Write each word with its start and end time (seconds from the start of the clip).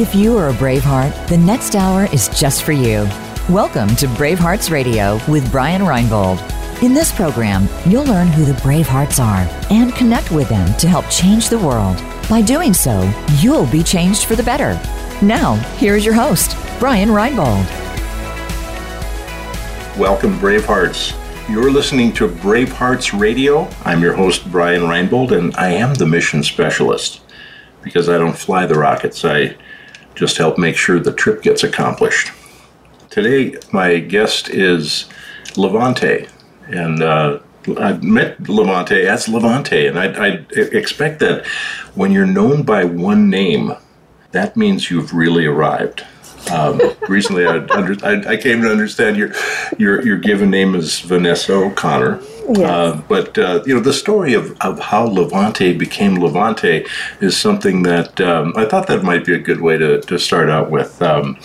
If 0.00 0.14
you 0.14 0.38
are 0.38 0.48
a 0.48 0.54
Braveheart, 0.54 1.28
the 1.28 1.36
next 1.36 1.76
hour 1.76 2.08
is 2.10 2.30
just 2.30 2.62
for 2.62 2.72
you. 2.72 3.06
Welcome 3.50 3.94
to 3.96 4.06
Bravehearts 4.06 4.70
Radio 4.70 5.20
with 5.30 5.52
Brian 5.52 5.82
Reinbold. 5.82 6.40
In 6.82 6.94
this 6.94 7.12
program, 7.12 7.68
you'll 7.84 8.06
learn 8.06 8.28
who 8.28 8.46
the 8.46 8.58
Bravehearts 8.62 9.22
are 9.22 9.46
and 9.70 9.94
connect 9.94 10.30
with 10.30 10.48
them 10.48 10.74
to 10.78 10.88
help 10.88 11.04
change 11.10 11.50
the 11.50 11.58
world. 11.58 12.02
By 12.30 12.40
doing 12.40 12.72
so, 12.72 13.12
you'll 13.40 13.66
be 13.66 13.82
changed 13.82 14.24
for 14.24 14.36
the 14.36 14.42
better. 14.42 14.72
Now, 15.20 15.56
here's 15.76 16.06
your 16.06 16.14
host, 16.14 16.56
Brian 16.78 17.10
Reinbold. 17.10 17.66
Welcome, 19.98 20.38
Bravehearts. 20.38 21.14
You're 21.46 21.70
listening 21.70 22.14
to 22.14 22.26
Bravehearts 22.26 23.20
Radio. 23.20 23.68
I'm 23.84 24.00
your 24.00 24.14
host, 24.14 24.50
Brian 24.50 24.84
Reinbold, 24.84 25.32
and 25.32 25.54
I 25.56 25.72
am 25.72 25.92
the 25.92 26.06
mission 26.06 26.42
specialist. 26.42 27.20
Because 27.82 28.08
I 28.08 28.16
don't 28.16 28.36
fly 28.36 28.64
the 28.64 28.78
rockets, 28.78 29.26
I 29.26 29.56
just 30.20 30.36
help 30.36 30.58
make 30.58 30.76
sure 30.76 31.00
the 31.00 31.14
trip 31.14 31.40
gets 31.40 31.64
accomplished. 31.64 32.30
Today, 33.08 33.56
my 33.72 33.98
guest 33.98 34.50
is 34.50 35.06
Levante, 35.56 36.28
and 36.68 37.02
uh, 37.02 37.38
I 37.78 37.94
met 37.94 38.38
Levante 38.46 39.06
as 39.06 39.30
Levante, 39.30 39.86
and 39.86 39.98
I, 39.98 40.08
I 40.26 40.28
expect 40.52 41.20
that 41.20 41.46
when 41.94 42.12
you're 42.12 42.26
known 42.26 42.64
by 42.64 42.84
one 42.84 43.30
name, 43.30 43.72
that 44.32 44.58
means 44.58 44.90
you've 44.90 45.14
really 45.14 45.46
arrived. 45.46 46.04
Um, 46.50 46.80
recently, 47.08 47.46
I, 47.46 47.58
under, 47.70 47.94
I, 48.04 48.32
I, 48.32 48.36
came 48.36 48.62
to 48.62 48.70
understand 48.70 49.16
your 49.16 49.32
your 49.78 50.04
your 50.04 50.16
given 50.16 50.50
name 50.50 50.74
is 50.74 51.00
Vanessa 51.00 51.54
O'Connor. 51.54 52.20
Yes. 52.48 52.58
Uh, 52.58 53.02
but 53.08 53.38
uh, 53.38 53.62
you 53.66 53.74
know 53.74 53.80
the 53.80 53.92
story 53.92 54.34
of, 54.34 54.56
of 54.60 54.78
how 54.80 55.04
Levante 55.04 55.72
became 55.76 56.16
Levante 56.16 56.86
is 57.20 57.36
something 57.36 57.84
that 57.84 58.20
um, 58.20 58.52
I 58.56 58.64
thought 58.64 58.88
that 58.88 59.04
might 59.04 59.24
be 59.24 59.34
a 59.34 59.38
good 59.38 59.60
way 59.60 59.78
to, 59.78 60.00
to 60.00 60.18
start 60.18 60.50
out 60.50 60.70
with. 60.70 61.00
Um, 61.00 61.38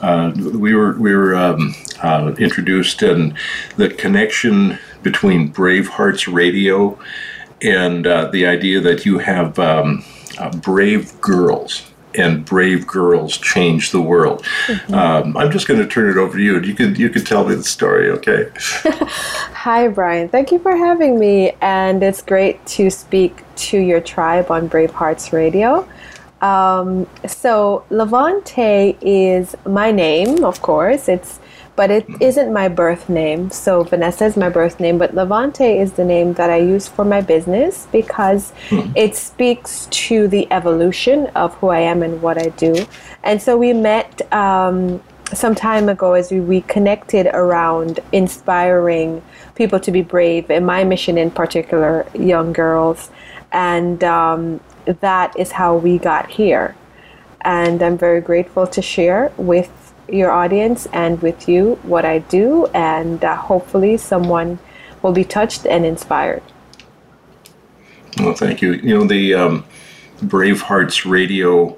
uh, 0.00 0.32
we 0.36 0.74
were 0.74 0.96
we 0.98 1.14
were 1.14 1.34
um, 1.34 1.74
uh, 2.02 2.34
introduced 2.38 3.02
and 3.02 3.36
the 3.76 3.88
connection 3.88 4.78
between 5.02 5.52
Bravehearts 5.52 6.32
Radio 6.32 6.98
and 7.62 8.06
uh, 8.06 8.30
the 8.30 8.46
idea 8.46 8.80
that 8.80 9.04
you 9.04 9.18
have 9.18 9.58
um, 9.58 10.04
uh, 10.38 10.50
brave 10.50 11.18
girls 11.20 11.90
and 12.18 12.44
brave 12.44 12.86
girls 12.86 13.36
change 13.36 13.90
the 13.90 14.00
world. 14.00 14.44
Mm-hmm. 14.66 14.94
Um, 14.94 15.36
I'm 15.36 15.50
just 15.50 15.68
going 15.68 15.80
to 15.80 15.86
turn 15.86 16.10
it 16.10 16.16
over 16.16 16.36
to 16.36 16.42
you. 16.42 16.56
and 16.56 16.66
You 16.66 16.74
can 16.74 16.94
you 16.94 17.10
can 17.10 17.24
tell 17.24 17.46
me 17.46 17.54
the 17.54 17.64
story, 17.64 18.10
okay? 18.10 18.50
Hi, 18.56 19.88
Brian. 19.88 20.28
Thank 20.28 20.52
you 20.52 20.58
for 20.58 20.76
having 20.76 21.18
me, 21.18 21.52
and 21.60 22.02
it's 22.02 22.22
great 22.22 22.64
to 22.66 22.90
speak 22.90 23.42
to 23.56 23.78
your 23.78 24.00
tribe 24.00 24.50
on 24.50 24.68
Brave 24.68 24.92
Hearts 24.92 25.32
Radio. 25.32 25.88
Um, 26.40 27.08
so 27.26 27.84
Levante 27.90 28.96
is 29.00 29.56
my 29.64 29.90
name, 29.90 30.44
of 30.44 30.60
course. 30.62 31.08
It's 31.08 31.40
but 31.76 31.90
it 31.90 32.06
isn't 32.20 32.52
my 32.52 32.68
birth 32.68 33.08
name. 33.08 33.50
So 33.50 33.84
Vanessa 33.84 34.24
is 34.24 34.36
my 34.36 34.48
birth 34.48 34.80
name, 34.80 34.96
but 34.98 35.14
Levante 35.14 35.78
is 35.78 35.92
the 35.92 36.04
name 36.04 36.32
that 36.34 36.50
I 36.50 36.56
use 36.56 36.88
for 36.88 37.04
my 37.04 37.20
business 37.20 37.86
because 37.92 38.52
hmm. 38.70 38.90
it 38.96 39.14
speaks 39.14 39.86
to 39.90 40.26
the 40.26 40.50
evolution 40.50 41.26
of 41.28 41.54
who 41.56 41.68
I 41.68 41.80
am 41.80 42.02
and 42.02 42.22
what 42.22 42.38
I 42.38 42.48
do. 42.48 42.86
And 43.22 43.40
so 43.40 43.56
we 43.58 43.74
met 43.74 44.32
um, 44.32 45.02
some 45.34 45.54
time 45.54 45.88
ago 45.88 46.14
as 46.14 46.30
we, 46.30 46.40
we 46.40 46.62
connected 46.62 47.26
around 47.26 48.00
inspiring 48.12 49.22
people 49.54 49.80
to 49.80 49.90
be 49.90 50.02
brave, 50.02 50.50
and 50.50 50.66
my 50.66 50.84
mission 50.84 51.18
in 51.18 51.30
particular, 51.30 52.06
young 52.14 52.52
girls. 52.52 53.10
And 53.52 54.02
um, 54.04 54.60
that 54.86 55.38
is 55.38 55.52
how 55.52 55.76
we 55.76 55.98
got 55.98 56.30
here. 56.30 56.76
And 57.42 57.82
I'm 57.82 57.96
very 57.96 58.20
grateful 58.20 58.66
to 58.66 58.82
share 58.82 59.32
with 59.36 59.70
your 60.08 60.30
audience 60.30 60.86
and 60.92 61.20
with 61.22 61.48
you 61.48 61.78
what 61.82 62.04
I 62.04 62.20
do, 62.20 62.66
and 62.74 63.24
uh, 63.24 63.36
hopefully 63.36 63.96
someone 63.96 64.58
will 65.02 65.12
be 65.12 65.24
touched 65.24 65.66
and 65.66 65.84
inspired. 65.84 66.42
Well, 68.18 68.34
thank 68.34 68.62
you. 68.62 68.72
You 68.72 68.98
know, 68.98 69.06
the 69.06 69.34
um, 69.34 69.64
Bravehearts 70.20 71.08
radio 71.08 71.76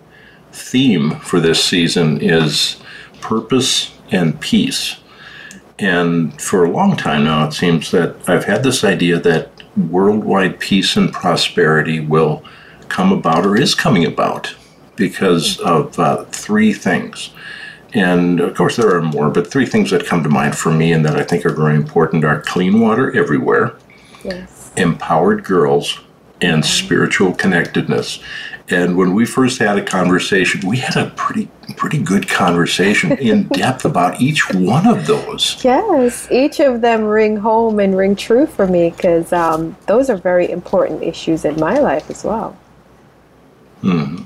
theme 0.53 1.11
for 1.21 1.41
this 1.41 1.65
season 1.65 2.21
is 2.21 2.81
purpose 3.21 3.93
and 4.11 4.41
peace. 4.41 4.97
And 5.79 6.41
for 6.41 6.65
a 6.65 6.71
long 6.71 6.97
time 6.97 7.25
now, 7.25 7.47
it 7.47 7.53
seems 7.53 7.91
that 7.91 8.17
I've 8.29 8.45
had 8.45 8.63
this 8.63 8.85
idea 8.85 9.19
that 9.21 9.51
worldwide 9.77 10.59
peace 10.59 10.97
and 10.97 11.13
prosperity 11.13 12.01
will 12.01 12.43
come 12.89 13.13
about 13.13 13.47
or 13.47 13.57
is 13.57 13.75
coming 13.75 14.05
about 14.05 14.55
because 14.97 15.61
of 15.61 15.99
uh, 15.99 16.25
three 16.27 16.73
things. 16.73 17.31
And 17.95 18.41
of 18.41 18.55
course, 18.55 18.77
there 18.77 18.95
are 18.95 19.03
more, 19.03 19.31
but 19.31 19.51
three 19.51 19.67
things 19.67 19.91
that 19.91 20.05
come 20.05 20.23
to 20.23 20.29
mind 20.29 20.57
for 20.57 20.71
me 20.71 20.93
and 20.93 21.05
that 21.05 21.17
I 21.17 21.25
think 21.25 21.47
are 21.47 21.55
very 21.55 21.75
important 21.75 22.25
are 22.25 22.43
clean 22.43 22.81
water 22.81 23.17
everywhere, 23.17 23.77
yes. 24.23 24.73
empowered 24.77 25.45
girls, 25.45 26.01
and 26.41 26.65
spiritual 26.65 27.33
connectedness. 27.35 28.21
And 28.71 28.97
when 28.97 29.15
we 29.15 29.25
first 29.25 29.59
had 29.59 29.79
a 29.79 29.83
conversation, 29.83 30.67
we 30.67 30.77
had 30.77 30.97
a 30.97 31.11
pretty 31.11 31.49
pretty 31.77 31.99
good 31.99 32.29
conversation 32.29 33.13
in 33.19 33.45
depth 33.49 33.85
about 33.85 34.21
each 34.21 34.53
one 34.53 34.87
of 34.87 35.07
those. 35.07 35.63
Yes, 35.65 36.29
each 36.31 36.61
of 36.61 36.81
them 36.83 37.05
ring 37.05 37.37
home 37.37 37.81
and 37.81 37.97
ring 37.97 38.15
true 38.15 38.47
for 38.47 38.67
me 38.67 38.91
because 38.91 39.33
um, 39.33 39.77
those 39.87 40.11
are 40.11 40.17
very 40.17 40.51
important 40.51 41.03
issues 41.03 41.45
in 41.45 41.59
my 41.59 41.79
life 41.79 42.11
as 42.11 42.25
well. 42.25 42.57
Hmm. 43.81 44.23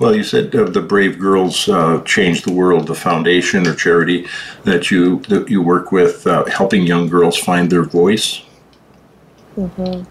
Well, 0.00 0.16
you 0.16 0.24
said 0.24 0.56
uh, 0.56 0.64
the 0.64 0.80
Brave 0.80 1.18
Girls 1.18 1.68
uh, 1.68 2.00
Change 2.04 2.42
the 2.42 2.52
World, 2.52 2.86
the 2.86 2.94
foundation 2.94 3.66
or 3.66 3.74
charity 3.74 4.26
that 4.64 4.90
you 4.90 5.20
that 5.28 5.50
you 5.50 5.60
work 5.60 5.92
with, 5.92 6.26
uh, 6.26 6.46
helping 6.46 6.86
young 6.86 7.06
girls 7.06 7.36
find 7.36 7.70
their 7.70 7.84
voice. 7.84 8.42
Mm-hmm. 9.58 10.04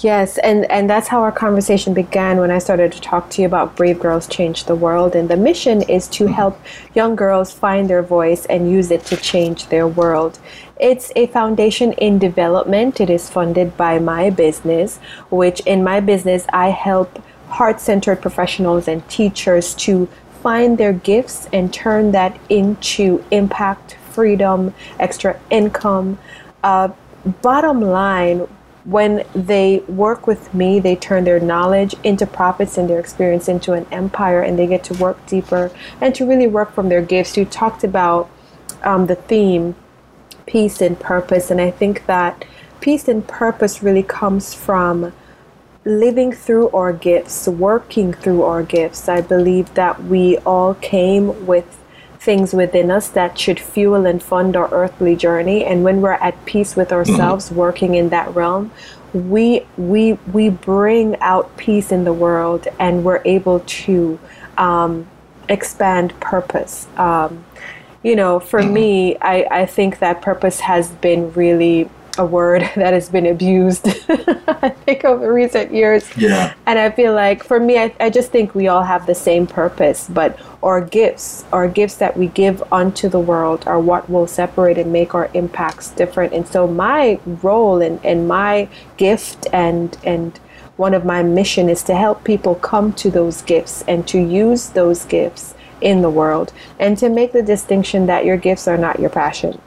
Yes, 0.00 0.38
and, 0.38 0.70
and 0.70 0.88
that's 0.88 1.08
how 1.08 1.22
our 1.22 1.32
conversation 1.32 1.92
began 1.92 2.38
when 2.38 2.52
I 2.52 2.58
started 2.58 2.92
to 2.92 3.00
talk 3.00 3.30
to 3.30 3.42
you 3.42 3.48
about 3.48 3.74
Brave 3.76 3.98
Girls 3.98 4.28
Change 4.28 4.64
the 4.64 4.76
World. 4.76 5.16
And 5.16 5.28
the 5.28 5.36
mission 5.36 5.82
is 5.82 6.06
to 6.08 6.24
mm-hmm. 6.24 6.34
help 6.34 6.60
young 6.94 7.16
girls 7.16 7.52
find 7.52 7.90
their 7.90 8.02
voice 8.02 8.46
and 8.46 8.70
use 8.70 8.90
it 8.92 9.04
to 9.06 9.16
change 9.16 9.66
their 9.66 9.88
world. 9.88 10.38
It's 10.80 11.10
a 11.16 11.26
foundation 11.26 11.92
in 11.94 12.18
development. 12.20 13.00
It 13.00 13.10
is 13.10 13.28
funded 13.28 13.76
by 13.76 13.98
my 13.98 14.30
business, 14.30 14.98
which 15.30 15.60
in 15.66 15.82
my 15.82 15.98
business, 15.98 16.46
I 16.52 16.68
help 16.70 17.20
heart 17.48 17.80
centered 17.80 18.20
professionals 18.20 18.88
and 18.88 19.06
teachers 19.08 19.74
to 19.74 20.08
find 20.42 20.78
their 20.78 20.92
gifts 20.92 21.48
and 21.52 21.72
turn 21.72 22.12
that 22.12 22.38
into 22.48 23.24
impact, 23.30 23.96
freedom, 24.12 24.72
extra 24.98 25.38
income. 25.50 26.18
Uh, 26.62 26.88
bottom 27.42 27.80
line, 27.80 28.46
when 28.84 29.24
they 29.34 29.80
work 29.80 30.26
with 30.26 30.54
me, 30.54 30.80
they 30.80 30.96
turn 30.96 31.24
their 31.24 31.40
knowledge 31.40 31.94
into 32.04 32.26
profits 32.26 32.78
and 32.78 32.88
their 32.88 33.00
experience 33.00 33.48
into 33.48 33.72
an 33.72 33.86
empire, 33.90 34.40
and 34.40 34.58
they 34.58 34.66
get 34.66 34.82
to 34.84 34.94
work 34.94 35.24
deeper 35.26 35.70
and 36.00 36.14
to 36.14 36.26
really 36.26 36.46
work 36.46 36.72
from 36.72 36.88
their 36.88 37.02
gifts. 37.02 37.36
You 37.36 37.44
talked 37.44 37.84
about 37.84 38.30
um, 38.82 39.06
the 39.06 39.16
theme, 39.16 39.74
peace 40.46 40.80
and 40.80 40.98
purpose, 40.98 41.50
and 41.50 41.60
I 41.60 41.70
think 41.70 42.06
that 42.06 42.44
peace 42.80 43.08
and 43.08 43.26
purpose 43.26 43.82
really 43.82 44.02
comes 44.02 44.54
from 44.54 45.12
living 45.84 46.32
through 46.32 46.70
our 46.70 46.92
gifts, 46.92 47.48
working 47.48 48.12
through 48.12 48.42
our 48.42 48.62
gifts. 48.62 49.08
I 49.08 49.20
believe 49.20 49.72
that 49.74 50.02
we 50.04 50.38
all 50.38 50.74
came 50.74 51.46
with 51.46 51.78
things 52.18 52.52
within 52.52 52.90
us 52.90 53.08
that 53.08 53.38
should 53.38 53.60
fuel 53.60 54.04
and 54.04 54.22
fund 54.22 54.56
our 54.56 54.68
earthly 54.72 55.16
journey. 55.16 55.64
And 55.64 55.84
when 55.84 56.00
we're 56.00 56.12
at 56.12 56.44
peace 56.44 56.76
with 56.76 56.92
ourselves, 56.92 57.46
mm-hmm. 57.46 57.56
working 57.56 57.94
in 57.94 58.08
that 58.10 58.34
realm, 58.34 58.70
we 59.14 59.66
we 59.76 60.14
we 60.32 60.50
bring 60.50 61.16
out 61.20 61.56
peace 61.56 61.90
in 61.90 62.04
the 62.04 62.12
world, 62.12 62.68
and 62.78 63.04
we're 63.04 63.22
able 63.24 63.60
to 63.60 64.18
um, 64.58 65.06
expand 65.48 66.18
purpose. 66.20 66.86
Um, 66.96 67.44
you 68.02 68.14
know, 68.14 68.38
for 68.38 68.60
mm-hmm. 68.60 68.72
me, 68.72 69.16
I, 69.18 69.46
I 69.50 69.66
think 69.66 69.98
that 70.00 70.22
purpose 70.22 70.60
has 70.60 70.90
been 70.90 71.32
really 71.32 71.88
a 72.18 72.24
word 72.24 72.62
that 72.76 72.92
has 72.92 73.08
been 73.08 73.26
abused, 73.26 73.86
I 74.08 74.70
think, 74.84 75.04
over 75.04 75.32
recent 75.32 75.72
years. 75.72 76.08
Yeah. 76.16 76.54
And 76.66 76.78
I 76.78 76.90
feel 76.90 77.14
like 77.14 77.44
for 77.44 77.60
me, 77.60 77.78
I, 77.78 77.94
I 78.00 78.10
just 78.10 78.30
think 78.30 78.54
we 78.54 78.68
all 78.68 78.82
have 78.82 79.06
the 79.06 79.14
same 79.14 79.46
purpose, 79.46 80.08
but 80.08 80.38
our 80.62 80.80
gifts, 80.80 81.44
our 81.52 81.68
gifts 81.68 81.96
that 81.96 82.16
we 82.16 82.28
give 82.28 82.62
unto 82.72 83.08
the 83.08 83.20
world 83.20 83.66
are 83.66 83.80
what 83.80 84.10
will 84.10 84.26
separate 84.26 84.78
and 84.78 84.92
make 84.92 85.14
our 85.14 85.30
impacts 85.34 85.90
different. 85.90 86.32
And 86.32 86.46
so 86.46 86.66
my 86.66 87.20
role 87.26 87.80
and, 87.80 88.04
and 88.04 88.28
my 88.28 88.68
gift 88.96 89.46
and 89.52 89.96
and 90.04 90.38
one 90.76 90.94
of 90.94 91.04
my 91.04 91.24
mission 91.24 91.68
is 91.68 91.82
to 91.82 91.94
help 91.94 92.22
people 92.22 92.54
come 92.54 92.92
to 92.92 93.10
those 93.10 93.42
gifts 93.42 93.82
and 93.88 94.06
to 94.06 94.18
use 94.18 94.70
those 94.70 95.04
gifts 95.04 95.54
in 95.80 96.02
the 96.02 96.10
world 96.10 96.52
and 96.78 96.96
to 96.98 97.08
make 97.08 97.32
the 97.32 97.42
distinction 97.42 98.06
that 98.06 98.24
your 98.24 98.36
gifts 98.36 98.68
are 98.68 98.76
not 98.76 99.00
your 99.00 99.10
passion 99.10 99.60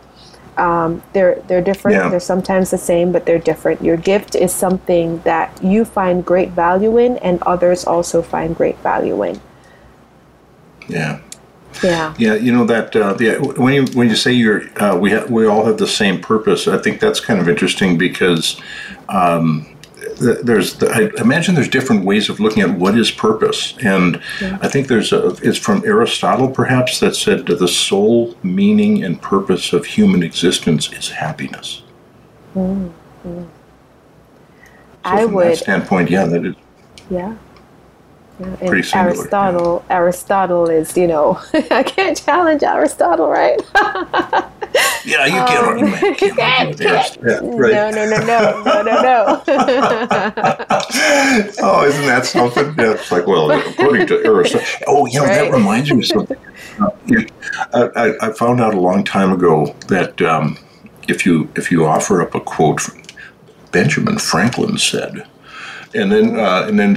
um, 0.58 1.02
they're 1.14 1.42
they're 1.48 1.62
different. 1.62 1.98
Yeah. 1.98 2.10
They're 2.10 2.20
sometimes 2.20 2.72
the 2.72 2.78
same, 2.78 3.12
but 3.12 3.26
they're 3.26 3.40
different. 3.40 3.84
Your 3.84 3.98
gift 3.98 4.36
is 4.36 4.54
something 4.54 5.20
that 5.22 5.64
you 5.64 5.86
find 5.86 6.26
great 6.26 6.50
value 6.50 6.98
in, 6.98 7.18
and 7.20 7.42
others 7.44 7.86
also 7.86 8.22
find 8.22 8.56
great 8.56 8.78
value 8.80 9.24
in. 9.24 9.40
Yeah. 10.88 11.20
Yeah. 11.84 12.14
Yeah, 12.18 12.36
you 12.36 12.52
know 12.52 12.66
that 12.66 12.96
uh, 12.96 13.18
yeah, 13.20 13.38
when 13.38 13.74
you 13.74 13.86
when 13.94 14.10
you 14.10 14.16
say 14.16 14.34
you're 14.34 14.64
uh, 14.82 14.98
we 14.98 15.12
ha- 15.12 15.26
we 15.30 15.48
all 15.48 15.66
have 15.66 15.78
the 15.78 15.88
same 15.88 16.20
purpose, 16.20 16.68
I 16.68 16.78
think 16.78 17.00
that's 17.00 17.20
kind 17.20 17.40
of 17.40 17.48
interesting 17.48 17.98
because 17.98 18.62
um, 19.10 19.66
there's 20.22 20.76
the, 20.76 20.90
I 20.90 21.22
imagine 21.22 21.56
there's 21.56 21.68
different 21.70 22.06
ways 22.06 22.30
of 22.30 22.40
looking 22.40 22.64
at 22.64 22.70
what 22.78 22.98
is 22.98 23.12
purpose, 23.12 23.74
and 23.84 24.22
Yeah. 24.42 24.58
I 24.62 24.68
think 24.68 24.88
there's 24.88 25.12
a 25.12 25.28
it's 25.42 25.58
from 25.58 25.84
Aristotle 25.86 26.50
perhaps 26.50 27.00
that 27.00 27.16
said 27.16 27.46
that 27.48 27.60
the 27.60 27.68
sole 27.68 28.36
meaning 28.44 29.04
and 29.04 29.22
purpose 29.22 29.74
of 29.74 29.86
human 29.86 30.24
existence 30.24 30.92
is 30.94 31.10
happiness. 31.10 31.84
Mm-hmm. 32.56 32.90
So 33.24 33.48
I 35.04 35.24
from 35.24 35.34
would- 35.34 35.48
that 35.48 35.58
standpoint, 35.58 36.10
yeah, 36.10 36.26
that 36.26 36.46
is 36.46 36.56
Yeah. 37.10 37.36
Yeah, 38.40 38.56
Pretty 38.56 38.82
singular, 38.82 39.16
Aristotle, 39.18 39.86
Aristotle 39.92 40.68
is, 40.70 40.98
you 40.98 41.06
know, 41.06 41.40
I 41.54 41.84
can't 41.84 42.18
challenge 42.18 42.64
Aristotle, 42.64 43.30
right? 43.30 43.62
yeah, 45.06 45.26
you 45.26 45.32
can't 45.34 45.66
argue, 45.66 45.86
you 45.86 45.92
can't 46.36 46.40
argue 46.40 46.68
with 46.70 46.80
can't. 46.80 47.18
Yeah, 47.24 47.40
right. 47.44 47.74
No, 47.74 47.92
no, 47.92 48.10
no, 48.10 48.18
no, 48.26 48.64
no, 48.64 48.82
no, 48.82 49.02
no. 49.02 49.44
oh, 51.62 51.86
isn't 51.88 52.06
that 52.06 52.26
something? 52.26 52.68
Yeah, 52.78 52.94
it's 52.94 53.12
like, 53.12 53.28
well, 53.28 53.52
according 53.52 54.08
to 54.08 54.24
Aristotle. 54.26 54.66
Oh, 54.88 55.06
you 55.08 55.20
know, 55.20 55.26
Right. 55.26 55.36
that 55.36 55.52
reminds 55.52 55.92
me 55.92 56.00
of 56.00 56.06
something. 56.06 56.38
Uh, 56.80 56.90
I, 57.74 58.08
I- 58.08 58.28
I 58.30 58.32
found 58.34 58.62
out 58.62 58.74
a 58.74 58.80
long 58.80 59.04
time 59.04 59.32
ago 59.32 59.76
that 59.88 60.22
um, 60.22 60.58
if 61.08 61.26
you 61.26 61.50
if 61.56 61.72
you 61.72 61.86
offer 61.86 62.22
up 62.22 62.36
a 62.36 62.40
quote, 62.40 62.82
from 62.82 63.02
Benjamin 63.72 64.18
Franklin 64.18 64.78
said, 64.78 65.26
and 65.94 66.12
then 66.12 66.40
uh, 66.40 66.66
and 66.68 66.80
then 66.80 66.96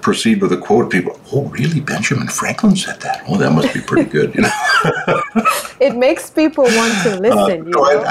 proceed 0.00 0.40
with 0.40 0.52
a 0.52 0.56
quote, 0.56 0.90
people, 0.90 1.18
oh, 1.32 1.44
really? 1.48 1.80
Benjamin 1.80 2.28
Franklin 2.28 2.76
said 2.76 3.00
that? 3.00 3.22
Oh, 3.28 3.36
that 3.36 3.52
must 3.52 3.72
be 3.74 3.80
pretty 3.80 4.08
good, 4.10 4.34
you 4.34 4.42
know. 4.42 5.22
it 5.80 5.96
makes 5.96 6.30
people 6.30 6.64
want 6.64 6.94
to 7.04 7.16
listen, 7.20 7.64
you 7.66 7.70
No, 7.72 7.80
know? 7.82 8.04
I- 8.04 8.10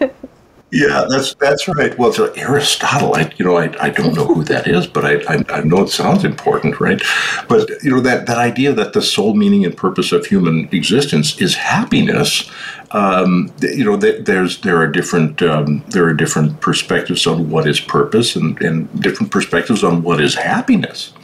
I- 0.00 0.10
yeah, 0.70 1.06
that's 1.08 1.34
that's 1.34 1.66
right. 1.66 1.96
Well, 1.98 2.12
so 2.12 2.30
Aristotle, 2.32 3.14
I 3.14 3.32
you 3.38 3.44
know, 3.44 3.56
I, 3.56 3.74
I 3.80 3.88
don't 3.88 4.14
know 4.14 4.26
who 4.26 4.44
that 4.44 4.66
is, 4.66 4.86
but 4.86 5.04
I, 5.04 5.14
I 5.32 5.44
I 5.48 5.60
know 5.62 5.82
it 5.82 5.88
sounds 5.88 6.24
important, 6.24 6.78
right? 6.78 7.00
But 7.48 7.70
you 7.82 7.90
know 7.90 8.00
that 8.00 8.26
that 8.26 8.36
idea 8.36 8.74
that 8.74 8.92
the 8.92 9.00
sole 9.00 9.34
meaning 9.34 9.64
and 9.64 9.74
purpose 9.74 10.12
of 10.12 10.26
human 10.26 10.68
existence 10.70 11.40
is 11.40 11.54
happiness. 11.54 12.50
Um, 12.90 13.50
you 13.62 13.84
know, 13.84 13.96
there's 13.96 14.60
there 14.60 14.76
are 14.76 14.86
different 14.86 15.40
um, 15.40 15.82
there 15.88 16.04
are 16.04 16.14
different 16.14 16.60
perspectives 16.60 17.26
on 17.26 17.48
what 17.48 17.66
is 17.66 17.80
purpose 17.80 18.36
and, 18.36 18.60
and 18.60 19.02
different 19.02 19.32
perspectives 19.32 19.82
on 19.82 20.02
what 20.02 20.20
is 20.20 20.34
happiness. 20.34 21.14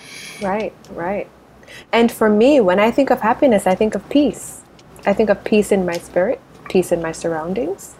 Right, 0.41 0.73
right. 0.91 1.29
And 1.93 2.11
for 2.11 2.31
me, 2.31 2.61
when 2.61 2.81
I 2.81 2.91
think 2.91 3.11
of 3.11 3.21
happiness, 3.21 3.67
I 3.67 3.75
think 3.75 3.95
of 3.95 4.09
peace. 4.09 4.63
I 5.07 5.13
think 5.13 5.29
of 5.29 5.45
peace 5.45 5.71
in 5.71 5.85
my 5.85 5.99
spirit, 5.99 6.41
peace 6.71 6.93
in 6.93 7.03
my 7.03 7.13
surroundings. 7.13 7.94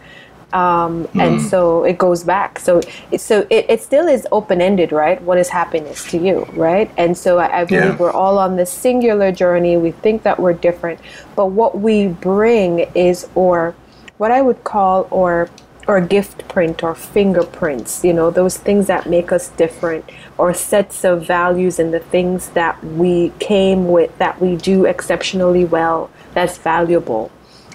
Um, 0.53 1.07
And 1.19 1.41
so 1.41 1.83
it 1.83 1.97
goes 1.97 2.23
back. 2.23 2.59
So, 2.59 2.81
it, 3.11 3.19
so 3.19 3.45
it, 3.49 3.65
it 3.67 3.81
still 3.81 4.07
is 4.07 4.25
open 4.31 4.61
ended, 4.61 4.91
right? 4.91 5.21
What 5.21 5.37
is 5.37 5.49
happiness 5.49 6.05
to 6.11 6.17
you, 6.17 6.45
right? 6.53 6.89
And 6.97 7.17
so 7.17 7.39
I, 7.39 7.61
I 7.61 7.65
believe 7.65 7.83
Yeah. 7.83 7.97
we're 7.97 8.11
all 8.11 8.37
on 8.37 8.55
this 8.55 8.71
singular 8.71 9.31
journey. 9.31 9.75
We 9.77 9.91
think 9.91 10.23
that 10.23 10.39
we're 10.39 10.53
different, 10.53 10.99
but 11.35 11.47
what 11.47 11.79
we 11.79 12.07
bring 12.07 12.79
is, 12.95 13.27
or 13.35 13.75
what 14.17 14.31
I 14.31 14.41
would 14.41 14.63
call, 14.63 15.07
or 15.11 15.49
or 15.87 16.01
gift 16.01 16.47
print 16.47 16.81
or 16.81 16.95
fingerprints, 16.95 18.03
you 18.03 18.11
know, 18.11 18.31
those 18.31 18.57
things 18.57 18.87
that 18.87 19.07
make 19.07 19.31
us 19.31 19.49
different, 19.49 20.03
or 20.35 20.51
sets 20.51 21.05
of 21.05 21.27
values 21.27 21.77
and 21.77 21.93
the 21.93 21.99
things 21.99 22.49
that 22.51 22.83
we 22.83 23.31
came 23.37 23.87
with 23.87 24.09
that 24.17 24.41
we 24.41 24.55
do 24.55 24.85
exceptionally 24.85 25.63
well, 25.63 26.09
that's 26.33 26.57
valuable. 26.57 27.29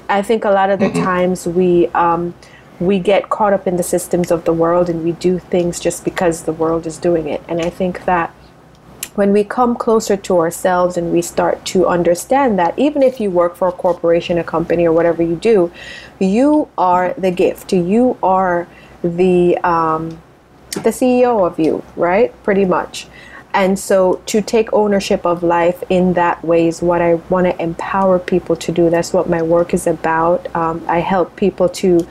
I 0.09 0.23
think 0.23 0.45
a 0.45 0.51
lot 0.51 0.71
of 0.71 0.81
the 0.81 0.91
times 0.91 1.47
we 1.47 1.87
um, 1.89 2.35
we 2.81 2.99
get 2.99 3.29
caught 3.29 3.53
up 3.53 3.67
in 3.67 3.77
the 3.77 3.83
systems 3.83 4.31
of 4.31 4.45
the 4.45 4.53
world 4.53 4.89
and 4.89 5.05
we 5.05 5.13
do 5.13 5.39
things 5.39 5.79
just 5.79 6.05
because 6.05 6.45
the 6.45 6.53
world 6.53 6.87
is 6.87 6.97
doing 6.97 7.29
it. 7.29 7.43
And 7.47 7.61
I 7.61 7.69
think 7.69 8.07
that 8.07 8.35
when 9.15 9.33
we 9.33 9.45
come 9.45 9.77
closer 9.77 10.17
to 10.17 10.39
ourselves 10.39 10.97
and 10.97 11.13
we 11.13 11.21
start 11.21 11.65
to 11.67 11.87
understand 11.87 12.59
that 12.59 12.79
even 12.79 13.03
if 13.03 13.21
you 13.21 13.31
work 13.31 13.55
for 13.55 13.69
a 13.69 13.73
corporation, 13.73 14.39
a 14.39 14.45
company, 14.45 14.87
or 14.87 14.93
whatever 14.93 15.23
you 15.23 15.37
do, 15.37 15.71
you 16.19 16.69
are 16.79 17.13
the 17.15 17.31
gift. 17.31 17.73
You 17.73 18.17
are 18.23 18.67
the 19.03 19.59
um, 19.59 20.23
the 20.73 20.91
CEO 20.91 21.47
of 21.47 21.59
you, 21.59 21.83
right? 21.97 22.33
Pretty 22.45 22.65
much. 22.65 23.09
And 23.53 23.77
so 23.77 24.23
to 24.27 24.41
take 24.41 24.73
ownership 24.73 25.27
of 25.27 25.43
life 25.43 25.83
in 25.91 26.13
that 26.13 26.43
way 26.45 26.69
is 26.69 26.81
what 26.81 27.03
I 27.03 27.15
want 27.15 27.47
to 27.47 27.61
empower 27.61 28.21
people 28.21 28.55
to 28.57 28.71
do. 28.71 28.91
That's 28.91 29.13
what 29.13 29.29
my 29.29 29.43
work 29.43 29.75
is 29.75 29.89
about. 29.89 30.55
Um, 30.55 30.85
I 30.87 31.01
help 31.01 31.35
people 31.35 31.69
to 31.69 32.07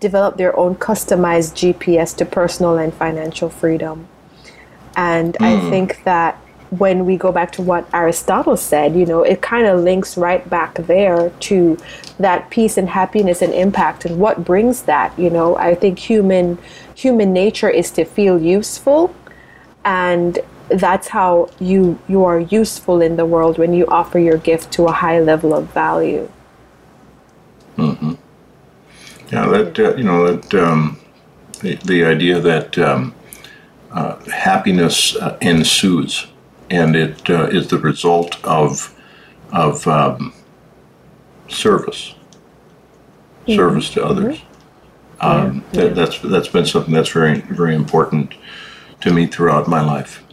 develop 0.00 0.36
their 0.36 0.58
own 0.58 0.74
customized 0.74 1.54
GPS 1.54 2.16
to 2.16 2.24
personal 2.24 2.78
and 2.78 2.92
financial 2.92 3.48
freedom. 3.48 4.08
And 4.96 5.36
I 5.40 5.56
hmm. 5.56 5.70
think 5.70 6.02
that 6.04 6.36
when 6.70 7.04
we 7.04 7.16
go 7.16 7.32
back 7.32 7.50
to 7.52 7.62
what 7.62 7.88
Aristotle 7.92 8.56
said, 8.56 8.94
you 8.94 9.04
know, 9.04 9.22
it 9.22 9.42
kind 9.42 9.66
of 9.66 9.80
links 9.80 10.16
right 10.16 10.48
back 10.48 10.74
there 10.74 11.30
to 11.40 11.76
that 12.18 12.48
peace 12.50 12.76
and 12.76 12.88
happiness 12.88 13.42
and 13.42 13.52
impact 13.52 14.04
and 14.04 14.18
what 14.18 14.44
brings 14.44 14.82
that, 14.82 15.16
you 15.18 15.30
know. 15.30 15.56
I 15.56 15.74
think 15.74 15.98
human 15.98 16.58
human 16.94 17.32
nature 17.32 17.68
is 17.68 17.90
to 17.92 18.04
feel 18.04 18.40
useful 18.40 19.14
and 19.84 20.38
that's 20.68 21.08
how 21.08 21.48
you 21.58 21.98
you 22.06 22.24
are 22.24 22.38
useful 22.38 23.00
in 23.00 23.16
the 23.16 23.26
world 23.26 23.58
when 23.58 23.72
you 23.72 23.86
offer 23.88 24.18
your 24.18 24.38
gift 24.38 24.72
to 24.72 24.86
a 24.86 24.92
high 24.92 25.20
level 25.20 25.52
of 25.52 25.66
value. 25.72 26.30
Mm-hmm. 27.76 28.14
Yeah, 29.30 29.46
that 29.46 29.78
uh, 29.78 29.94
you 29.96 30.04
know 30.04 30.34
that 30.34 30.54
um, 30.54 30.98
the, 31.60 31.76
the 31.76 32.04
idea 32.04 32.40
that 32.40 32.76
um, 32.78 33.14
uh, 33.92 34.16
happiness 34.24 35.14
uh, 35.16 35.38
ensues, 35.40 36.26
and 36.68 36.96
it 36.96 37.30
uh, 37.30 37.44
is 37.44 37.68
the 37.68 37.78
result 37.78 38.44
of 38.44 38.94
of 39.52 39.86
um, 39.86 40.32
service, 41.48 42.14
service 43.46 43.90
to 43.90 44.04
others. 44.04 44.40
Um, 45.20 45.64
that, 45.72 45.94
that's 45.94 46.18
that's 46.20 46.48
been 46.48 46.66
something 46.66 46.92
that's 46.92 47.10
very 47.10 47.40
very 47.40 47.76
important 47.76 48.34
to 49.02 49.12
me 49.12 49.26
throughout 49.26 49.68
my 49.68 49.80
life. 49.80 50.24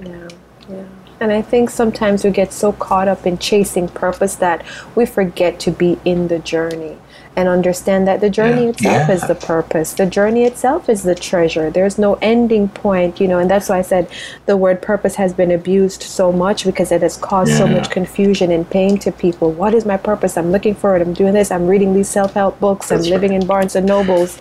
Yeah, 0.00 0.28
yeah. 0.68 0.84
And 1.20 1.30
I 1.30 1.40
think 1.40 1.70
sometimes 1.70 2.24
we 2.24 2.30
get 2.30 2.52
so 2.52 2.72
caught 2.72 3.06
up 3.06 3.26
in 3.26 3.38
chasing 3.38 3.86
purpose 3.86 4.34
that 4.36 4.64
we 4.96 5.06
forget 5.06 5.60
to 5.60 5.70
be 5.70 6.00
in 6.04 6.26
the 6.26 6.40
journey 6.40 6.98
and 7.36 7.48
understand 7.48 8.06
that 8.06 8.20
the 8.20 8.30
journey 8.30 8.64
Yeah. 8.64 8.68
itself 8.70 9.10
is 9.10 9.22
the 9.22 9.34
purpose. 9.34 9.92
The 9.92 10.06
journey 10.06 10.44
itself 10.44 10.88
is 10.88 11.02
the 11.02 11.14
treasure. 11.14 11.70
There's 11.70 11.98
no 11.98 12.16
ending 12.22 12.68
point, 12.68 13.20
you 13.20 13.26
know, 13.26 13.38
and 13.38 13.50
that's 13.50 13.68
why 13.68 13.78
I 13.78 13.82
said 13.82 14.06
the 14.46 14.56
word 14.56 14.80
purpose 14.80 15.16
has 15.16 15.32
been 15.32 15.50
abused 15.50 16.02
so 16.02 16.30
much 16.30 16.64
because 16.64 16.92
it 16.92 17.02
has 17.02 17.16
caused 17.16 17.56
so 17.56 17.66
much 17.66 17.90
confusion 17.90 18.50
and 18.50 18.68
pain 18.68 18.98
to 18.98 19.10
people. 19.10 19.50
What 19.50 19.74
is 19.74 19.84
my 19.84 19.96
purpose? 19.96 20.36
I'm 20.36 20.52
looking 20.52 20.74
for 20.74 20.96
it. 20.96 21.02
I'm 21.02 21.12
doing 21.12 21.34
this. 21.34 21.50
I'm 21.50 21.66
reading 21.66 21.92
these 21.92 22.08
self-help 22.08 22.60
books. 22.60 22.88
That's 22.88 23.06
I'm 23.06 23.10
living 23.10 23.32
right. 23.32 23.40
in 23.40 23.46
Barnes 23.46 23.74
and 23.74 23.86
Nobles. 23.86 24.38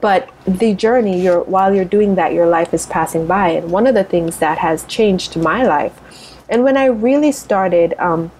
But 0.00 0.28
the 0.46 0.74
journey, 0.74 1.22
you're, 1.22 1.40
while 1.44 1.74
you're 1.74 1.86
doing 1.86 2.14
that, 2.16 2.34
your 2.34 2.46
life 2.46 2.74
is 2.74 2.84
passing 2.84 3.26
by. 3.26 3.48
And 3.50 3.70
one 3.70 3.86
of 3.86 3.94
the 3.94 4.04
things 4.04 4.36
that 4.38 4.58
has 4.58 4.84
changed 4.84 5.36
my 5.36 5.64
life, 5.64 5.98
and 6.50 6.62
when 6.62 6.76
I 6.76 6.86
really 6.86 7.32
started 7.32 7.94
um, 7.98 8.30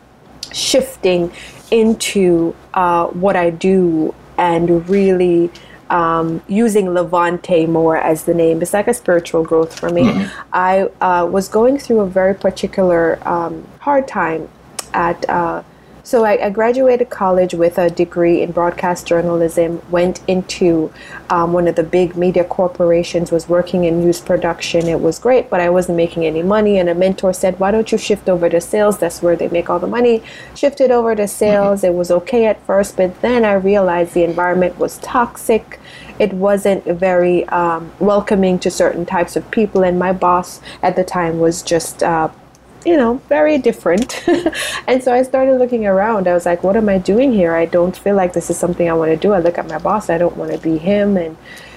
shifting 0.53 1.33
into 1.71 2.55
uh, 2.75 3.07
what 3.09 3.37
I 3.37 3.51
do 3.51 4.15
and 4.37 4.89
really 4.89 5.51
um, 5.91 6.43
using 6.49 6.91
Levante 6.91 7.67
more 7.67 7.97
as 7.97 8.25
the 8.25 8.35
name. 8.35 8.61
It's 8.63 8.73
like 8.73 8.89
a 8.89 8.95
spiritual 8.95 9.45
growth 9.45 9.79
for 9.79 9.91
me. 9.91 10.29
I 10.53 10.83
uh, 11.01 11.27
was 11.31 11.49
going 11.49 11.79
through 11.79 12.01
a 12.01 12.07
very 12.07 12.35
particular 12.35 13.19
um, 13.27 13.67
hard 13.81 14.07
time 14.07 14.49
at. 14.93 15.29
Uh, 15.29 15.63
so 16.05 16.25
I, 16.27 16.47
I 16.47 16.51
graduated 16.51 17.09
college 17.09 17.55
with 17.55 17.79
a 17.79 17.89
degree 17.89 18.43
in 18.43 18.53
broadcast 18.53 19.07
journalism. 19.07 19.81
Went 19.91 20.21
into 20.29 20.93
um, 21.31 21.55
one 21.55 21.67
of 21.67 21.77
the 21.77 21.83
big 21.83 22.15
media 22.15 22.45
corporations. 22.45 23.33
Was 23.33 23.49
working 23.49 23.85
in 23.85 24.03
news 24.03 24.21
production. 24.21 24.87
It 24.87 25.01
was 25.01 25.19
great, 25.19 25.49
but 25.49 25.61
I 25.61 25.71
wasn't 25.71 25.97
making 25.97 26.27
any 26.27 26.43
money. 26.43 26.79
And 26.79 26.91
a 26.91 26.95
mentor 26.95 27.33
said, 27.33 27.59
"Why 27.59 27.71
don't 27.71 27.91
you 27.91 27.97
shift 27.97 28.29
over 28.29 28.51
to 28.51 28.61
sales? 28.61 28.99
That's 28.99 29.23
where 29.23 29.35
they 29.35 29.49
make 29.49 29.71
all 29.71 29.79
the 29.79 29.87
money." 29.87 30.23
Shifted 30.55 30.91
over 30.91 31.17
to 31.17 31.27
sales. 31.27 31.83
It 31.83 31.95
was 31.95 32.11
okay 32.11 32.45
at 32.45 32.61
first, 32.67 32.99
but 32.99 33.23
then 33.23 33.43
I 33.47 33.55
realized 33.55 34.13
the 34.13 34.25
environment 34.25 34.79
was 34.79 34.99
toxic. 34.99 35.81
It 36.19 36.35
wasn't 36.35 36.85
very 36.85 37.49
um, 37.49 37.91
welcoming 37.99 38.59
to 38.59 38.71
certain 38.71 39.07
types 39.07 39.37
of 39.37 39.51
people, 39.51 39.83
and 39.83 39.99
my 39.99 40.13
boss 40.13 40.61
at 40.83 40.97
the 40.97 41.05
time 41.05 41.39
was 41.39 41.63
just. 41.63 42.03
Uh, 42.03 42.29
you 42.85 42.97
know, 42.97 43.15
very 43.29 43.59
different. 43.59 44.23
and 44.87 45.03
so 45.03 45.13
I 45.13 45.23
started 45.23 45.59
looking 45.59 45.87
around. 45.87 46.29
I 46.29 46.35
was 46.35 46.47
like, 46.47 46.63
what 46.63 46.77
am 46.77 46.89
I 46.89 46.99
doing 46.99 47.33
here? 47.33 47.55
I 47.55 47.67
don't 47.67 47.97
feel 47.97 48.15
like 48.15 48.33
this 48.33 48.51
is 48.51 48.59
something 48.59 48.89
I 48.89 48.93
want 48.95 49.11
to 49.11 49.17
do. 49.17 49.33
I 49.33 49.39
look 49.39 49.59
at 49.59 49.67
my 49.67 49.79
boss, 49.79 50.11
I 50.11 50.19
don't 50.19 50.37
want 50.37 50.53
to 50.53 50.59
be 50.59 50.79
him. 50.79 51.17
And, 51.17 51.37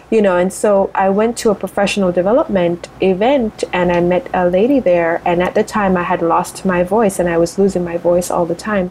you 0.09 0.21
know 0.21 0.37
and 0.37 0.53
so 0.53 0.89
i 0.95 1.09
went 1.09 1.37
to 1.37 1.49
a 1.49 1.55
professional 1.55 2.11
development 2.11 2.87
event 3.01 3.63
and 3.73 3.91
i 3.91 3.99
met 3.99 4.29
a 4.33 4.49
lady 4.49 4.79
there 4.79 5.21
and 5.25 5.43
at 5.43 5.53
the 5.53 5.63
time 5.63 5.97
i 5.97 6.03
had 6.03 6.21
lost 6.21 6.65
my 6.65 6.83
voice 6.83 7.19
and 7.19 7.27
i 7.27 7.37
was 7.37 7.59
losing 7.59 7.83
my 7.83 7.97
voice 7.97 8.31
all 8.31 8.45
the 8.45 8.55
time 8.55 8.89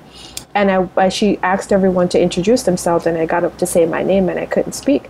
and 0.55 0.91
I, 0.97 1.09
she 1.11 1.39
asked 1.39 1.73
everyone 1.73 2.09
to 2.11 2.21
introduce 2.21 2.65
themselves 2.65 3.07
and 3.07 3.17
i 3.17 3.27
got 3.27 3.45
up 3.45 3.57
to 3.59 3.67
say 3.67 3.87
my 3.87 4.03
name 4.03 4.29
and 4.29 4.39
i 4.39 4.47
couldn't 4.47 4.75
speak 4.75 5.09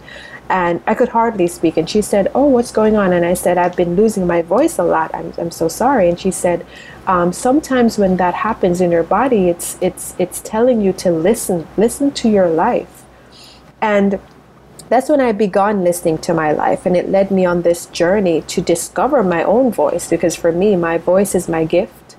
and 0.49 0.81
i 0.87 0.95
could 0.95 1.09
hardly 1.09 1.47
speak 1.47 1.77
and 1.77 1.91
she 1.91 2.01
said 2.01 2.31
oh 2.35 2.47
what's 2.47 2.71
going 2.71 2.97
on 2.97 3.13
and 3.13 3.25
i 3.25 3.35
said 3.35 3.59
i've 3.59 3.77
been 3.77 3.97
losing 3.97 4.27
my 4.27 4.43
voice 4.43 4.79
a 4.79 4.85
lot 4.85 5.13
i'm, 5.15 5.33
I'm 5.39 5.51
so 5.51 5.69
sorry 5.69 6.09
and 6.09 6.19
she 6.19 6.31
said 6.31 6.65
um, 7.07 7.33
sometimes 7.33 7.99
when 7.99 8.17
that 8.17 8.35
happens 8.35 8.81
in 8.81 8.91
your 8.91 9.03
body 9.03 9.49
it's 9.49 9.77
it's 9.81 10.15
it's 10.19 10.41
telling 10.41 10.81
you 10.81 10.93
to 10.95 11.11
listen 11.11 11.67
listen 11.77 12.11
to 12.13 12.29
your 12.29 12.49
life 12.49 13.05
and 13.81 14.21
that's 14.89 15.09
when 15.09 15.21
I 15.21 15.33
began 15.33 15.83
listening 15.83 16.19
to 16.19 16.35
my 16.35 16.53
life, 16.53 16.87
and 16.87 16.97
it 16.97 17.09
led 17.09 17.31
me 17.31 17.45
on 17.45 17.63
this 17.63 17.87
journey 17.87 18.43
to 18.43 18.61
discover 18.61 19.23
my 19.23 19.43
own 19.43 19.73
voice. 19.73 20.09
Because 20.09 20.37
for 20.37 20.53
me, 20.53 20.77
my 20.77 20.99
voice 20.99 21.35
is 21.35 21.49
my 21.49 21.65
gift. 21.65 22.17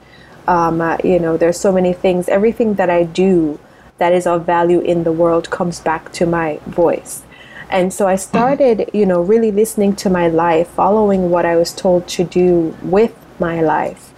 Um, 0.48 0.81
uh, 0.81 0.98
you 1.03 1.19
know, 1.19 1.38
there's 1.38 1.60
so 1.60 1.72
many 1.72 1.93
things. 1.93 2.27
Everything 2.27 2.75
that 2.75 2.89
I 2.89 3.03
do 3.03 3.60
that 4.00 4.13
is 4.13 4.27
of 4.27 4.46
value 4.46 4.81
in 4.81 5.03
the 5.03 5.12
world 5.12 5.50
comes 5.50 5.79
back 5.79 6.12
to 6.13 6.25
my 6.25 6.60
voice. 6.65 7.24
And 7.69 7.93
so 7.93 8.07
I 8.07 8.15
started, 8.15 8.89
you 8.93 9.05
know, 9.05 9.21
really 9.21 9.51
listening 9.51 9.95
to 9.97 10.09
my 10.09 10.27
life, 10.27 10.67
following 10.69 11.29
what 11.29 11.45
I 11.45 11.55
was 11.55 11.74
told 11.74 12.07
to 12.09 12.24
do 12.24 12.75
with 12.81 13.13
my 13.39 13.62
life, 13.62 14.13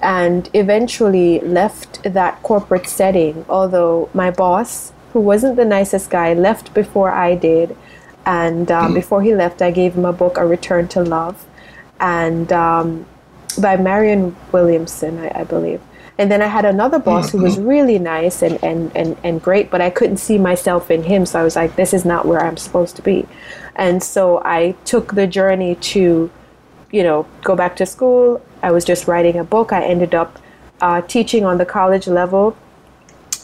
and 0.00 0.48
eventually 0.54 1.40
left 1.40 2.02
that 2.04 2.42
corporate 2.42 2.86
setting. 2.86 3.44
Although 3.48 4.08
my 4.14 4.30
boss 4.30 4.92
who 5.16 5.20
wasn't 5.20 5.56
the 5.56 5.64
nicest 5.64 6.10
guy, 6.10 6.34
left 6.34 6.74
before 6.74 7.10
I 7.10 7.36
did. 7.36 7.74
And 8.26 8.70
um, 8.70 8.90
mm. 8.90 8.94
before 8.96 9.22
he 9.22 9.34
left, 9.34 9.62
I 9.62 9.70
gave 9.70 9.94
him 9.94 10.04
a 10.04 10.12
book, 10.12 10.36
A 10.36 10.46
Return 10.46 10.88
to 10.88 11.02
Love, 11.02 11.46
and 11.98 12.52
um, 12.52 13.06
by 13.58 13.78
Marianne 13.78 14.36
Williamson, 14.52 15.18
I, 15.18 15.40
I, 15.40 15.44
believe. 15.44 15.80
And 16.18 16.30
then 16.30 16.40
I 16.40 16.46
had 16.46 16.64
another 16.64 16.98
boss 16.98 17.28
mm-hmm. 17.28 17.38
who 17.38 17.44
was 17.44 17.56
mm-hmm. 17.56 17.68
really 17.68 17.98
nice 17.98 18.42
and, 18.42 18.62
and, 18.64 18.94
and, 18.96 19.16
and 19.22 19.42
great, 19.42 19.70
but 19.70 19.80
I 19.80 19.90
couldn't 19.90 20.16
see 20.16 20.38
myself 20.38 20.90
in 20.90 21.02
him. 21.02 21.26
So 21.26 21.40
I 21.40 21.44
was 21.44 21.56
like, 21.56 21.76
this 21.76 21.92
is 21.92 22.04
not 22.04 22.26
where 22.26 22.42
I'm 22.42 22.56
supposed 22.56 22.96
to 22.96 23.02
be. 23.02 23.26
And 23.74 24.02
so 24.02 24.42
I 24.44 24.72
took 24.84 25.14
the 25.14 25.26
journey 25.26 25.74
to, 25.74 26.30
you 26.90 27.02
know, 27.02 27.26
go 27.42 27.54
back 27.54 27.76
to 27.76 27.86
school. 27.86 28.40
I 28.62 28.70
was 28.72 28.84
just 28.84 29.06
writing 29.06 29.38
a 29.38 29.44
book. 29.44 29.72
I 29.72 29.84
ended 29.84 30.14
up 30.14 30.38
uh, 30.80 31.02
teaching 31.02 31.44
on 31.44 31.58
the 31.58 31.66
college 31.66 32.06
level 32.06 32.56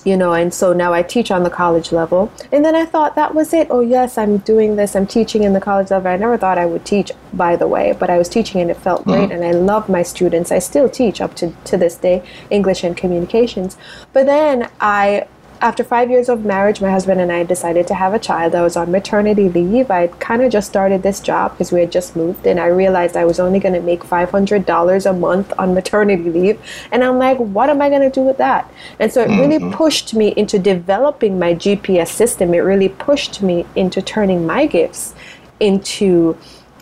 you 0.04 0.16
know, 0.16 0.32
and 0.32 0.52
so 0.52 0.72
now 0.72 0.92
I 0.92 1.02
teach 1.02 1.30
on 1.30 1.42
the 1.42 1.50
college 1.50 1.92
level. 1.92 2.32
And 2.50 2.64
then 2.64 2.74
I 2.74 2.84
thought 2.84 3.14
that 3.14 3.34
was 3.34 3.52
it. 3.52 3.68
Oh, 3.70 3.80
yes, 3.80 4.18
I'm 4.18 4.38
doing 4.38 4.76
this. 4.76 4.96
I'm 4.96 5.06
teaching 5.06 5.42
in 5.42 5.52
the 5.52 5.60
college 5.60 5.90
level. 5.90 6.10
I 6.10 6.16
never 6.16 6.36
thought 6.36 6.58
I 6.58 6.66
would 6.66 6.84
teach, 6.84 7.12
by 7.32 7.56
the 7.56 7.68
way, 7.68 7.96
but 7.98 8.10
I 8.10 8.18
was 8.18 8.28
teaching 8.28 8.60
and 8.60 8.70
it 8.70 8.76
felt 8.76 9.04
great. 9.04 9.30
Mm-hmm. 9.30 9.32
And 9.32 9.44
I 9.44 9.52
love 9.52 9.88
my 9.88 10.02
students. 10.02 10.50
I 10.50 10.58
still 10.58 10.88
teach 10.88 11.20
up 11.20 11.34
to, 11.36 11.52
to 11.64 11.76
this 11.76 11.96
day, 11.96 12.22
English 12.50 12.84
and 12.84 12.96
communications. 12.96 13.76
But 14.12 14.26
then 14.26 14.70
I 14.80 15.26
after 15.62 15.84
five 15.84 16.10
years 16.10 16.28
of 16.28 16.44
marriage, 16.44 16.80
my 16.80 16.90
husband 16.90 17.20
and 17.20 17.30
I 17.30 17.44
decided 17.44 17.86
to 17.86 17.94
have 17.94 18.12
a 18.12 18.18
child. 18.18 18.54
I 18.54 18.62
was 18.62 18.76
on 18.76 18.90
maternity 18.90 19.48
leave. 19.48 19.92
I 19.92 20.08
kind 20.08 20.42
of 20.42 20.50
just 20.50 20.68
started 20.68 21.04
this 21.04 21.20
job 21.20 21.52
because 21.52 21.70
we 21.70 21.78
had 21.78 21.92
just 21.92 22.16
moved, 22.16 22.46
and 22.46 22.58
I 22.58 22.66
realized 22.66 23.16
I 23.16 23.24
was 23.24 23.38
only 23.38 23.60
going 23.60 23.74
to 23.74 23.80
make 23.80 24.02
$500 24.02 25.10
a 25.10 25.12
month 25.12 25.52
on 25.58 25.72
maternity 25.72 26.30
leave. 26.30 26.60
And 26.90 27.04
I'm 27.04 27.18
like, 27.18 27.38
what 27.38 27.70
am 27.70 27.80
I 27.80 27.88
going 27.88 28.02
to 28.02 28.10
do 28.10 28.22
with 28.22 28.38
that? 28.38 28.70
And 28.98 29.12
so 29.12 29.22
it 29.22 29.28
really 29.28 29.58
mm-hmm. 29.58 29.70
pushed 29.70 30.14
me 30.14 30.34
into 30.36 30.58
developing 30.58 31.38
my 31.38 31.54
GPS 31.54 32.08
system. 32.08 32.52
It 32.54 32.58
really 32.58 32.88
pushed 32.88 33.40
me 33.40 33.64
into 33.76 34.02
turning 34.02 34.44
my 34.44 34.66
gifts 34.66 35.14
into 35.60 36.36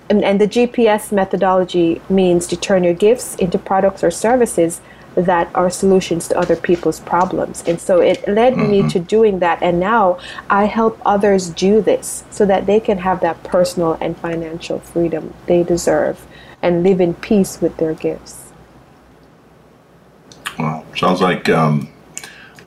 and, 0.09 0.25
and 0.25 0.41
the 0.41 0.49
GPS 0.49 1.13
methodology 1.13 2.03
means 2.09 2.49
to 2.49 2.57
turn 2.57 2.83
your 2.83 2.95
gifts 2.95 3.37
into 3.37 3.59
products 3.59 4.03
or 4.03 4.11
services 4.11 4.81
that 5.15 5.51
are 5.55 5.71
solutions 5.71 6.29
to 6.29 6.39
other 6.39 6.57
people's 6.57 7.01
problems. 7.01 7.65
And 7.67 7.81
so 7.81 8.01
it 8.01 8.27
led 8.29 8.55
mm-hmm. 8.55 8.71
me 8.71 8.89
to 8.91 8.99
doing 8.99 9.41
that. 9.41 9.63
And 9.63 9.81
now 9.81 10.19
I 10.49 10.65
help 10.67 11.01
others 11.05 11.51
do 11.51 11.81
this 11.81 12.25
so 12.31 12.47
that 12.47 12.67
they 12.67 12.81
can 12.81 12.99
have 12.99 13.21
that 13.21 13.43
personal 13.43 13.99
and 14.01 14.17
financial 14.17 14.79
freedom 14.79 15.35
they 15.47 15.63
deserve 15.63 16.27
and 16.63 16.83
live 16.83 17.01
in 17.01 17.15
peace 17.15 17.61
with 17.61 17.77
their 17.79 17.95
gifts. 17.95 18.53
Well, 20.59 20.85
sounds 20.97 21.21
like 21.21 21.49
um, 21.49 21.91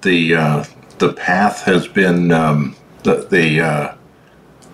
the 0.02 0.36
uh, 0.36 0.66
the 0.98 1.14
path 1.14 1.62
has 1.64 1.88
been 1.88 2.32
um, 2.32 2.76
the 3.04 3.28
the, 3.30 3.62
uh, 3.62 3.96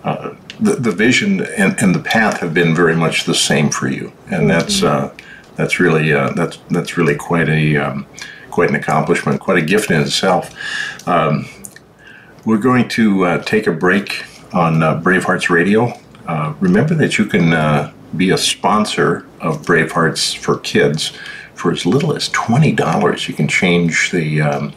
uh, 0.03 0.35
the, 0.59 0.75
the 0.75 0.91
vision 0.91 1.45
and, 1.57 1.77
and 1.81 1.93
the 1.93 1.99
path 1.99 2.39
have 2.39 2.53
been 2.53 2.73
very 2.73 2.95
much 2.95 3.25
the 3.25 3.35
same 3.35 3.69
for 3.69 3.89
you, 3.89 4.11
and 4.27 4.41
mm-hmm. 4.41 4.47
that's 4.47 4.83
uh, 4.83 5.13
that's 5.59 5.77
really 5.77 6.13
uh, 6.13 6.29
that's 6.31 6.57
that's 6.69 6.95
really 6.95 7.15
quite 7.15 7.49
a 7.49 7.75
um, 7.75 8.07
quite 8.49 8.69
an 8.69 8.75
accomplishment, 8.75 9.41
quite 9.41 9.61
a 9.61 9.65
gift 9.65 9.91
in 9.91 9.99
itself. 10.01 10.55
Um, 11.05 11.47
we're 12.45 12.59
going 12.59 12.87
to 12.89 13.25
uh, 13.25 13.43
take 13.43 13.67
a 13.67 13.73
break 13.73 14.23
on 14.53 14.81
uh, 14.81 15.01
Bravehearts 15.01 15.49
Radio. 15.49 15.91
Uh, 16.25 16.53
remember 16.61 16.95
that 16.95 17.17
you 17.17 17.25
can 17.25 17.51
uh, 17.51 17.91
be 18.15 18.29
a 18.29 18.37
sponsor 18.37 19.27
of 19.41 19.63
Bravehearts 19.63 20.37
for 20.37 20.59
Kids 20.59 21.11
for 21.55 21.73
as 21.73 21.85
little 21.85 22.15
as 22.15 22.29
twenty 22.29 22.71
dollars. 22.71 23.27
You 23.27 23.33
can 23.33 23.49
change 23.49 24.11
the 24.11 24.41
um, 24.41 24.73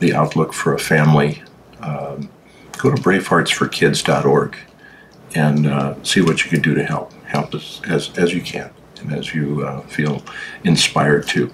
the 0.00 0.14
outlook 0.14 0.54
for 0.54 0.72
a 0.72 0.78
family. 0.78 1.42
Um, 1.82 2.30
go 2.78 2.90
to 2.90 3.02
braveheartsforkids.org 3.02 4.56
and 5.34 5.66
uh, 5.66 6.02
see 6.02 6.22
what 6.22 6.42
you 6.42 6.50
can 6.50 6.62
do 6.62 6.74
to 6.74 6.84
help 6.84 7.12
help 7.24 7.54
as 7.54 7.82
as, 7.86 8.16
as 8.16 8.32
you 8.32 8.40
can 8.40 8.70
as 9.10 9.34
you 9.34 9.64
uh, 9.64 9.80
feel 9.82 10.22
inspired 10.64 11.26
to. 11.28 11.52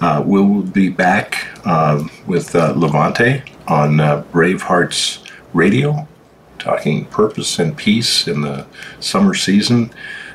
Uh, 0.00 0.22
we'll 0.24 0.62
be 0.62 0.88
back 0.88 1.46
uh, 1.64 2.06
with 2.26 2.54
uh, 2.54 2.72
Levante 2.76 3.42
on 3.66 4.00
uh, 4.00 4.22
Bravehearts 4.32 5.26
Radio, 5.54 6.06
talking 6.58 7.06
purpose 7.06 7.58
and 7.58 7.76
peace 7.76 8.28
in 8.28 8.42
the 8.42 8.66
summer 9.00 9.34
season. 9.34 9.90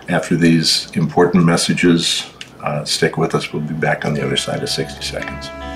After 0.09 0.35
these 0.35 0.91
important 0.95 1.45
messages, 1.45 2.25
uh, 2.61 2.83
stick 2.85 3.17
with 3.17 3.35
us. 3.35 3.53
We'll 3.53 3.61
be 3.61 3.73
back 3.73 4.03
on 4.03 4.13
the 4.13 4.25
other 4.25 4.37
side 4.37 4.63
of 4.63 4.69
60 4.69 5.01
seconds. 5.01 5.70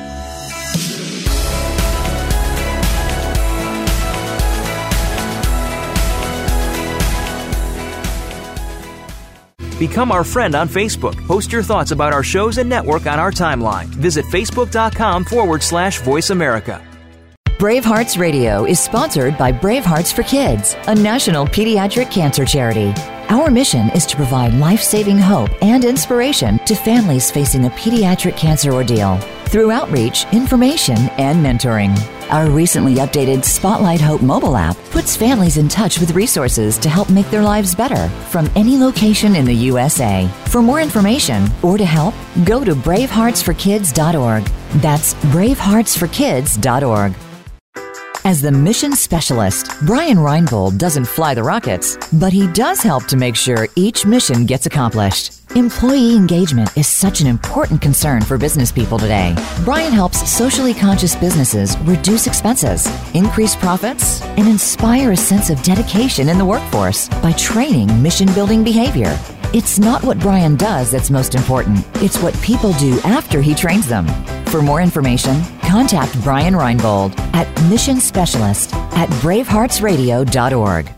Become 9.77 10.11
our 10.11 10.23
friend 10.23 10.55
on 10.55 10.69
Facebook. 10.69 11.15
Post 11.27 11.51
your 11.51 11.63
thoughts 11.63 11.91
about 11.91 12.13
our 12.13 12.23
shows 12.23 12.57
and 12.57 12.69
network 12.69 13.05
on 13.07 13.19
our 13.19 13.31
timeline. 13.31 13.85
Visit 13.85 14.25
facebook.com 14.25 15.25
forward 15.25 15.61
slash 15.61 15.99
voice 16.01 16.29
America. 16.29 16.81
Bravehearts 17.57 18.19
Radio 18.19 18.65
is 18.65 18.81
sponsored 18.81 19.37
by 19.37 19.49
Bravehearts 19.49 20.13
for 20.13 20.23
Kids, 20.23 20.75
a 20.87 20.95
national 20.95 21.45
pediatric 21.45 22.11
cancer 22.11 22.45
charity. 22.45 22.93
Our 23.29 23.49
mission 23.49 23.89
is 23.91 24.05
to 24.07 24.17
provide 24.17 24.53
life 24.55 24.81
saving 24.81 25.17
hope 25.17 25.49
and 25.63 25.85
inspiration 25.85 26.59
to 26.65 26.75
families 26.75 27.31
facing 27.31 27.65
a 27.65 27.69
pediatric 27.69 28.35
cancer 28.35 28.73
ordeal 28.73 29.17
through 29.45 29.71
outreach, 29.71 30.25
information, 30.33 30.97
and 31.17 31.43
mentoring. 31.43 31.95
Our 32.29 32.49
recently 32.49 32.95
updated 32.95 33.45
Spotlight 33.45 34.01
Hope 34.01 34.21
mobile 34.21 34.57
app 34.57 34.77
puts 34.89 35.15
families 35.15 35.57
in 35.57 35.69
touch 35.69 35.99
with 35.99 36.15
resources 36.15 36.77
to 36.79 36.89
help 36.89 37.09
make 37.09 37.29
their 37.29 37.43
lives 37.43 37.75
better 37.75 38.09
from 38.29 38.49
any 38.55 38.77
location 38.77 39.35
in 39.35 39.45
the 39.45 39.53
USA. 39.53 40.27
For 40.47 40.61
more 40.61 40.81
information 40.81 41.47
or 41.61 41.77
to 41.77 41.85
help, 41.85 42.15
go 42.43 42.63
to 42.63 42.73
braveheartsforkids.org. 42.73 44.43
That's 44.81 45.13
braveheartsforkids.org. 45.13 47.24
As 48.25 48.41
the 48.41 48.51
mission 48.51 48.93
specialist, 48.93 49.69
Brian 49.85 50.17
Reinbold 50.17 50.79
doesn't 50.79 51.05
fly 51.05 51.35
the 51.35 51.43
rockets, 51.43 51.95
but 52.11 52.33
he 52.33 52.51
does 52.53 52.81
help 52.81 53.05
to 53.05 53.17
make 53.17 53.35
sure 53.35 53.67
each 53.75 54.03
mission 54.03 54.47
gets 54.47 54.65
accomplished. 54.65 55.31
Employee 55.55 56.15
engagement 56.15 56.75
is 56.75 56.87
such 56.87 57.21
an 57.21 57.27
important 57.27 57.83
concern 57.83 58.23
for 58.23 58.39
business 58.39 58.71
people 58.71 58.97
today. 58.97 59.35
Brian 59.63 59.93
helps 59.93 60.27
socially 60.27 60.73
conscious 60.73 61.15
businesses 61.15 61.77
reduce 61.81 62.25
expenses, 62.25 62.87
increase 63.13 63.55
profits, 63.55 64.23
and 64.37 64.47
inspire 64.47 65.11
a 65.11 65.15
sense 65.15 65.51
of 65.51 65.61
dedication 65.61 66.27
in 66.27 66.39
the 66.39 66.45
workforce 66.45 67.07
by 67.21 67.31
training 67.33 68.01
mission 68.01 68.33
building 68.33 68.63
behavior. 68.63 69.15
It's 69.53 69.79
not 69.79 70.03
what 70.03 70.19
Brian 70.19 70.55
does 70.55 70.91
that's 70.91 71.09
most 71.09 71.33
important, 71.35 71.85
it's 71.95 72.21
what 72.21 72.39
people 72.41 72.71
do 72.73 72.99
after 73.03 73.41
he 73.41 73.55
trains 73.55 73.87
them. 73.87 74.05
For 74.45 74.61
more 74.61 74.81
information, 74.81 75.41
contact 75.61 76.21
Brian 76.23 76.53
Reinbold 76.53 77.17
at 77.33 77.47
Mission 77.69 77.99
Specialist 77.99 78.73
at 78.73 79.09
braveheartsradio.org. 79.21 80.89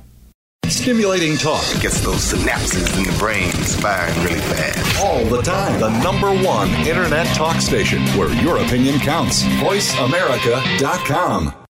Stimulating 0.65 1.37
talk 1.37 1.63
gets 1.81 2.01
those 2.01 2.33
synapses 2.33 2.97
in 2.97 3.03
the 3.03 3.15
brain 3.17 3.49
firing 3.51 4.23
really 4.23 4.41
fast. 4.41 5.03
All 5.03 5.23
the 5.25 5.41
time. 5.41 5.79
The 5.79 5.89
number 6.03 6.31
one 6.45 6.69
internet 6.85 7.25
talk 7.35 7.61
station 7.61 8.01
where 8.17 8.29
your 8.43 8.57
opinion 8.57 8.99
counts. 8.99 9.43
VoiceAmerica.com. 9.43 11.66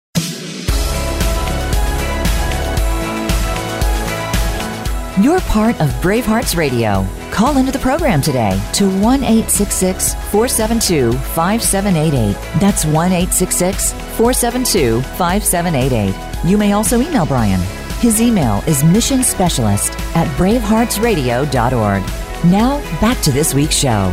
part 5.52 5.78
of 5.82 5.90
Bravehearts 6.00 6.56
Radio. 6.56 7.06
Call 7.30 7.58
into 7.58 7.70
the 7.70 7.78
program 7.78 8.22
today 8.22 8.58
to 8.72 8.88
1 8.88 9.22
866 9.22 10.14
472 10.14 11.12
5788. 11.12 12.32
That's 12.58 12.86
1 12.86 12.94
866 12.94 13.92
472 13.92 15.02
5788. 15.02 16.50
You 16.50 16.56
may 16.56 16.72
also 16.72 17.02
email 17.02 17.26
Brian. 17.26 17.60
His 18.00 18.22
email 18.22 18.64
is 18.66 18.82
mission 18.82 19.22
specialist 19.22 19.92
at 20.16 20.26
braveheartsradio.org. 20.38 22.02
Now, 22.50 22.80
back 22.98 23.20
to 23.20 23.30
this 23.30 23.52
week's 23.52 23.76
show. 23.76 24.10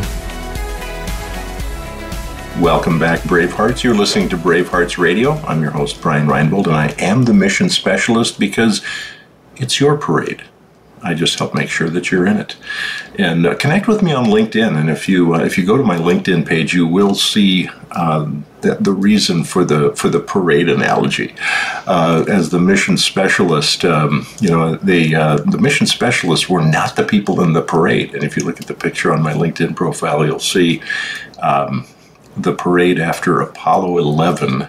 Welcome 2.60 3.00
back, 3.00 3.22
Bravehearts. 3.22 3.81
You're 3.81 3.96
listening 3.96 4.27
to 4.29 4.38
Bravehearts 4.38 4.98
Radio. 4.98 5.31
I'm 5.48 5.62
your 5.62 5.72
host, 5.72 6.01
Brian 6.01 6.27
Reinbold, 6.27 6.67
and 6.67 6.75
I 6.75 6.89
am 7.00 7.24
the 7.24 7.34
mission 7.34 7.69
specialist 7.69 8.41
because 8.41 8.84
it's 9.55 9.79
your 9.79 9.96
parade. 9.96 10.43
I 11.01 11.13
just 11.13 11.39
help 11.39 11.53
make 11.53 11.70
sure 11.70 11.89
that 11.89 12.12
you're 12.12 12.25
in 12.25 12.38
it. 12.38 12.56
And 13.18 13.46
uh, 13.46 13.56
connect 13.56 13.88
with 13.88 14.01
me 14.01 14.13
on 14.13 14.25
LinkedIn. 14.25 14.77
And 14.77 14.89
if 14.89 15.08
you 15.08 15.36
uh, 15.36 15.39
if 15.39 15.58
you 15.58 15.65
go 15.65 15.77
to 15.77 15.84
my 15.84 15.98
LinkedIn 15.98 16.46
page, 16.46 16.74
you 16.74 16.86
will 16.88 17.15
see 17.15 17.70
um, 17.91 18.46
the, 18.62 18.75
the, 18.75 18.91
reason 18.91 19.44
for 19.44 19.63
the 19.63 19.96
for 19.96 20.10
the 20.10 20.20
parade 20.20 20.70
analogy. 20.70 21.34
Uh, 21.88 22.25
as 22.27 22.50
the 22.50 22.60
mission 22.60 22.98
specialist, 22.98 23.86
um, 23.86 24.25
you 24.39 24.50
know, 24.50 24.75
the 24.75 25.15
uh, 25.15 25.38
the 25.38 25.58
mission 25.58 25.88
specialists 25.88 26.50
were 26.50 26.62
not 26.62 26.96
the 26.96 27.03
people 27.03 27.41
in 27.41 27.53
the 27.53 27.62
parade. 27.62 28.13
And 28.13 28.24
if 28.24 28.36
you 28.36 28.44
look 28.44 28.60
at 28.60 28.68
the 28.68 28.74
picture 28.74 29.13
on 29.13 29.22
my 29.22 29.34
LinkedIn 29.34 29.75
profile, 29.75 30.25
you'll 30.25 30.39
see. 30.39 30.82
Um, 31.41 31.86
the 32.38 32.53
parade 32.53 33.00
after 33.00 33.41
Apollo 33.41 33.98
11 33.98 34.68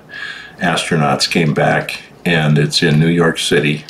astronauts 0.58 1.30
came 1.30 1.54
back, 1.54 2.02
and 2.24 2.58
it's 2.58 2.82
in 2.82 2.98
New 2.98 3.08
York 3.08 3.38
City. 3.38 3.84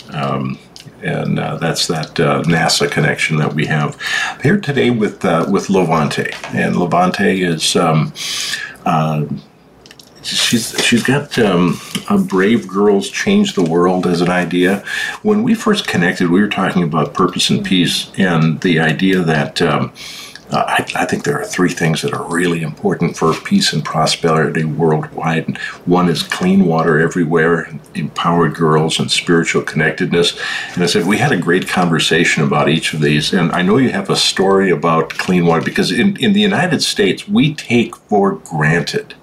And 1.03 1.39
uh, 1.39 1.57
that's 1.57 1.87
that 1.87 2.21
uh, 2.21 2.43
NASA 2.43 2.91
connection 2.91 3.39
that 3.39 3.55
we 3.55 3.67
have 3.67 3.99
here 4.43 4.61
today 4.61 4.91
with 4.91 5.25
uh, 5.25 5.47
with 5.51 5.71
Levante, 5.71 6.31
and 6.55 6.77
Levante 6.77 7.43
is 7.43 7.75
um, 7.75 8.13
uh, 8.85 9.25
she's 10.23 10.79
she's 10.85 11.03
got 11.03 11.39
um, 11.39 11.81
a 12.09 12.19
brave 12.19 12.69
girls 12.69 13.09
change 13.09 13.55
the 13.55 13.63
world 13.65 14.07
as 14.07 14.21
an 14.21 14.31
idea. 14.31 14.85
When 15.23 15.43
we 15.43 15.55
first 15.55 15.87
connected, 15.87 16.31
we 16.31 16.41
were 16.41 16.49
talking 16.49 16.83
about 16.83 17.15
purpose 17.15 17.51
and 17.51 17.65
peace, 17.65 18.11
and 18.19 18.61
the 18.61 18.81
idea 18.81 19.21
that 19.21 19.63
um, 19.63 19.93
I, 20.53 20.85
I, 20.95 21.05
think 21.05 21.25
there 21.25 21.41
are 21.41 21.45
three 21.45 21.69
things 21.69 22.03
that 22.03 22.13
are 22.13 22.29
really 22.29 22.63
important 22.63 23.17
for 23.17 23.33
peace 23.35 23.73
and 23.73 23.85
prosperity 23.85 24.65
worldwide. 24.65 25.57
One 25.87 26.09
is 26.09 26.23
clean 26.23 26.67
water 26.67 26.99
everywhere, 26.99 27.71
empowered 27.95 28.55
girls, 28.55 28.99
and 28.99 29.11
spiritual 29.11 29.63
connectedness. 29.63 30.39
And 30.75 30.83
I 30.83 30.87
said, 30.87 31.07
we 31.07 31.19
had 31.19 31.33
a 31.33 31.37
great 31.37 31.69
conversation 31.69 32.43
about 32.43 32.69
each 32.69 32.93
of 32.95 33.01
these. 33.01 33.33
And 33.33 33.53
I 33.53 33.63
know 33.63 33.77
you 33.77 33.91
have 33.91 34.11
a 34.11 34.17
story 34.17 34.71
about 34.71 35.11
clean 35.11 35.47
water 35.47 35.65
because 35.65 35.93
in, 35.93 36.17
in 36.17 36.33
the 36.33 36.41
United 36.41 36.83
States, 36.83 37.29
we 37.29 37.55
take 37.55 37.97
for 37.97 38.33
granted 38.33 39.15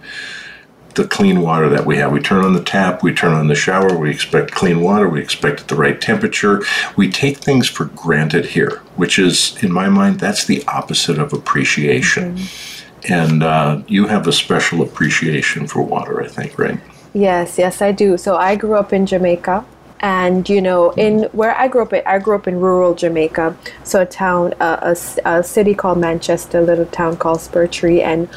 the 0.97 1.07
clean 1.07 1.41
water 1.41 1.69
that 1.69 1.85
we 1.85 1.97
have. 1.97 2.11
We 2.11 2.19
turn 2.19 2.43
on 2.43 2.53
the 2.53 2.63
tap, 2.63 3.01
we 3.03 3.13
turn 3.13 3.33
on 3.33 3.47
the 3.47 3.55
shower, 3.55 3.97
we 3.97 4.09
expect 4.09 4.51
clean 4.51 4.81
water, 4.81 5.07
we 5.07 5.21
expect 5.21 5.61
at 5.61 5.67
the 5.69 5.75
right 5.75 6.01
temperature. 6.01 6.61
We 6.97 7.09
take 7.09 7.37
things 7.37 7.69
for 7.69 7.85
granted 7.85 8.45
here, 8.45 8.81
which 8.97 9.17
is, 9.17 9.55
in 9.63 9.71
my 9.71 9.87
mind, 9.87 10.19
that's 10.19 10.45
the 10.45 10.65
opposite 10.67 11.19
of 11.19 11.31
appreciation. 11.31 12.35
Mm-hmm. 12.35 13.13
And 13.13 13.43
uh, 13.43 13.81
you 13.87 14.07
have 14.07 14.27
a 14.27 14.33
special 14.33 14.81
appreciation 14.81 15.67
for 15.67 15.81
water, 15.81 16.21
I 16.21 16.27
think, 16.27 16.59
right? 16.59 16.79
Yes, 17.13 17.57
yes, 17.57 17.81
I 17.81 17.93
do. 17.93 18.17
So 18.17 18.35
I 18.35 18.55
grew 18.55 18.75
up 18.75 18.91
in 18.91 19.05
Jamaica 19.05 19.63
and 19.99 20.47
you 20.47 20.61
know 20.61 20.91
in 20.91 21.23
where 21.31 21.57
i 21.57 21.67
grew 21.67 21.81
up 21.81 21.91
i 22.05 22.19
grew 22.19 22.35
up 22.35 22.47
in 22.47 22.59
rural 22.59 22.93
jamaica 22.93 23.57
so 23.83 24.03
a 24.03 24.05
town 24.05 24.53
a, 24.59 24.95
a, 25.25 25.43
city 25.43 25.73
called 25.73 25.97
manchester 25.97 26.59
a 26.59 26.61
little 26.61 26.85
town 26.85 27.17
called 27.17 27.39
spurtree 27.39 28.03
and 28.03 28.29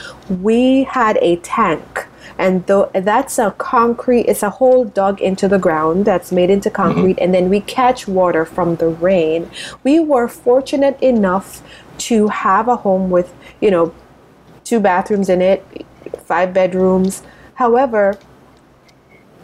we 0.43 0.85
had 0.85 1.19
a 1.21 1.37
tank 1.37 2.07
and 2.41 2.67
though 2.67 2.91
that's 2.95 3.39
a 3.39 3.51
concrete 3.59 4.23
it's 4.23 4.43
a 4.43 4.51
hole 4.51 4.85
dug 4.85 5.21
into 5.21 5.47
the 5.47 5.59
ground 5.59 6.05
that's 6.05 6.33
made 6.33 6.51
into 6.51 6.71
mm-hmm. 6.71 6.83
concrete 6.83 7.15
mm-hmm. 7.15 7.25
and 7.25 7.35
then 7.35 7.49
we 7.49 7.61
catch 7.61 8.09
water 8.09 8.45
from 8.45 8.77
the 8.77 8.89
rain 8.89 9.49
we 9.85 10.01
were 10.01 10.27
fortunate 10.27 11.01
enough 11.03 11.63
to 11.99 12.29
have 12.29 12.67
a 12.67 12.77
home 12.77 13.11
with 13.11 13.33
you 13.61 13.71
know 13.71 13.95
two 14.65 14.81
bathrooms 14.81 15.29
in 15.29 15.43
it 15.43 15.87
five 16.25 16.53
bedrooms 16.55 17.23
however 17.55 18.19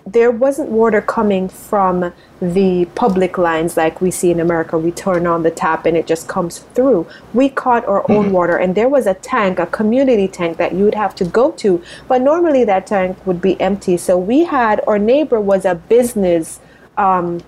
there 0.07 0.31
wasn't 0.31 0.71
water 0.71 1.01
coming 1.03 1.49
from 1.49 2.13
the 2.41 2.85
public 2.95 3.39
lines 3.39 3.77
like 3.77 4.01
we 4.01 4.11
see 4.11 4.31
in 4.31 4.39
America. 4.39 4.79
We 4.79 4.93
turn 4.93 5.27
on 5.27 5.43
the 5.43 5.51
tap 5.51 5.85
and 5.85 5.97
it 5.97 6.07
just 6.07 6.29
comes 6.29 6.61
through. 6.75 7.09
We 7.35 7.49
caught 7.49 7.85
our 7.87 8.09
own 8.11 8.31
water, 8.31 8.57
and 8.57 8.75
there 8.75 8.89
was 8.89 9.07
a 9.07 9.15
tank, 9.15 9.59
a 9.59 9.67
community 9.67 10.29
tank 10.29 10.59
that 10.59 10.75
you 10.75 10.85
would 10.85 10.95
have 10.95 11.15
to 11.17 11.25
go 11.25 11.51
to, 11.53 11.83
but 12.07 12.23
normally 12.23 12.65
that 12.65 12.87
tank 12.87 13.27
would 13.27 13.41
be 13.41 13.61
empty. 13.61 13.97
So 13.97 14.17
we 14.17 14.45
had 14.45 14.81
our 14.87 14.99
neighbor 14.99 15.41
was 15.41 15.65
a 15.65 15.75
business. 15.75 16.61
Um, 16.97 17.41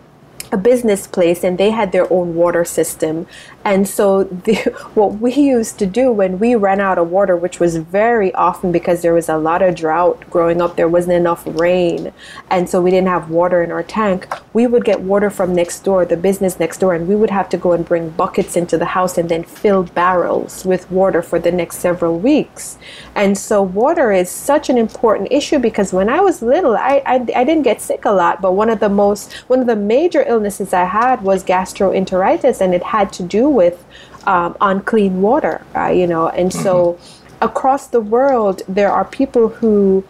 a 0.52 0.56
business 0.56 1.06
place 1.06 1.44
and 1.44 1.58
they 1.58 1.70
had 1.70 1.92
their 1.92 2.10
own 2.12 2.34
water 2.34 2.64
system 2.64 3.26
and 3.68 3.86
so 3.86 4.24
the, 4.44 4.54
what 4.94 5.18
we 5.20 5.34
used 5.34 5.78
to 5.78 5.86
do 5.86 6.10
when 6.10 6.38
we 6.38 6.54
ran 6.54 6.80
out 6.80 6.98
of 6.98 7.10
water, 7.10 7.36
which 7.36 7.60
was 7.60 7.76
very 7.76 8.32
often 8.34 8.72
because 8.72 9.02
there 9.02 9.12
was 9.12 9.28
a 9.28 9.36
lot 9.36 9.60
of 9.60 9.74
drought 9.74 10.24
growing 10.30 10.62
up, 10.62 10.76
there 10.76 10.88
wasn't 10.88 11.14
enough 11.14 11.42
rain, 11.46 12.12
and 12.50 12.68
so 12.68 12.80
we 12.80 12.90
didn't 12.90 13.08
have 13.08 13.30
water 13.30 13.62
in 13.62 13.70
our 13.70 13.82
tank, 13.82 14.26
we 14.54 14.66
would 14.66 14.84
get 14.84 15.00
water 15.00 15.28
from 15.28 15.54
next 15.54 15.80
door, 15.80 16.04
the 16.04 16.16
business 16.16 16.58
next 16.58 16.78
door, 16.78 16.94
and 16.94 17.06
we 17.06 17.14
would 17.14 17.30
have 17.30 17.48
to 17.50 17.58
go 17.58 17.72
and 17.72 17.84
bring 17.84 18.08
buckets 18.10 18.56
into 18.56 18.78
the 18.78 18.86
house 18.86 19.18
and 19.18 19.28
then 19.28 19.44
fill 19.44 19.82
barrels 19.82 20.64
with 20.64 20.90
water 20.90 21.20
for 21.20 21.38
the 21.38 21.52
next 21.52 21.76
several 21.76 22.18
weeks. 22.18 22.78
And 23.14 23.36
so 23.36 23.62
water 23.62 24.12
is 24.12 24.30
such 24.30 24.70
an 24.70 24.78
important 24.78 25.30
issue 25.30 25.58
because 25.58 25.92
when 25.92 26.08
I 26.08 26.20
was 26.20 26.40
little, 26.40 26.76
I, 26.76 27.02
I, 27.04 27.14
I 27.36 27.44
didn't 27.44 27.62
get 27.64 27.82
sick 27.82 28.04
a 28.06 28.10
lot, 28.10 28.40
but 28.40 28.52
one 28.52 28.70
of 28.70 28.80
the 28.80 28.88
most, 28.88 29.32
one 29.48 29.60
of 29.60 29.66
the 29.66 29.76
major 29.76 30.22
illnesses 30.22 30.37
I 30.46 30.84
had 30.84 31.22
was 31.22 31.44
gastroenteritis, 31.44 32.60
and 32.60 32.74
it 32.74 32.82
had 32.82 33.12
to 33.14 33.22
do 33.22 33.48
with 33.48 33.84
um, 34.26 34.56
unclean 34.60 35.22
water, 35.22 35.64
uh, 35.74 35.88
you 35.88 36.06
know. 36.06 36.28
And 36.28 36.50
mm-hmm. 36.50 36.62
so 36.62 36.98
across 37.40 37.88
the 37.88 38.00
world, 38.00 38.62
there 38.68 38.90
are 38.90 39.04
people 39.04 39.48
who 39.48 40.04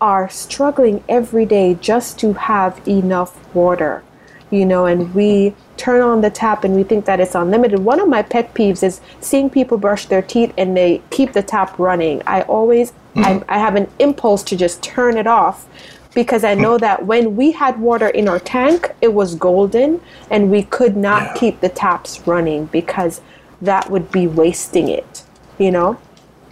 are 0.00 0.28
struggling 0.30 1.04
every 1.08 1.44
day 1.44 1.74
just 1.74 2.18
to 2.20 2.32
have 2.32 2.80
enough 2.88 3.54
water, 3.54 4.02
you 4.50 4.64
know, 4.64 4.86
and 4.86 5.14
we 5.14 5.54
turn 5.76 6.00
on 6.00 6.20
the 6.20 6.30
tap 6.30 6.64
and 6.64 6.74
we 6.74 6.82
think 6.82 7.04
that 7.04 7.20
it's 7.20 7.34
unlimited. 7.34 7.78
One 7.78 8.00
of 8.00 8.08
my 8.08 8.22
pet 8.22 8.54
peeves 8.54 8.82
is 8.82 9.00
seeing 9.20 9.50
people 9.50 9.78
brush 9.78 10.06
their 10.06 10.22
teeth 10.22 10.52
and 10.56 10.76
they 10.76 11.02
keep 11.10 11.32
the 11.32 11.42
tap 11.42 11.78
running. 11.78 12.22
I 12.26 12.42
always, 12.42 12.92
mm-hmm. 13.14 13.44
I, 13.50 13.56
I 13.56 13.58
have 13.58 13.76
an 13.76 13.90
impulse 13.98 14.42
to 14.44 14.56
just 14.56 14.82
turn 14.82 15.16
it 15.16 15.26
off 15.26 15.66
because 16.14 16.44
I 16.44 16.54
know 16.54 16.78
that 16.78 17.06
when 17.06 17.36
we 17.36 17.52
had 17.52 17.80
water 17.80 18.08
in 18.08 18.28
our 18.28 18.40
tank, 18.40 18.92
it 19.00 19.14
was 19.14 19.34
golden 19.34 20.00
and 20.30 20.50
we 20.50 20.64
could 20.64 20.96
not 20.96 21.22
yeah. 21.22 21.34
keep 21.34 21.60
the 21.60 21.68
taps 21.68 22.26
running 22.26 22.66
because 22.66 23.20
that 23.62 23.90
would 23.90 24.10
be 24.10 24.26
wasting 24.26 24.88
it, 24.88 25.22
you 25.58 25.70
know? 25.70 25.98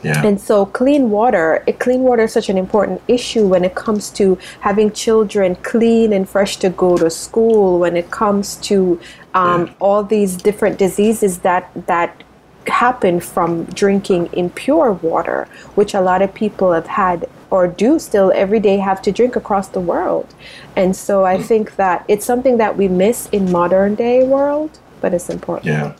Yeah. 0.02 0.24
And 0.24 0.40
so 0.40 0.64
clean 0.64 1.10
water, 1.10 1.64
clean 1.80 2.02
water 2.02 2.22
is 2.22 2.32
such 2.32 2.48
an 2.48 2.56
important 2.56 3.02
issue 3.08 3.46
when 3.46 3.64
it 3.64 3.74
comes 3.74 4.10
to 4.10 4.38
having 4.60 4.92
children 4.92 5.56
clean 5.56 6.12
and 6.12 6.28
fresh 6.28 6.56
to 6.58 6.70
go 6.70 6.96
to 6.96 7.10
school, 7.10 7.80
when 7.80 7.96
it 7.96 8.10
comes 8.12 8.56
to 8.56 9.00
um, 9.34 9.66
yeah. 9.66 9.72
all 9.80 10.04
these 10.04 10.36
different 10.36 10.78
diseases 10.78 11.40
that, 11.40 11.70
that 11.86 12.22
happen 12.68 13.20
from 13.20 13.64
drinking 13.66 14.31
impure 14.33 14.92
water, 14.92 15.48
which 15.74 15.94
a 15.94 16.00
lot 16.00 16.22
of 16.22 16.33
people 16.35 16.72
have 16.72 16.87
had 16.87 17.28
or 17.50 17.66
do 17.66 17.98
still 17.98 18.31
every 18.35 18.61
day 18.61 18.76
have 18.76 19.00
to 19.02 19.12
drink 19.12 19.37
across 19.37 19.68
the 19.68 19.81
world. 19.81 20.35
And 20.76 20.94
so 20.94 21.24
I 21.24 21.38
mm. 21.38 21.44
think 21.44 21.76
that 21.76 22.04
it's 22.09 22.24
something 22.24 22.59
that 22.59 22.76
we 22.76 22.88
miss 22.88 23.28
in 23.31 23.50
modern 23.50 23.94
day 23.94 24.26
world, 24.26 24.78
but 25.00 25.14
it's 25.14 25.31
important. 25.31 25.66
Yeah. 25.66 25.94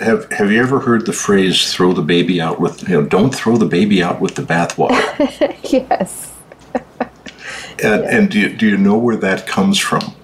Have 0.00 0.30
Have 0.32 0.52
you 0.52 0.60
ever 0.60 0.78
heard 0.78 1.06
the 1.06 1.12
phrase 1.12 1.72
"throw 1.72 1.92
the 1.92 2.02
baby 2.02 2.40
out 2.40 2.60
with"? 2.60 2.88
You 2.88 3.00
know, 3.00 3.06
don't 3.06 3.34
throw 3.34 3.56
the 3.56 3.66
baby 3.66 4.00
out 4.00 4.20
with 4.20 4.36
the 4.36 4.42
bathwater. 4.42 5.56
yes. 5.72 6.32
and, 7.82 8.04
and 8.04 8.30
do 8.30 8.38
you, 8.38 8.56
do 8.56 8.68
you 8.68 8.76
know 8.76 8.96
where 8.96 9.16
that 9.16 9.48
comes 9.48 9.76
from? 9.76 10.14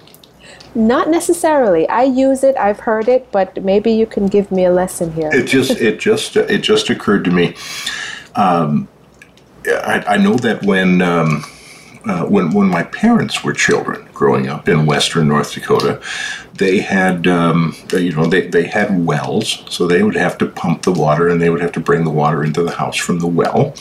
Not 0.74 1.08
necessarily. 1.08 1.88
I 1.88 2.02
use 2.02 2.42
it. 2.42 2.56
I've 2.56 2.80
heard 2.80 3.08
it, 3.08 3.30
but 3.30 3.62
maybe 3.62 3.92
you 3.92 4.06
can 4.06 4.26
give 4.26 4.50
me 4.50 4.64
a 4.64 4.72
lesson 4.72 5.12
here. 5.12 5.30
It 5.32 5.46
just 5.46 5.70
it 5.80 6.00
just 6.00 6.36
it 6.36 6.62
just 6.62 6.90
occurred 6.90 7.24
to 7.24 7.30
me. 7.30 7.54
Um, 8.34 8.88
I, 9.66 10.04
I, 10.06 10.16
know 10.16 10.34
that 10.34 10.64
when 10.64 11.00
um, 11.00 11.44
uh, 12.06 12.24
when 12.24 12.50
when 12.52 12.68
my 12.68 12.82
parents 12.82 13.44
were 13.44 13.52
children, 13.52 14.06
growing 14.12 14.48
up 14.48 14.68
in 14.68 14.84
western 14.86 15.28
North 15.28 15.54
Dakota, 15.54 16.02
they 16.54 16.80
had 16.80 17.26
um, 17.26 17.74
you 17.92 18.12
know 18.12 18.26
they, 18.26 18.48
they 18.48 18.64
had 18.64 19.06
wells, 19.06 19.64
so 19.68 19.86
they 19.86 20.02
would 20.02 20.16
have 20.16 20.36
to 20.38 20.46
pump 20.46 20.82
the 20.82 20.92
water 20.92 21.28
and 21.28 21.40
they 21.40 21.50
would 21.50 21.60
have 21.60 21.72
to 21.72 21.80
bring 21.80 22.04
the 22.04 22.10
water 22.10 22.44
into 22.44 22.62
the 22.62 22.72
house 22.72 22.96
from 22.96 23.20
the 23.20 23.26
well, 23.26 23.74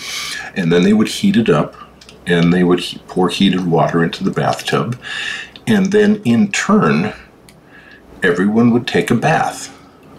and 0.56 0.72
then 0.72 0.84
they 0.84 0.94
would 0.94 1.08
heat 1.08 1.36
it 1.36 1.50
up, 1.50 1.76
and 2.26 2.54
they 2.54 2.64
would 2.64 2.84
pour 3.08 3.30
heated 3.30 3.66
water 3.66 4.04
into 4.04 4.24
the 4.24 4.32
bathtub, 4.32 4.98
and 5.67 5.91
then 5.91 6.21
in 6.23 6.52
turn, 6.52 7.13
everyone 8.21 8.71
would 8.71 8.88
take 8.88 9.12
a 9.12 9.15
bath. 9.15 9.69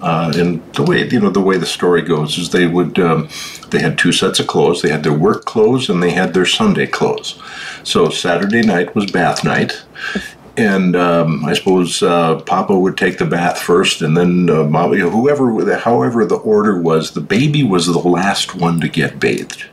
Uh, 0.00 0.30
and 0.36 0.62
the 0.74 0.82
way 0.82 1.08
you 1.08 1.18
know 1.18 1.30
the 1.30 1.40
way 1.40 1.56
the 1.56 1.64
story 1.64 2.02
goes 2.02 2.36
is 2.36 2.50
they 2.50 2.66
would 2.66 2.98
um, 2.98 3.26
they 3.70 3.80
had 3.80 3.96
two 3.96 4.12
sets 4.12 4.38
of 4.38 4.46
clothes. 4.46 4.82
They 4.82 4.90
had 4.90 5.02
their 5.02 5.16
work 5.16 5.46
clothes 5.46 5.88
and 5.88 6.02
they 6.02 6.10
had 6.10 6.34
their 6.34 6.44
Sunday 6.44 6.86
clothes. 6.86 7.40
So 7.84 8.10
Saturday 8.10 8.60
night 8.60 8.94
was 8.94 9.10
bath 9.10 9.44
night, 9.44 9.82
and 10.58 10.94
um, 10.94 11.44
I 11.46 11.54
suppose 11.54 12.02
uh, 12.02 12.40
Papa 12.40 12.78
would 12.78 12.98
take 12.98 13.16
the 13.16 13.24
bath 13.24 13.58
first, 13.58 14.02
and 14.02 14.14
then 14.14 14.50
uh, 14.50 14.64
whoever, 14.64 15.78
however 15.78 16.26
the 16.26 16.36
order 16.36 16.78
was, 16.78 17.12
the 17.12 17.22
baby 17.22 17.62
was 17.62 17.86
the 17.86 17.98
last 17.98 18.54
one 18.54 18.80
to 18.80 18.88
get 18.88 19.18
bathed 19.18 19.64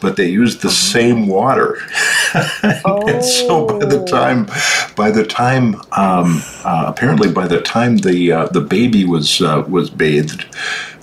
but 0.00 0.16
they 0.16 0.28
used 0.28 0.62
the 0.62 0.70
same 0.70 1.26
water. 1.26 1.78
oh. 2.84 3.04
and 3.08 3.24
so 3.24 3.66
by 3.66 3.84
the 3.84 4.04
time, 4.04 4.46
by 4.96 5.10
the 5.10 5.24
time, 5.24 5.76
um, 5.92 6.42
uh, 6.64 6.84
apparently 6.86 7.30
by 7.30 7.46
the 7.46 7.60
time 7.60 7.98
the 7.98 8.32
uh, 8.32 8.46
the 8.46 8.60
baby 8.60 9.04
was 9.04 9.40
uh, 9.40 9.64
was 9.68 9.90
bathed, 9.90 10.44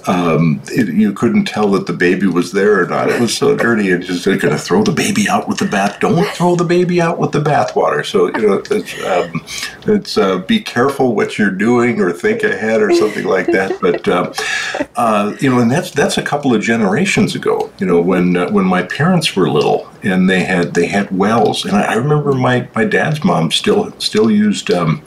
um, 0.07 0.61
it, 0.67 0.87
you 0.93 1.13
couldn't 1.13 1.45
tell 1.45 1.71
that 1.71 1.85
the 1.85 1.93
baby 1.93 2.27
was 2.27 2.51
there 2.51 2.81
or 2.81 2.87
not. 2.87 3.09
It 3.09 3.19
was 3.19 3.35
so 3.35 3.55
dirty. 3.55 3.91
And 3.91 4.03
just 4.03 4.25
going 4.25 4.39
to 4.39 4.57
throw 4.57 4.83
the 4.83 4.91
baby 4.91 5.27
out 5.29 5.47
with 5.47 5.57
the 5.59 5.65
bath. 5.65 5.99
Don't 5.99 6.25
throw 6.29 6.55
the 6.55 6.63
baby 6.63 7.01
out 7.01 7.17
with 7.17 7.31
the 7.31 7.41
bathwater. 7.41 8.05
So 8.05 8.27
you 8.27 8.47
know, 8.47 8.63
it's, 8.69 9.03
um, 9.03 9.93
it's 9.93 10.17
uh, 10.17 10.39
be 10.39 10.59
careful 10.61 11.15
what 11.15 11.37
you're 11.37 11.51
doing 11.51 11.99
or 12.01 12.11
think 12.11 12.43
ahead 12.43 12.81
or 12.81 12.93
something 12.93 13.25
like 13.25 13.47
that. 13.47 13.79
But 13.81 14.07
uh, 14.07 14.33
uh, 14.95 15.35
you 15.39 15.49
know, 15.49 15.59
and 15.59 15.69
that's 15.69 15.91
that's 15.91 16.17
a 16.17 16.23
couple 16.23 16.53
of 16.53 16.61
generations 16.61 17.35
ago. 17.35 17.71
You 17.79 17.85
know, 17.85 18.01
when 18.01 18.37
uh, 18.37 18.49
when 18.51 18.65
my 18.65 18.83
parents 18.83 19.35
were 19.35 19.49
little 19.49 19.89
and 20.03 20.29
they 20.29 20.43
had 20.43 20.73
they 20.73 20.87
had 20.87 21.15
wells, 21.15 21.65
and 21.65 21.75
I, 21.75 21.93
I 21.93 21.93
remember 21.95 22.33
my 22.33 22.67
my 22.75 22.85
dad's 22.85 23.23
mom 23.23 23.51
still 23.51 23.91
still 23.99 24.31
used 24.31 24.71
um, 24.71 25.03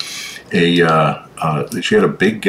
a 0.53 0.83
uh, 0.83 1.27
uh, 1.39 1.81
she 1.81 1.95
had 1.95 2.05
a 2.05 2.09
big. 2.09 2.47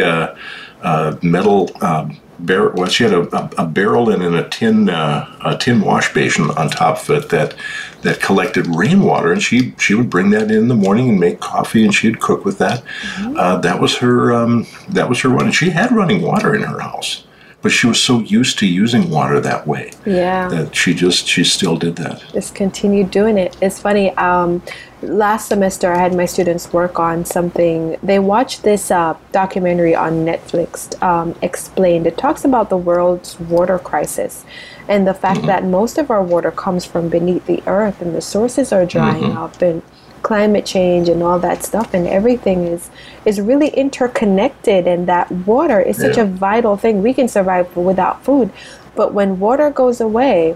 Metal 1.22 1.70
um, 1.84 2.18
barrel. 2.40 2.74
Well, 2.76 2.90
she 2.90 3.04
had 3.04 3.14
a, 3.14 3.36
a, 3.36 3.64
a 3.64 3.66
barrel 3.68 4.10
and 4.10 4.22
in 4.24 4.34
a 4.36 4.48
tin 4.50 4.90
uh, 4.90 5.38
a 5.44 5.58
tin 5.58 5.82
wash 5.82 6.14
basin 6.14 6.50
on 6.52 6.70
top 6.70 7.02
of 7.02 7.10
it 7.10 7.30
that 7.30 7.56
that 8.02 8.20
collected 8.20 8.68
rainwater, 8.68 9.32
and 9.32 9.42
she 9.42 9.74
she 9.78 9.94
would 9.94 10.10
bring 10.10 10.32
that 10.32 10.52
in 10.52 10.68
the 10.68 10.76
morning 10.76 11.10
and 11.10 11.20
make 11.20 11.40
coffee, 11.40 11.84
and 11.84 11.94
she'd 11.94 12.20
cook 12.20 12.46
with 12.46 12.58
that. 12.58 12.84
Mm-hmm. 12.84 13.38
Uh, 13.38 13.58
that 13.58 13.80
was 13.80 13.98
her 13.98 14.34
um, 14.34 14.68
that 14.90 15.10
was 15.10 15.20
her 15.22 15.30
running. 15.30 15.52
She 15.52 15.70
had 15.70 15.92
running 15.92 16.22
water 16.22 16.56
in 16.56 16.64
her 16.64 16.80
house 16.80 17.26
but 17.62 17.72
she 17.72 17.88
was 17.88 18.02
so 18.02 18.20
used 18.20 18.58
to 18.60 18.66
using 18.66 19.10
water 19.10 19.40
that 19.40 19.68
way 19.68 19.92
yeah 20.06 20.48
that 20.48 20.76
she 20.76 20.94
just 20.94 21.28
she 21.28 21.44
still 21.44 21.78
did 21.78 21.96
that 21.96 22.24
just 22.34 22.56
continued 22.56 23.12
doing 23.12 23.38
it 23.38 23.56
it's 23.62 23.80
funny 23.80 24.10
um, 24.18 24.62
last 25.02 25.48
semester 25.48 25.92
i 25.92 25.98
had 25.98 26.16
my 26.16 26.26
students 26.26 26.72
work 26.72 27.00
on 27.00 27.26
something 27.26 27.98
they 28.04 28.20
watched 28.20 28.64
this 28.64 28.92
uh, 28.92 29.16
documentary 29.32 29.96
on 29.96 30.26
netflix 30.26 31.02
um, 31.02 31.36
explained 31.42 32.06
it 32.06 32.18
talks 32.18 32.46
about 32.46 32.70
the 32.70 32.78
world's 32.78 33.40
water 33.40 33.80
crisis 33.80 34.46
and 34.88 35.08
the 35.08 35.14
fact 35.14 35.40
mm-hmm. 35.40 35.48
that 35.48 35.64
most 35.64 35.98
of 35.98 36.12
our 36.12 36.24
water 36.24 36.52
comes 36.52 36.86
from 36.86 37.10
beneath 37.10 37.46
the 37.48 37.64
earth 37.66 38.02
and 38.02 38.16
the 38.16 38.22
sources 38.22 38.72
are 38.72 38.86
drying 38.86 39.24
mm-hmm. 39.24 39.38
up 39.38 39.62
and 39.62 39.82
climate 40.22 40.66
change 40.66 41.10
and 41.10 41.24
all 41.24 41.40
that 41.40 41.64
stuff 41.64 41.94
and 41.94 42.08
everything 42.08 42.66
is 42.66 42.90
is 43.26 43.42
really 43.42 43.70
interconnected 43.70 44.88
and 44.88 45.08
that 45.08 45.32
water 45.32 45.80
is 45.80 45.98
yeah. 45.98 46.08
such 46.08 46.18
a 46.18 46.26
vital 46.26 46.78
thing 46.78 47.02
we 47.02 47.14
can 47.14 47.28
survive 47.28 47.76
without 47.76 48.24
food 48.24 48.52
but 48.96 49.14
when 49.14 49.40
water 49.40 49.70
goes 49.72 50.00
away 50.00 50.56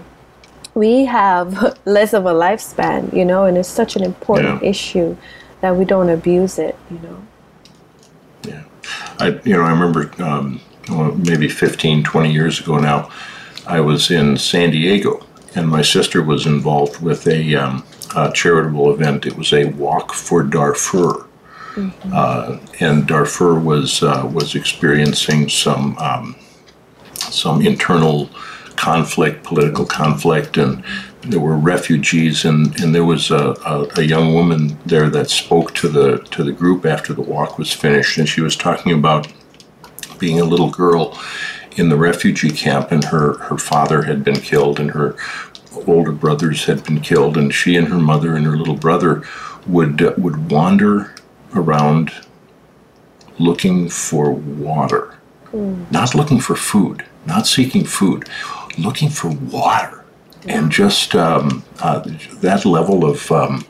we 0.76 1.04
have 1.04 1.76
less 1.84 2.12
of 2.12 2.26
a 2.26 2.32
lifespan 2.32 3.12
you 3.12 3.24
know 3.24 3.44
and 3.44 3.58
it's 3.58 3.68
such 3.68 3.96
an 3.96 4.04
important 4.04 4.62
yeah. 4.62 4.68
issue 4.68 5.16
that 5.60 5.74
we 5.74 5.84
don't 5.84 6.10
abuse 6.10 6.58
it 6.58 6.76
you 6.90 6.98
know 6.98 7.18
yeah 8.44 8.62
i 9.18 9.28
you 9.44 9.54
know 9.56 9.62
i 9.62 9.70
remember 9.70 10.12
um, 10.22 10.60
maybe 11.24 11.48
15 11.48 12.04
20 12.04 12.32
years 12.32 12.60
ago 12.60 12.78
now 12.78 13.10
i 13.66 13.80
was 13.80 14.10
in 14.10 14.36
san 14.36 14.70
diego 14.70 15.26
and 15.56 15.68
my 15.68 15.82
sister 15.82 16.22
was 16.22 16.46
involved 16.46 17.00
with 17.00 17.26
a 17.26 17.54
um, 17.56 17.82
uh, 18.14 18.30
charitable 18.32 18.92
event. 18.92 19.26
It 19.26 19.36
was 19.36 19.52
a 19.52 19.66
walk 19.66 20.12
for 20.12 20.42
Darfur, 20.42 21.26
mm-hmm. 21.74 22.12
uh, 22.12 22.58
and 22.80 23.06
Darfur 23.06 23.58
was 23.58 24.02
uh, 24.02 24.28
was 24.32 24.54
experiencing 24.54 25.48
some 25.48 25.96
um, 25.98 26.36
some 27.14 27.64
internal 27.66 28.30
conflict, 28.76 29.44
political 29.44 29.84
conflict, 29.86 30.56
and 30.56 30.82
there 31.22 31.40
were 31.40 31.56
refugees, 31.56 32.44
and, 32.44 32.78
and 32.80 32.94
there 32.94 33.04
was 33.04 33.30
a, 33.30 33.54
a, 33.66 33.88
a, 33.96 34.02
young 34.02 34.32
woman 34.32 34.78
there 34.86 35.10
that 35.10 35.28
spoke 35.28 35.74
to 35.74 35.88
the 35.88 36.18
to 36.30 36.44
the 36.44 36.52
group 36.52 36.86
after 36.86 37.12
the 37.12 37.22
walk 37.22 37.58
was 37.58 37.72
finished, 37.72 38.18
and 38.18 38.28
she 38.28 38.40
was 38.40 38.56
talking 38.56 38.92
about 38.92 39.26
being 40.18 40.40
a 40.40 40.44
little 40.44 40.70
girl 40.70 41.18
in 41.76 41.88
the 41.88 41.96
refugee 41.96 42.50
camp, 42.50 42.92
and 42.92 43.04
her 43.04 43.38
her 43.38 43.58
father 43.58 44.02
had 44.02 44.22
been 44.22 44.40
killed, 44.40 44.78
and 44.78 44.90
her 44.92 45.16
older 45.86 46.12
brothers 46.12 46.64
had 46.64 46.84
been 46.84 47.00
killed, 47.00 47.36
and 47.36 47.52
she 47.52 47.76
and 47.76 47.88
her 47.88 47.98
mother 47.98 48.34
and 48.34 48.46
her 48.46 48.56
little 48.56 48.76
brother 48.76 49.22
would 49.66 50.02
uh, 50.02 50.14
would 50.16 50.50
wander 50.50 51.14
around 51.54 52.12
looking 53.38 53.88
for 53.88 54.30
water, 54.30 55.18
mm. 55.52 55.90
not 55.90 56.14
looking 56.14 56.40
for 56.40 56.56
food, 56.56 57.04
not 57.26 57.46
seeking 57.46 57.84
food, 57.84 58.28
looking 58.78 59.08
for 59.08 59.30
water, 59.30 60.04
yeah. 60.44 60.58
and 60.58 60.70
just 60.70 61.14
um, 61.14 61.64
uh, 61.80 62.00
that 62.40 62.64
level 62.64 63.04
of 63.04 63.30
um, 63.32 63.64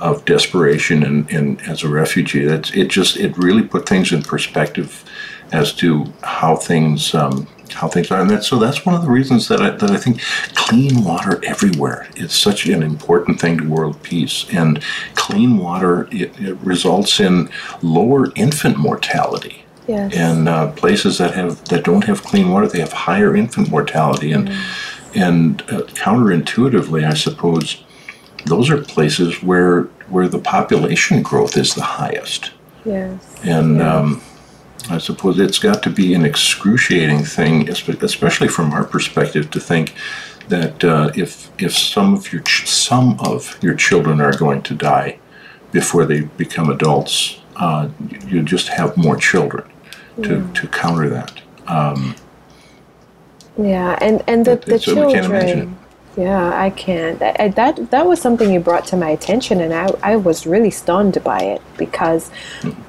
of 0.00 0.24
desperation 0.24 1.04
and, 1.04 1.30
and 1.30 1.60
as 1.62 1.84
a 1.84 1.88
refugee, 1.88 2.44
that's 2.44 2.72
it. 2.72 2.88
Just 2.88 3.16
it 3.16 3.36
really 3.38 3.62
put 3.62 3.88
things 3.88 4.12
in 4.12 4.22
perspective 4.22 5.04
as 5.52 5.72
to 5.74 6.12
how 6.22 6.56
things 6.56 7.14
um, 7.14 7.46
how 7.72 7.88
things 7.88 8.10
are. 8.10 8.20
And 8.20 8.30
that, 8.30 8.44
so 8.44 8.58
that's 8.58 8.84
one 8.84 8.94
of 8.94 9.02
the 9.02 9.10
reasons 9.10 9.48
that 9.48 9.60
I, 9.60 9.70
that 9.70 9.90
I 9.90 9.96
think 9.96 10.20
clean 10.54 11.04
water 11.04 11.40
everywhere 11.44 12.08
is 12.16 12.32
such 12.32 12.66
an 12.66 12.82
important 12.82 13.40
thing 13.40 13.58
to 13.58 13.68
world 13.68 14.02
peace. 14.02 14.46
And 14.52 14.82
clean 15.14 15.56
water 15.56 16.08
it, 16.10 16.38
it 16.40 16.56
results 16.58 17.20
in 17.20 17.50
lower 17.82 18.32
infant 18.34 18.76
mortality. 18.76 19.61
Yes. 19.86 20.14
And 20.14 20.48
uh, 20.48 20.72
places 20.72 21.18
that 21.18 21.34
have 21.34 21.64
that 21.64 21.84
don't 21.84 22.04
have 22.04 22.22
clean 22.22 22.50
water, 22.50 22.68
they 22.68 22.80
have 22.80 22.92
higher 22.92 23.34
infant 23.34 23.70
mortality. 23.70 24.32
And 24.32 24.48
mm. 24.48 25.16
and 25.16 25.62
uh, 25.62 25.82
counterintuitively, 25.94 27.04
I 27.04 27.14
suppose, 27.14 27.82
those 28.46 28.70
are 28.70 28.80
places 28.80 29.42
where 29.42 29.84
where 30.08 30.28
the 30.28 30.38
population 30.38 31.22
growth 31.22 31.56
is 31.56 31.74
the 31.74 31.82
highest. 31.82 32.52
Yes. 32.84 33.40
And 33.42 33.78
yes. 33.78 33.86
Um, 33.86 34.22
I 34.90 34.98
suppose 34.98 35.38
it's 35.38 35.60
got 35.60 35.82
to 35.84 35.90
be 35.90 36.12
an 36.12 36.24
excruciating 36.24 37.22
thing, 37.22 37.68
especially 37.68 38.48
from 38.48 38.72
our 38.72 38.82
perspective, 38.82 39.48
to 39.52 39.60
think 39.60 39.94
that 40.48 40.82
uh, 40.84 41.10
if 41.14 41.50
if 41.60 41.72
some 41.76 42.14
of 42.14 42.32
your 42.32 42.42
ch- 42.42 42.68
some 42.68 43.18
of 43.20 43.58
your 43.62 43.74
children 43.74 44.20
are 44.20 44.36
going 44.36 44.62
to 44.62 44.74
die 44.74 45.18
before 45.70 46.04
they 46.04 46.22
become 46.36 46.68
adults, 46.68 47.40
uh, 47.56 47.88
you 48.26 48.42
just 48.42 48.68
have 48.68 48.96
more 48.96 49.16
children 49.16 49.71
to, 50.22 50.36
yeah. 50.36 50.52
to 50.52 50.68
counter 50.68 51.08
that. 51.08 51.40
Um, 51.66 52.14
yeah, 53.58 53.98
and 54.00 54.22
and 54.26 54.44
the, 54.44 54.56
the 54.56 54.78
so 54.78 55.10
children. 55.10 55.78
Yeah, 56.16 56.52
I 56.54 56.68
can't. 56.68 57.22
I, 57.22 57.36
I, 57.38 57.48
that 57.48 57.90
that 57.90 58.06
was 58.06 58.20
something 58.20 58.52
you 58.52 58.60
brought 58.60 58.86
to 58.88 58.96
my 58.96 59.10
attention, 59.10 59.60
and 59.60 59.72
I, 59.72 59.90
I 60.02 60.16
was 60.16 60.46
really 60.46 60.70
stunned 60.70 61.22
by 61.24 61.40
it 61.40 61.62
because, 61.78 62.30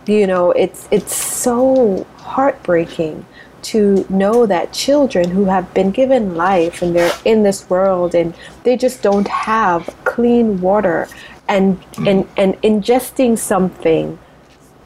you 0.06 0.28
know, 0.28 0.52
it's 0.52 0.90
it's 0.92 1.16
so 1.16 2.06
heartbreaking 2.18 3.26
to 3.64 4.06
know 4.10 4.46
that 4.46 4.74
children 4.74 5.30
who 5.30 5.46
have 5.46 5.74
been 5.74 5.92
given 5.92 6.36
life 6.36 6.82
and 6.82 6.94
they're 6.94 7.14
in 7.24 7.44
this 7.44 7.70
world 7.70 8.14
and 8.14 8.34
they 8.64 8.76
just 8.76 9.02
don't 9.02 9.28
have 9.28 9.96
clean 10.04 10.60
water 10.60 11.08
and 11.48 11.82
mm. 11.94 12.10
and 12.10 12.30
and 12.38 12.62
ingesting 12.62 13.38
something 13.38 14.20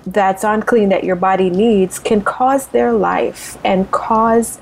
that's 0.07 0.43
unclean 0.43 0.89
that 0.89 1.03
your 1.03 1.17
body 1.17 1.49
needs 1.49 1.99
can 1.99 2.21
cause 2.21 2.67
their 2.67 2.93
life 2.93 3.57
and 3.65 3.91
cause 3.91 4.57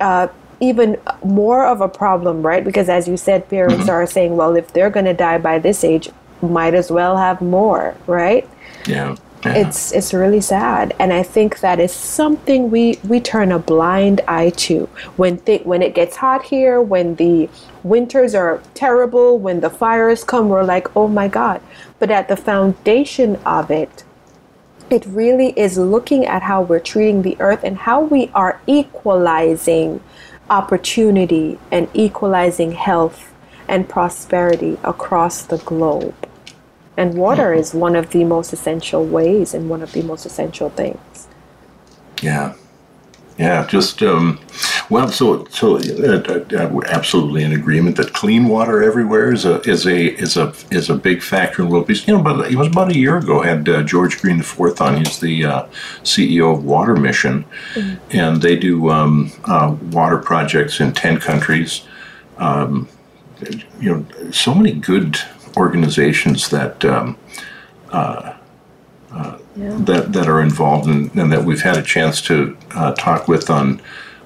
uh, 0.00 0.28
even 0.58 0.98
more 1.22 1.66
of 1.66 1.82
a 1.82 1.88
problem, 1.88 2.42
right? 2.42 2.64
Because 2.64 2.88
as 2.88 3.06
you 3.06 3.16
said, 3.16 3.48
parents 3.48 3.82
mm-hmm. 3.82 3.90
are 3.90 4.06
saying, 4.06 4.36
well, 4.36 4.56
if 4.56 4.72
they're 4.72 4.90
going 4.90 5.06
to 5.06 5.14
die 5.14 5.38
by 5.38 5.58
this 5.58 5.84
age, 5.84 6.08
might 6.40 6.74
as 6.74 6.90
well 6.90 7.18
have 7.18 7.42
more, 7.42 7.94
right? 8.06 8.48
Yeah. 8.86 9.16
yeah. 9.44 9.54
It's 9.54 9.92
it's 9.92 10.14
really 10.14 10.40
sad, 10.40 10.94
and 10.98 11.12
I 11.12 11.22
think 11.22 11.60
that 11.60 11.80
is 11.80 11.92
something 11.92 12.70
we 12.70 12.98
we 13.06 13.20
turn 13.20 13.52
a 13.52 13.58
blind 13.58 14.22
eye 14.26 14.50
to 14.50 14.86
when 15.16 15.38
th- 15.40 15.64
when 15.64 15.82
it 15.82 15.94
gets 15.94 16.16
hot 16.16 16.44
here, 16.44 16.80
when 16.80 17.16
the 17.16 17.50
winters 17.82 18.34
are 18.34 18.62
terrible, 18.74 19.38
when 19.38 19.60
the 19.60 19.70
fires 19.70 20.24
come, 20.24 20.48
we're 20.48 20.62
like, 20.62 20.94
oh 20.96 21.08
my 21.08 21.28
god! 21.28 21.60
But 21.98 22.10
at 22.10 22.28
the 22.28 22.36
foundation 22.36 23.36
of 23.44 23.70
it, 23.70 24.04
it 24.90 25.06
really 25.06 25.50
is 25.58 25.78
looking 25.78 26.26
at 26.26 26.42
how 26.42 26.62
we're 26.62 26.80
treating 26.80 27.22
the 27.22 27.36
earth 27.40 27.62
and 27.62 27.78
how 27.78 28.00
we 28.00 28.28
are 28.34 28.60
equalizing 28.66 30.02
opportunity 30.48 31.58
and 31.70 31.88
equalizing 31.94 32.72
health 32.72 33.32
and 33.68 33.88
prosperity 33.88 34.78
across 34.82 35.42
the 35.42 35.58
globe. 35.58 36.14
And 36.96 37.14
water 37.14 37.54
is 37.54 37.72
one 37.72 37.94
of 37.94 38.10
the 38.10 38.24
most 38.24 38.52
essential 38.52 39.04
ways 39.04 39.54
and 39.54 39.70
one 39.70 39.80
of 39.80 39.92
the 39.92 40.02
most 40.02 40.26
essential 40.26 40.70
things. 40.70 41.28
Yeah. 42.20 42.54
Yeah, 43.38 43.66
just 43.66 44.02
um, 44.02 44.38
well, 44.90 45.08
so 45.08 45.44
so 45.46 45.76
uh, 45.76 46.42
uh, 46.52 46.80
absolutely 46.88 47.44
in 47.44 47.52
agreement 47.52 47.96
that 47.96 48.12
clean 48.12 48.48
water 48.48 48.82
everywhere 48.82 49.32
is 49.32 49.44
a 49.44 49.60
is 49.62 49.86
a 49.86 50.14
is 50.20 50.36
a 50.36 50.52
is 50.72 50.90
a 50.90 50.96
big 50.96 51.22
factor 51.22 51.62
in 51.62 51.68
world 51.68 51.86
peace. 51.86 52.06
You 52.08 52.16
know, 52.16 52.22
but 52.22 52.50
it 52.50 52.56
was 52.56 52.66
about 52.66 52.90
a 52.90 52.98
year 52.98 53.16
ago. 53.18 53.42
I 53.42 53.46
had 53.46 53.68
uh, 53.68 53.82
George 53.84 54.20
Greene 54.20 54.40
IV 54.40 54.80
on. 54.80 54.96
He's 54.96 55.20
the 55.20 55.44
uh, 55.44 55.66
CEO 56.02 56.52
of 56.52 56.64
Water 56.64 56.96
Mission, 56.96 57.44
mm-hmm. 57.74 57.98
and 58.10 58.42
they 58.42 58.56
do 58.56 58.90
um, 58.90 59.30
uh, 59.44 59.76
water 59.92 60.18
projects 60.18 60.80
in 60.80 60.92
ten 60.92 61.20
countries. 61.20 61.82
Um, 62.38 62.88
you 63.80 63.94
know, 63.94 64.30
so 64.32 64.54
many 64.54 64.72
good 64.72 65.18
organizations 65.56 66.50
that. 66.50 66.84
Um, 66.84 67.16
uh, 67.90 68.34
yeah. 69.56 69.76
that 69.80 70.12
that 70.12 70.28
are 70.28 70.40
involved 70.40 70.86
and, 70.86 71.12
and, 71.16 71.32
that 71.32 71.44
we've 71.44 71.62
had 71.62 71.76
a 71.76 71.82
chance 71.82 72.22
to 72.22 72.56
uh, 72.76 72.92
talk 72.94 73.26
with 73.26 73.50
on 73.50 73.80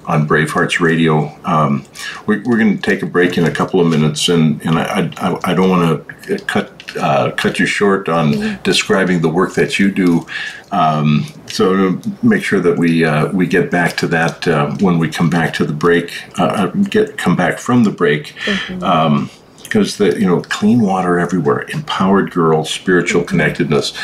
on 0.07 0.27
Bravehearts 0.27 0.79
Radio. 0.79 1.35
Um, 1.45 1.85
we, 2.27 2.37
are 2.37 2.43
going 2.43 2.77
to 2.77 2.81
take 2.81 3.01
a 3.01 3.05
break 3.05 3.37
in 3.37 3.45
a 3.45 3.51
couple 3.51 3.79
of 3.79 3.87
minutes, 3.87 4.29
and 4.29 4.61
and 4.65 4.77
I 4.77 5.11
I, 5.17 5.51
I 5.51 5.53
don't 5.53 5.69
want 5.69 6.07
to 6.07 6.37
cut 6.39 6.97
uh, 6.97 7.31
cut 7.31 7.59
you 7.59 7.65
short 7.65 8.09
on 8.09 8.33
mm-hmm. 8.33 8.63
describing 8.63 9.21
the 9.21 9.29
work 9.29 9.53
that 9.55 9.79
you 9.79 9.91
do. 9.91 10.25
Um, 10.71 11.25
so 11.47 11.99
make 12.21 12.43
sure 12.43 12.59
that 12.59 12.77
we 12.77 13.05
uh, 13.05 13.31
we 13.31 13.47
get 13.47 13.71
back 13.71 13.95
to 13.97 14.07
that 14.07 14.47
uh, 14.47 14.75
when 14.79 14.97
we 14.99 15.09
come 15.09 15.29
back 15.29 15.53
to 15.55 15.65
the 15.65 15.73
break. 15.73 16.11
Uh, 16.39 16.43
uh, 16.43 16.67
get 16.67 17.17
come 17.17 17.35
back 17.35 17.59
from 17.59 17.83
the 17.83 17.91
break. 17.91 18.35
Mm-hmm. 18.45 18.83
Um, 18.83 19.29
because 19.63 19.97
the 19.97 20.17
you 20.19 20.25
know 20.25 20.41
clean 20.41 20.79
water 20.79 21.19
everywhere, 21.19 21.63
empowered 21.69 22.31
girls, 22.31 22.69
spiritual 22.69 23.21
mm-hmm. 23.21 23.29
connectedness. 23.29 23.97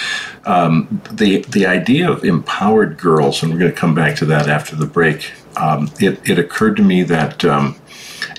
Um, 0.46 1.02
the 1.12 1.44
the 1.44 1.66
idea 1.66 2.10
of 2.10 2.26
empowered 2.26 2.98
girls, 2.98 3.42
and 3.42 3.54
we're 3.54 3.60
going 3.60 3.72
to 3.72 3.78
come 3.78 3.96
back 3.96 4.16
to 4.18 4.26
that 4.26 4.50
after 4.50 4.76
the 4.76 4.88
break. 4.88 5.32
Um, 5.58 5.92
it 6.00 6.28
it 6.30 6.40
occurred 6.40 6.78
to 6.78 6.84
me 6.84 7.04
that, 7.04 7.44
um, 7.46 7.76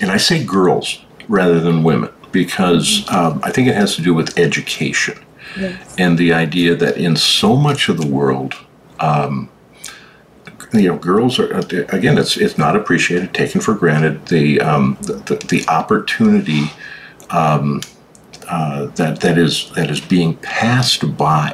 and 0.01 0.11
I 0.11 0.17
say 0.17 0.43
girls 0.43 0.99
rather 1.27 1.59
than 1.59 1.83
women 1.83 2.11
because 2.31 3.07
um, 3.09 3.39
I 3.43 3.51
think 3.51 3.67
it 3.67 3.75
has 3.75 3.95
to 3.95 4.01
do 4.01 4.13
with 4.13 4.37
education 4.37 5.23
yes. 5.57 5.95
and 5.97 6.17
the 6.17 6.33
idea 6.33 6.75
that 6.75 6.97
in 6.97 7.15
so 7.15 7.55
much 7.55 7.87
of 7.87 7.97
the 7.97 8.07
world 8.07 8.55
um, 8.99 9.49
you 10.73 10.87
know, 10.87 10.97
girls 10.97 11.39
are 11.39 11.51
again. 11.53 12.17
It's 12.17 12.35
it's 12.35 12.57
not 12.57 12.75
appreciated, 12.75 13.33
taken 13.33 13.61
for 13.61 13.75
granted. 13.75 14.25
The 14.27 14.59
um, 14.59 14.97
the, 15.01 15.13
the, 15.13 15.35
the, 15.47 15.65
opportunity 15.67 16.71
um, 17.29 17.81
uh, 18.47 18.87
that 18.95 19.19
that 19.21 19.37
is 19.37 19.71
that 19.75 19.91
is 19.91 20.01
being 20.01 20.35
passed 20.37 21.15
by 21.15 21.53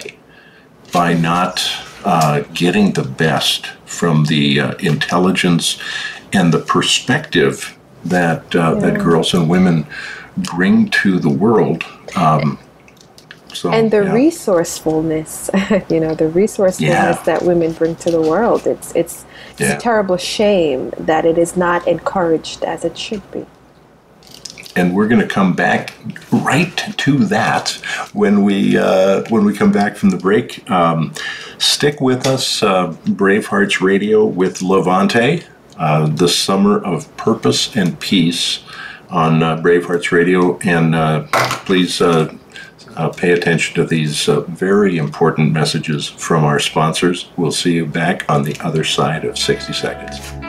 by 0.93 1.13
not 1.13 1.69
uh, 2.05 2.41
getting 2.53 2.93
the 2.93 3.03
best 3.03 3.67
from 3.89 4.25
the 4.25 4.59
uh, 4.59 4.73
intelligence 4.77 5.79
and 6.31 6.53
the 6.53 6.59
perspective 6.59 7.77
that 8.05 8.55
uh, 8.55 8.75
yeah. 8.75 8.79
that 8.79 8.99
girls 8.99 9.33
and 9.33 9.49
women 9.49 9.85
bring 10.37 10.89
to 10.89 11.19
the 11.19 11.29
world. 11.29 11.83
Um, 12.15 12.59
so, 13.53 13.71
and 13.71 13.91
the 13.91 14.03
yeah. 14.03 14.13
resourcefulness, 14.13 15.49
you 15.89 15.99
know, 15.99 16.13
the 16.13 16.29
resourcefulness 16.29 17.17
yeah. 17.17 17.23
that 17.23 17.41
women 17.41 17.73
bring 17.73 17.95
to 17.97 18.11
the 18.11 18.21
world. 18.21 18.67
It's 18.67 18.95
it's, 18.95 19.25
it's 19.57 19.71
a 19.71 19.77
terrible 19.77 20.17
shame 20.17 20.93
that 20.97 21.25
it 21.25 21.37
is 21.37 21.57
not 21.57 21.87
encouraged 21.87 22.63
as 22.63 22.85
it 22.85 22.97
should 22.97 23.29
be 23.31 23.45
and 24.79 24.95
we're 24.95 25.09
going 25.09 25.21
to 25.21 25.27
come 25.27 25.53
back 25.53 25.93
right 26.31 26.77
to 26.97 27.17
that 27.25 27.71
when 28.13 28.43
we 28.43 28.77
uh, 28.77 29.23
when 29.29 29.43
we 29.43 29.53
come 29.53 29.71
back 29.71 29.97
from 29.97 30.09
the 30.09 30.17
break. 30.17 30.69
Um, 30.71 31.13
stick 31.57 31.99
with 31.99 32.25
us, 32.25 32.63
uh, 32.63 32.93
Bravehearts 33.03 33.81
Radio 33.81 34.25
with 34.25 34.61
Levante, 34.61 35.43
uh, 35.77 36.07
the 36.07 36.29
summer 36.29 36.79
of 36.83 37.15
purpose 37.17 37.75
and 37.75 37.99
peace 37.99 38.63
on 39.09 39.43
uh, 39.43 39.57
Bravehearts 39.57 40.11
Radio, 40.11 40.57
and 40.59 40.95
uh, 40.95 41.27
please. 41.65 42.01
Uh, 42.01 42.33
pay 43.15 43.31
attention 43.31 43.73
to 43.75 43.85
these 43.85 44.25
very 44.25 44.97
important 44.97 45.53
messages 45.53 46.05
from 46.05 46.43
our 46.43 46.59
sponsors. 46.59 47.29
We'll 47.37 47.53
see 47.53 47.75
you 47.75 47.85
back 47.85 48.29
on 48.29 48.43
the 48.43 48.59
other 48.59 48.83
side 48.83 49.23
of 49.23 49.37
60 49.37 49.71
seconds. 49.71 50.48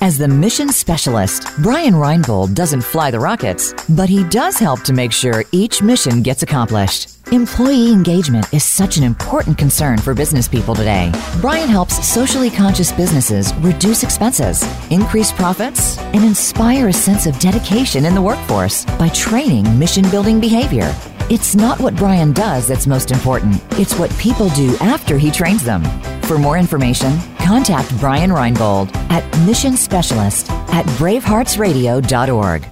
As 0.00 0.16
the 0.16 0.28
mission 0.28 0.70
specialist, 0.70 1.46
Brian 1.62 1.94
Reinbold 1.94 2.54
doesn't 2.54 2.80
fly 2.80 3.10
the 3.10 3.20
rockets, 3.20 3.74
but 3.90 4.08
he 4.08 4.24
does 4.24 4.58
help 4.58 4.80
to 4.84 4.94
make 4.94 5.12
sure 5.12 5.44
each 5.52 5.82
mission 5.82 6.22
gets 6.22 6.42
accomplished. 6.42 7.18
Employee 7.32 7.92
engagement 7.92 8.46
is 8.52 8.64
such 8.64 8.96
an 8.96 9.04
important 9.04 9.58
concern 9.58 9.98
for 9.98 10.14
business 10.14 10.48
people 10.48 10.74
today. 10.74 11.12
Brian 11.40 11.68
helps 11.68 12.06
socially 12.06 12.50
conscious 12.50 12.92
businesses 12.92 13.54
reduce 13.56 14.02
expenses, 14.02 14.64
increase 14.90 15.32
profits, 15.32 15.98
and 15.98 16.24
inspire 16.24 16.88
a 16.88 16.92
sense 16.92 17.26
of 17.26 17.38
dedication 17.38 18.06
in 18.06 18.14
the 18.14 18.22
workforce 18.22 18.86
by 18.98 19.08
training 19.10 19.78
mission 19.78 20.08
building 20.10 20.40
behavior. 20.40 20.94
It's 21.28 21.54
not 21.54 21.78
what 21.78 21.94
Brian 21.94 22.32
does 22.32 22.66
that's 22.66 22.88
most 22.88 23.12
important, 23.12 23.62
it's 23.72 23.96
what 23.98 24.10
people 24.18 24.48
do 24.48 24.76
after 24.80 25.18
he 25.18 25.30
trains 25.30 25.62
them. 25.62 25.84
For 26.22 26.38
more 26.38 26.58
information, 26.58 27.12
contact 27.42 27.96
Brian 27.98 28.30
Reinbold 28.30 28.94
at 29.10 29.24
Mission 29.46 29.76
Specialist 29.76 30.50
at 30.50 30.86
braveheartsradio.org. 30.98 32.66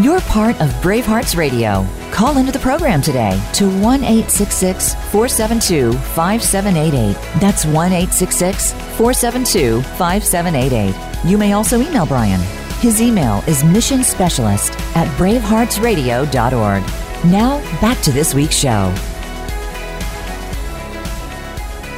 You're 0.00 0.20
part 0.22 0.60
of 0.60 0.70
Bravehearts 0.82 1.36
Radio. 1.36 1.86
Call 2.10 2.38
into 2.38 2.52
the 2.52 2.58
program 2.58 3.02
today 3.02 3.40
to 3.54 3.68
1 3.80 4.00
472 4.00 5.92
5788. 5.92 7.14
That's 7.40 7.64
1 7.66 7.90
472 7.90 9.82
5788. 9.82 11.28
You 11.28 11.36
may 11.36 11.52
also 11.52 11.80
email 11.80 12.06
Brian 12.06 12.40
his 12.80 13.02
email 13.02 13.42
is 13.48 13.64
missionspecialist 13.64 14.78
at 14.94 15.08
braveheartsradio.org. 15.18 16.82
Now, 17.24 17.80
back 17.80 18.00
to 18.02 18.12
this 18.12 18.34
week's 18.34 18.56
show. 18.56 18.94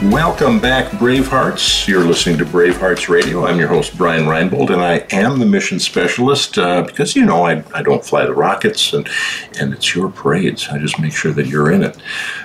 Welcome 0.04 0.60
back, 0.60 0.86
Bravehearts. 0.92 1.86
You're 1.86 2.04
listening 2.04 2.38
to 2.38 2.46
Bravehearts 2.46 3.10
Radio. 3.10 3.44
I'm 3.44 3.58
your 3.58 3.68
host, 3.68 3.98
Brian 3.98 4.24
Reinbold, 4.24 4.70
and 4.70 4.80
I 4.80 5.04
am 5.10 5.38
the 5.38 5.44
mission 5.44 5.78
specialist 5.78 6.56
uh, 6.56 6.84
because, 6.84 7.14
you 7.14 7.26
know, 7.26 7.44
I, 7.44 7.62
I 7.74 7.82
don't 7.82 8.02
fly 8.02 8.24
the 8.24 8.32
rockets 8.32 8.94
and, 8.94 9.06
and 9.58 9.74
it's 9.74 9.94
your 9.94 10.08
parades. 10.08 10.68
I 10.68 10.78
just 10.78 10.98
make 10.98 11.12
sure 11.12 11.32
that 11.32 11.48
you're 11.48 11.70
in 11.70 11.82
it. 11.82 11.98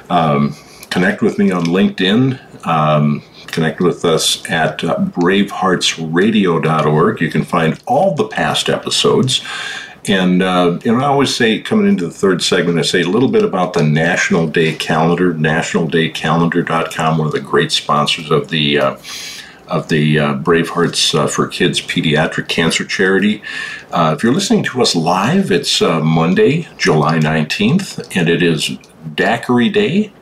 Um, 0.10 0.54
connect 0.90 1.22
with 1.22 1.40
me 1.40 1.52
on 1.52 1.64
LinkedIn. 1.64 2.68
Um, 2.68 3.24
connect 3.48 3.80
with 3.80 4.04
us 4.04 4.46
at 4.50 4.84
uh, 4.84 4.98
braveheartsradio.org. 4.98 7.22
You 7.22 7.32
can 7.32 7.44
find 7.44 7.82
all 7.86 8.16
the 8.16 8.28
past 8.28 8.68
episodes. 8.68 9.42
And, 10.08 10.44
uh, 10.44 10.80
and 10.86 10.98
I 10.98 11.06
always 11.06 11.36
say, 11.36 11.60
coming 11.62 11.88
into 11.88 12.06
the 12.06 12.14
third 12.14 12.44
segment, 12.44 12.78
I 12.78 12.84
say 12.84 13.02
a 13.02 13.10
little 13.10 13.30
bit 13.30 13.44
about 13.44 13.74
the 13.74 13.84
National 13.84 14.48
Day 14.48 14.74
Calendar, 14.74 15.34
nationaldaycalendar.com, 15.34 17.18
one 17.18 17.28
of 17.28 17.34
the 17.34 17.40
great 17.40 17.72
sponsors 17.72 18.30
of 18.30 18.50
the 18.50 18.78
uh, 18.78 18.98
of 19.68 19.88
the 19.90 20.20
uh, 20.20 20.34
Brave 20.36 20.70
Hearts 20.70 21.16
uh, 21.16 21.26
for 21.26 21.48
Kids 21.48 21.82
Pediatric 21.82 22.48
Cancer 22.48 22.86
Charity. 22.86 23.42
Uh, 23.92 24.14
if 24.16 24.24
you're 24.24 24.34
listening 24.34 24.64
to 24.66 24.82
us 24.82 24.96
live, 24.96 25.52
it's 25.52 25.82
uh, 25.82 26.00
Monday, 26.02 26.68
July 26.78 27.18
19th, 27.18 28.16
and 28.16 28.30
it 28.30 28.44
is 28.44 28.78
Daiquiri 29.16 29.70
Day 29.70 30.14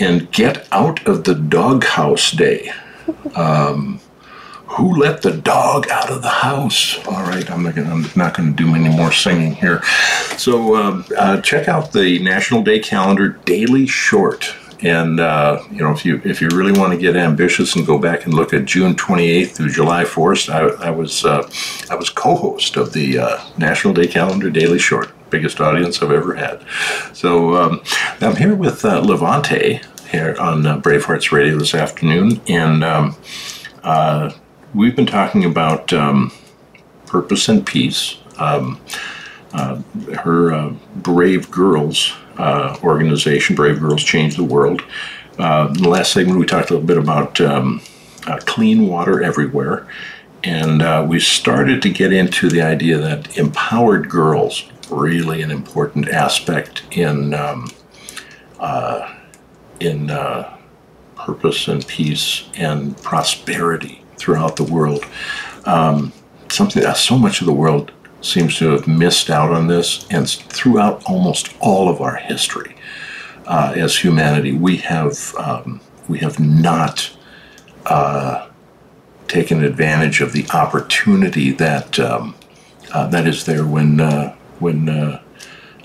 and 0.00 0.30
Get 0.32 0.66
Out 0.72 1.06
of 1.06 1.22
the 1.22 1.34
Doghouse 1.34 2.32
Day. 2.32 2.72
Um, 3.36 4.00
who 4.76 4.96
let 4.96 5.22
the 5.22 5.32
dog 5.32 5.88
out 5.88 6.10
of 6.10 6.22
the 6.22 6.28
house? 6.28 6.98
All 7.06 7.22
right, 7.22 7.48
I'm 7.50 7.62
not 7.62 7.74
gonna, 7.74 7.90
I'm 7.90 8.06
not 8.16 8.36
going 8.36 8.54
to 8.54 8.62
do 8.64 8.74
any 8.74 8.88
more 8.88 9.12
singing 9.12 9.54
here. 9.54 9.82
So 10.36 10.76
um, 10.76 11.04
uh, 11.16 11.40
check 11.40 11.68
out 11.68 11.92
the 11.92 12.18
National 12.20 12.62
Day 12.62 12.80
Calendar 12.80 13.28
Daily 13.44 13.86
Short. 13.86 14.54
And 14.80 15.20
uh, 15.20 15.62
you 15.70 15.78
know, 15.78 15.92
if 15.92 16.04
you 16.04 16.20
if 16.24 16.42
you 16.42 16.48
really 16.48 16.78
want 16.78 16.92
to 16.92 16.98
get 16.98 17.16
ambitious 17.16 17.76
and 17.76 17.86
go 17.86 17.98
back 17.98 18.24
and 18.24 18.34
look 18.34 18.52
at 18.52 18.64
June 18.64 18.94
28th 18.94 19.52
through 19.52 19.70
July 19.70 20.04
4th, 20.04 20.52
I, 20.52 20.88
I 20.88 20.90
was 20.90 21.24
uh, 21.24 21.48
I 21.88 21.94
was 21.94 22.10
co-host 22.10 22.76
of 22.76 22.92
the 22.92 23.18
uh, 23.18 23.40
National 23.56 23.94
Day 23.94 24.08
Calendar 24.08 24.50
Daily 24.50 24.78
Short, 24.78 25.12
biggest 25.30 25.60
audience 25.60 26.02
I've 26.02 26.10
ever 26.10 26.34
had. 26.34 26.64
So 27.14 27.54
um, 27.54 27.82
I'm 28.20 28.36
here 28.36 28.56
with 28.56 28.84
uh, 28.84 29.00
Levantay 29.00 29.84
here 30.08 30.36
on 30.38 30.66
uh, 30.66 30.78
Brave 30.78 31.08
Radio 31.08 31.56
this 31.56 31.74
afternoon, 31.74 32.40
and 32.48 32.84
um, 32.84 33.16
uh, 33.84 34.32
we've 34.74 34.96
been 34.96 35.06
talking 35.06 35.44
about 35.44 35.92
um, 35.92 36.32
purpose 37.06 37.48
and 37.48 37.64
peace. 37.64 38.18
Um, 38.38 38.80
uh, 39.52 39.80
her 40.18 40.52
uh, 40.52 40.74
Brave 40.96 41.50
Girls 41.50 42.12
uh, 42.38 42.76
organization, 42.82 43.54
Brave 43.54 43.78
Girls 43.78 44.02
Change 44.02 44.36
the 44.36 44.44
World. 44.44 44.82
Uh, 45.38 45.72
in 45.74 45.82
the 45.82 45.88
last 45.88 46.12
segment, 46.12 46.38
we 46.38 46.46
talked 46.46 46.70
a 46.70 46.74
little 46.74 46.86
bit 46.86 46.98
about 46.98 47.40
um, 47.40 47.80
uh, 48.26 48.38
clean 48.44 48.88
water 48.88 49.22
everywhere. 49.22 49.86
And 50.42 50.82
uh, 50.82 51.06
we 51.08 51.20
started 51.20 51.80
to 51.82 51.90
get 51.90 52.12
into 52.12 52.50
the 52.50 52.60
idea 52.60 52.98
that 52.98 53.38
empowered 53.38 54.10
girls 54.10 54.68
really 54.90 55.40
an 55.40 55.50
important 55.50 56.08
aspect 56.08 56.82
in 56.90 57.32
um, 57.32 57.70
in 59.80 60.08
purpose 61.16 61.68
and 61.68 61.86
peace 61.86 62.44
and 62.56 62.96
prosperity 62.98 64.03
throughout 64.16 64.56
the 64.56 64.64
world. 64.64 65.04
Um, 65.64 66.12
something 66.50 66.82
that 66.82 66.96
so 66.96 67.18
much 67.18 67.40
of 67.40 67.46
the 67.46 67.52
world 67.52 67.92
seems 68.20 68.56
to 68.58 68.70
have 68.70 68.86
missed 68.86 69.30
out 69.30 69.50
on 69.50 69.66
this, 69.66 70.06
and 70.10 70.28
throughout 70.28 71.02
almost 71.04 71.54
all 71.60 71.88
of 71.88 72.00
our 72.00 72.16
history 72.16 72.74
uh, 73.46 73.72
as 73.76 73.96
humanity, 73.96 74.52
we 74.52 74.76
have 74.78 75.34
um, 75.36 75.80
we 76.08 76.18
have 76.18 76.38
not 76.40 77.10
uh, 77.86 78.48
taken 79.28 79.64
advantage 79.64 80.20
of 80.20 80.32
the 80.32 80.46
opportunity 80.52 81.50
that 81.52 81.98
um, 81.98 82.34
uh, 82.92 83.06
that 83.08 83.26
is 83.26 83.44
there 83.44 83.66
when 83.66 84.00
uh, 84.00 84.34
when, 84.60 84.88
uh, 84.88 85.20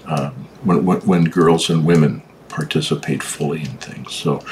um, 0.05 0.31
when, 0.63 0.85
when 0.85 0.99
when 1.01 1.23
girls 1.25 1.69
and 1.69 1.85
women 1.85 2.21
participate 2.47 3.21
fully 3.23 3.61
in 3.61 3.77
things. 3.77 4.13
So, 4.13 4.43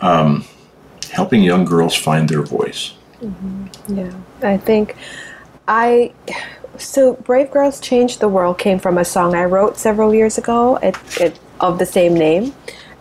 um, 0.00 0.44
helping 1.10 1.42
young 1.42 1.64
girls 1.64 1.94
find 1.94 2.28
their 2.28 2.42
voice. 2.42 2.94
Mm-hmm. 3.24 3.98
Yeah, 3.98 4.12
I 4.42 4.56
think 4.56 4.96
I 5.66 6.12
so 6.78 7.14
Brave 7.14 7.50
Girls 7.50 7.80
Change 7.80 8.18
the 8.18 8.28
World 8.28 8.58
came 8.58 8.78
from 8.78 8.98
a 8.98 9.04
song 9.04 9.34
I 9.34 9.44
wrote 9.44 9.76
several 9.76 10.14
years 10.14 10.38
ago 10.38 10.76
it, 10.76 10.96
it, 11.20 11.38
of 11.60 11.78
the 11.78 11.86
same 11.86 12.14
name. 12.14 12.54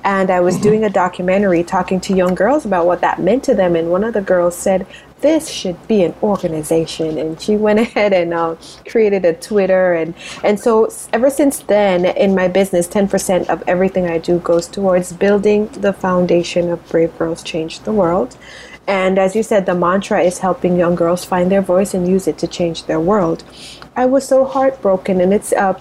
And 0.05 0.29
I 0.29 0.41
was 0.41 0.55
mm-hmm. 0.55 0.63
doing 0.63 0.83
a 0.83 0.89
documentary 0.89 1.63
talking 1.63 1.99
to 2.01 2.13
young 2.13 2.36
girls 2.36 2.65
about 2.65 2.86
what 2.86 2.99
that 3.01 3.21
meant 3.21 3.43
to 3.45 3.55
them. 3.55 3.75
And 3.75 3.89
one 3.89 4.03
of 4.03 4.13
the 4.13 4.21
girls 4.21 4.55
said, 4.55 4.86
This 5.21 5.49
should 5.49 5.88
be 5.88 6.03
an 6.03 6.13
organization. 6.21 7.17
And 7.17 7.39
she 7.39 7.55
went 7.55 7.79
ahead 7.86 8.12
and 8.12 8.33
uh, 8.33 8.55
created 8.86 9.23
a 9.23 9.33
Twitter. 9.33 9.93
And, 9.93 10.13
and 10.43 10.59
so, 10.59 10.91
ever 11.13 11.29
since 11.29 11.59
then, 11.59 12.03
in 12.05 12.36
my 12.36 12.49
business, 12.49 12.88
10% 12.88 13.47
of 13.47 13.63
everything 13.65 14.07
I 14.07 14.17
do 14.17 14.39
goes 14.39 14.67
towards 14.67 15.13
building 15.13 15.67
the 15.67 15.93
foundation 15.93 16.69
of 16.69 16.86
Brave 16.89 17.17
Girls 17.17 17.41
Change 17.41 17.79
the 17.81 17.93
World. 17.93 18.36
And 18.87 19.17
as 19.17 19.35
you 19.35 19.43
said, 19.43 19.65
the 19.65 19.75
mantra 19.75 20.21
is 20.21 20.39
helping 20.39 20.77
young 20.77 20.95
girls 20.95 21.23
find 21.23 21.51
their 21.51 21.61
voice 21.61 21.93
and 21.93 22.07
use 22.07 22.27
it 22.27 22.37
to 22.39 22.47
change 22.47 22.85
their 22.85 22.99
world. 22.99 23.43
I 23.95 24.05
was 24.05 24.27
so 24.27 24.43
heartbroken, 24.43 25.21
and 25.21 25.33
it's 25.33 25.51
a 25.53 25.79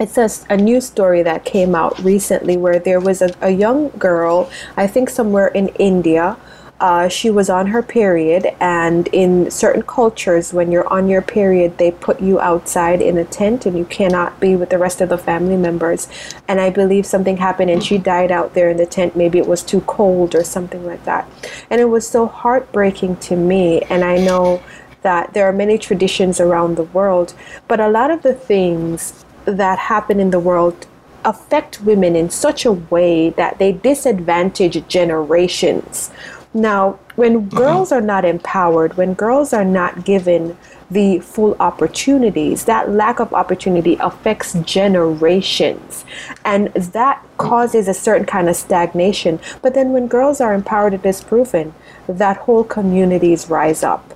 it's 0.00 0.16
a, 0.16 0.30
a 0.48 0.56
news 0.56 0.86
story 0.86 1.22
that 1.22 1.44
came 1.44 1.74
out 1.74 1.98
recently 1.98 2.56
where 2.56 2.78
there 2.78 3.00
was 3.00 3.20
a, 3.20 3.34
a 3.42 3.50
young 3.50 3.90
girl, 3.90 4.50
I 4.74 4.86
think 4.86 5.10
somewhere 5.10 5.48
in 5.48 5.68
India, 5.78 6.38
uh, 6.80 7.08
she 7.08 7.28
was 7.28 7.50
on 7.50 7.66
her 7.66 7.82
period, 7.82 8.46
and 8.58 9.06
in 9.08 9.50
certain 9.50 9.82
cultures, 9.82 10.54
when 10.54 10.72
you're 10.72 10.90
on 10.90 11.08
your 11.08 11.20
period, 11.20 11.76
they 11.76 11.90
put 11.90 12.20
you 12.20 12.40
outside 12.40 13.02
in 13.02 13.18
a 13.18 13.24
tent 13.24 13.66
and 13.66 13.76
you 13.76 13.84
cannot 13.84 14.40
be 14.40 14.56
with 14.56 14.70
the 14.70 14.78
rest 14.78 15.02
of 15.02 15.10
the 15.10 15.18
family 15.18 15.58
members. 15.58 16.08
And 16.48 16.58
I 16.58 16.70
believe 16.70 17.04
something 17.04 17.36
happened 17.36 17.70
and 17.70 17.84
she 17.84 17.98
died 17.98 18.32
out 18.32 18.54
there 18.54 18.70
in 18.70 18.78
the 18.78 18.86
tent. 18.86 19.14
Maybe 19.14 19.38
it 19.38 19.46
was 19.46 19.62
too 19.62 19.82
cold 19.82 20.34
or 20.34 20.42
something 20.42 20.86
like 20.86 21.04
that. 21.04 21.28
And 21.68 21.82
it 21.82 21.86
was 21.86 22.08
so 22.08 22.26
heartbreaking 22.26 23.16
to 23.16 23.36
me. 23.36 23.82
And 23.82 24.02
I 24.02 24.16
know 24.16 24.62
that 25.02 25.34
there 25.34 25.46
are 25.46 25.52
many 25.52 25.76
traditions 25.76 26.40
around 26.40 26.76
the 26.76 26.84
world, 26.84 27.34
but 27.68 27.78
a 27.78 27.88
lot 27.88 28.10
of 28.10 28.22
the 28.22 28.34
things 28.34 29.24
that 29.44 29.78
happen 29.78 30.18
in 30.18 30.30
the 30.30 30.40
world 30.40 30.86
affect 31.24 31.82
women 31.82 32.16
in 32.16 32.30
such 32.30 32.64
a 32.64 32.72
way 32.72 33.28
that 33.28 33.58
they 33.58 33.72
disadvantage 33.72 34.86
generations 34.88 36.10
now, 36.52 36.98
when 37.14 37.42
mm-hmm. 37.42 37.56
girls 37.56 37.92
are 37.92 38.00
not 38.00 38.24
empowered, 38.24 38.96
when 38.96 39.14
girls 39.14 39.52
are 39.52 39.64
not 39.64 40.04
given 40.04 40.56
the 40.90 41.20
full 41.20 41.56
opportunities, 41.60 42.64
that 42.64 42.90
lack 42.90 43.20
of 43.20 43.32
opportunity 43.32 43.96
affects 44.00 44.54
generations. 44.64 46.04
And 46.44 46.68
that 46.74 47.24
causes 47.38 47.86
a 47.86 47.94
certain 47.94 48.26
kind 48.26 48.48
of 48.48 48.56
stagnation. 48.56 49.38
But 49.62 49.74
then 49.74 49.92
when 49.92 50.08
girls 50.08 50.40
are 50.40 50.52
empowered 50.52 50.94
it 50.94 51.06
is 51.06 51.20
proven, 51.20 51.72
that 52.08 52.38
whole 52.38 52.64
communities 52.64 53.48
rise 53.48 53.84
up. 53.84 54.14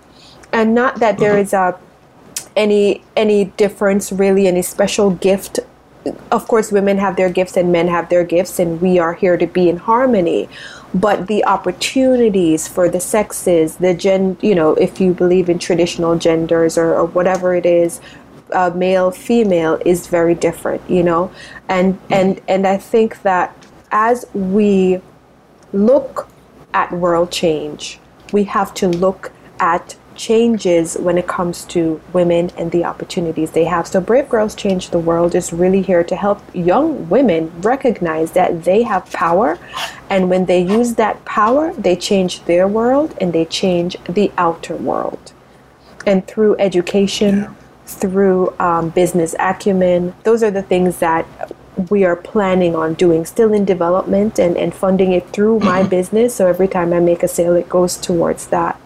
And 0.52 0.74
not 0.74 0.98
that 0.98 1.18
there 1.18 1.34
mm-hmm. 1.34 1.42
is 1.42 1.52
a 1.52 1.78
any 2.56 3.02
any 3.16 3.46
difference 3.46 4.12
really, 4.12 4.46
any 4.46 4.62
special 4.62 5.10
gift 5.10 5.58
of 6.30 6.46
course 6.48 6.70
women 6.70 6.98
have 6.98 7.16
their 7.16 7.30
gifts 7.30 7.56
and 7.56 7.72
men 7.72 7.88
have 7.88 8.08
their 8.08 8.24
gifts 8.24 8.58
and 8.58 8.80
we 8.80 8.98
are 8.98 9.14
here 9.14 9.36
to 9.36 9.46
be 9.46 9.68
in 9.68 9.76
harmony. 9.76 10.48
But 10.94 11.26
the 11.26 11.44
opportunities 11.44 12.68
for 12.68 12.88
the 12.88 13.00
sexes, 13.00 13.76
the 13.78 13.94
gen, 13.94 14.36
you 14.40 14.54
know, 14.54 14.74
if 14.74 15.00
you 15.00 15.12
believe 15.12 15.48
in 15.48 15.58
traditional 15.58 16.16
genders 16.16 16.78
or, 16.78 16.94
or 16.94 17.06
whatever 17.06 17.54
it 17.54 17.66
is, 17.66 18.00
uh, 18.52 18.70
male, 18.74 19.10
female 19.10 19.80
is 19.84 20.06
very 20.06 20.34
different, 20.34 20.88
you 20.88 21.02
know, 21.02 21.32
and 21.68 21.98
and 22.10 22.40
and 22.46 22.66
I 22.66 22.76
think 22.76 23.22
that 23.22 23.56
as 23.90 24.24
we 24.34 25.00
look 25.72 26.28
at 26.72 26.92
world 26.92 27.32
change, 27.32 27.98
we 28.32 28.44
have 28.44 28.74
to 28.74 28.88
look 28.88 29.32
at 29.60 29.96
changes 30.14 30.96
when 30.96 31.18
it 31.18 31.26
comes 31.26 31.64
to 31.64 32.00
women 32.12 32.50
and 32.56 32.70
the 32.70 32.84
opportunities 32.84 33.50
they 33.50 33.64
have. 33.64 33.86
So, 33.86 34.00
Brave 34.00 34.28
Girls 34.28 34.54
Change 34.54 34.90
the 34.90 34.98
World 34.98 35.34
is 35.34 35.52
really 35.52 35.82
here 35.82 36.04
to 36.04 36.16
help 36.16 36.40
young 36.54 37.08
women 37.08 37.52
recognize 37.60 38.32
that 38.32 38.64
they 38.64 38.82
have 38.82 39.10
power. 39.12 39.58
And 40.10 40.30
when 40.30 40.46
they 40.46 40.60
use 40.60 40.94
that 40.94 41.24
power, 41.24 41.72
they 41.74 41.96
change 41.96 42.44
their 42.44 42.68
world 42.68 43.16
and 43.20 43.32
they 43.32 43.44
change 43.44 43.96
the 44.08 44.32
outer 44.38 44.76
world. 44.76 45.32
And 46.06 46.26
through 46.26 46.56
education, 46.58 47.36
yeah. 47.36 47.54
through 47.86 48.54
um, 48.58 48.90
business 48.90 49.34
acumen, 49.38 50.14
those 50.22 50.42
are 50.42 50.50
the 50.50 50.62
things 50.62 50.98
that 50.98 51.26
we 51.90 52.04
are 52.04 52.16
planning 52.16 52.76
on 52.76 52.94
doing 52.94 53.24
still 53.26 53.52
in 53.52 53.64
development 53.64 54.38
and, 54.38 54.56
and 54.56 54.74
funding 54.74 55.12
it 55.12 55.28
through 55.30 55.58
my 55.60 55.82
business 55.96 56.34
so 56.34 56.46
every 56.46 56.68
time 56.68 56.92
i 56.92 57.00
make 57.00 57.22
a 57.22 57.28
sale 57.28 57.54
it 57.54 57.68
goes 57.68 57.96
towards 57.96 58.46
that 58.46 58.80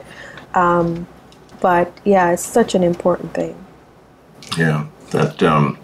um, 0.55 1.07
but 1.61 1.92
yeah, 2.05 2.33
it's 2.33 2.44
such 2.44 2.75
an 2.75 2.83
important 2.83 3.35
thing. 3.35 3.57
Yeah, 4.57 4.87
that. 5.11 5.43
Um, 5.43 5.78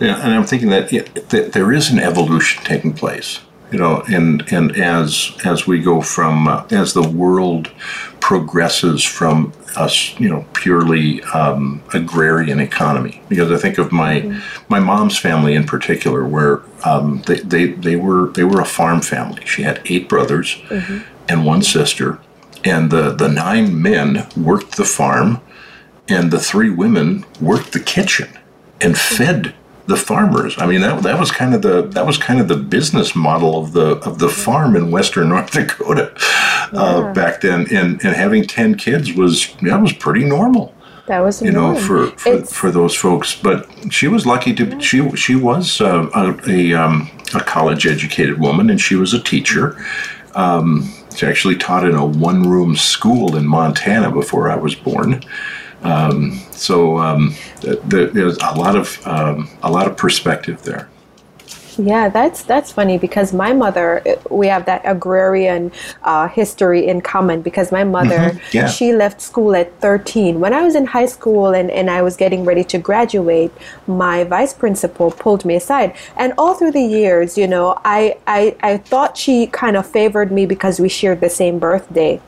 yeah, 0.00 0.20
and 0.22 0.34
I'm 0.34 0.44
thinking 0.44 0.70
that, 0.70 0.88
that 1.28 1.52
there 1.52 1.72
is 1.72 1.90
an 1.90 2.00
evolution 2.00 2.64
taking 2.64 2.92
place 2.92 3.40
you 3.72 3.78
know 3.78 4.02
and 4.08 4.44
and 4.52 4.76
as 4.76 5.32
as 5.44 5.66
we 5.66 5.80
go 5.80 6.00
from 6.00 6.46
uh, 6.46 6.64
as 6.70 6.92
the 6.92 7.08
world 7.08 7.72
progresses 8.20 9.02
from 9.02 9.52
us 9.76 10.18
you 10.20 10.28
know 10.28 10.44
purely 10.52 11.22
um, 11.34 11.82
agrarian 11.94 12.60
economy 12.60 13.22
because 13.28 13.50
i 13.50 13.56
think 13.56 13.78
of 13.78 13.90
my 13.90 14.20
mm-hmm. 14.20 14.64
my 14.68 14.78
mom's 14.78 15.18
family 15.18 15.54
in 15.54 15.64
particular 15.64 16.24
where 16.24 16.62
um, 16.84 17.22
they, 17.26 17.40
they 17.40 17.66
they 17.72 17.96
were 17.96 18.28
they 18.32 18.44
were 18.44 18.60
a 18.60 18.66
farm 18.66 19.00
family 19.00 19.44
she 19.46 19.62
had 19.62 19.80
eight 19.86 20.08
brothers 20.08 20.56
mm-hmm. 20.68 20.98
and 21.28 21.46
one 21.46 21.62
sister 21.62 22.20
and 22.64 22.90
the, 22.90 23.10
the 23.12 23.28
nine 23.28 23.80
men 23.80 24.26
worked 24.36 24.76
the 24.76 24.84
farm, 24.84 25.40
and 26.08 26.30
the 26.30 26.38
three 26.40 26.70
women 26.70 27.24
worked 27.40 27.72
the 27.72 27.80
kitchen 27.80 28.28
and 28.80 28.96
fed 28.98 29.54
the 29.86 29.96
farmers. 29.96 30.54
I 30.58 30.66
mean, 30.66 30.80
that, 30.80 31.02
that 31.02 31.18
was 31.18 31.30
kind 31.32 31.54
of 31.54 31.62
the 31.62 31.82
that 31.88 32.06
was 32.06 32.16
kind 32.18 32.40
of 32.40 32.46
the 32.48 32.56
business 32.56 33.14
model 33.16 33.58
of 33.58 33.72
the 33.72 33.96
of 34.08 34.18
the 34.20 34.28
farm 34.28 34.76
in 34.76 34.90
western 34.90 35.28
North 35.34 35.50
Dakota. 35.50 36.12
uh, 36.72 37.02
Yeah. 37.06 37.12
back 37.12 37.40
then, 37.40 37.66
and 37.72 38.00
and 38.04 38.16
having 38.16 38.44
ten 38.44 38.76
kids 38.76 39.12
was 39.12 39.54
that 39.62 39.80
was 39.82 39.92
pretty 39.92 40.24
normal. 40.24 40.72
That 41.06 41.20
was 41.20 41.42
You 41.42 41.50
know, 41.50 41.74
for 41.74 42.06
for, 42.16 42.28
It's- 42.32 42.52
for 42.52 42.70
those 42.70 42.94
folks, 42.94 43.34
but 43.34 43.68
she 43.90 44.06
was 44.06 44.24
lucky 44.24 44.54
to 44.54 44.80
she 44.80 45.10
she 45.16 45.34
was 45.34 45.80
uh, 45.80 46.08
a 46.14 46.48
a, 46.48 46.74
um, 46.74 47.10
a 47.34 47.40
college 47.40 47.86
educated 47.86 48.38
woman, 48.38 48.70
and 48.70 48.80
she 48.80 48.94
was 48.94 49.12
a 49.14 49.20
teacher. 49.20 49.76
Um, 50.36 50.88
she 51.14 51.26
actually 51.26 51.56
taught 51.56 51.84
in 51.84 51.94
a 51.94 52.04
one 52.04 52.48
room 52.48 52.76
school 52.76 53.36
in 53.36 53.46
Montana 53.46 54.10
before 54.10 54.50
I 54.50 54.56
was 54.56 54.74
born. 54.74 55.22
Um, 55.82 56.40
so 56.52 56.98
um, 56.98 57.34
th- 57.60 57.80
th- 57.90 58.12
there's 58.12 58.36
a 58.38 58.52
lot 58.52 58.76
of 58.76 59.04
um, 59.06 59.48
a 59.62 59.70
lot 59.70 59.86
of 59.86 59.96
perspective 59.96 60.62
there. 60.62 60.88
Yeah, 61.78 62.08
that's 62.08 62.42
that's 62.42 62.70
funny 62.70 62.98
because 62.98 63.32
my 63.32 63.52
mother, 63.52 64.02
we 64.30 64.46
have 64.48 64.66
that 64.66 64.82
agrarian 64.84 65.72
uh, 66.02 66.28
history 66.28 66.86
in 66.86 67.00
common. 67.00 67.42
Because 67.42 67.72
my 67.72 67.84
mother, 67.84 68.18
Mhm, 68.32 68.52
yeah. 68.52 68.66
she 68.66 68.92
left 68.92 69.20
school 69.20 69.54
at 69.56 69.72
13. 69.80 70.40
When 70.40 70.52
I 70.52 70.62
was 70.62 70.74
in 70.74 70.86
high 70.86 71.06
school 71.06 71.48
and, 71.54 71.70
and 71.70 71.90
I 71.90 72.02
was 72.02 72.16
getting 72.16 72.44
ready 72.44 72.64
to 72.64 72.78
graduate, 72.78 73.52
my 73.86 74.24
vice 74.24 74.52
principal 74.54 75.10
pulled 75.10 75.44
me 75.44 75.54
aside. 75.56 75.94
And 76.16 76.32
all 76.36 76.54
through 76.54 76.72
the 76.72 76.82
years, 76.84 77.38
you 77.38 77.46
know, 77.46 77.78
I 77.84 78.16
I, 78.26 78.56
I 78.62 78.76
thought 78.78 79.16
she 79.16 79.46
kind 79.46 79.76
of 79.76 79.86
favored 79.86 80.30
me 80.32 80.46
because 80.46 80.80
we 80.80 80.88
shared 80.88 81.20
the 81.20 81.30
same 81.30 81.58
birthday. 81.58 82.20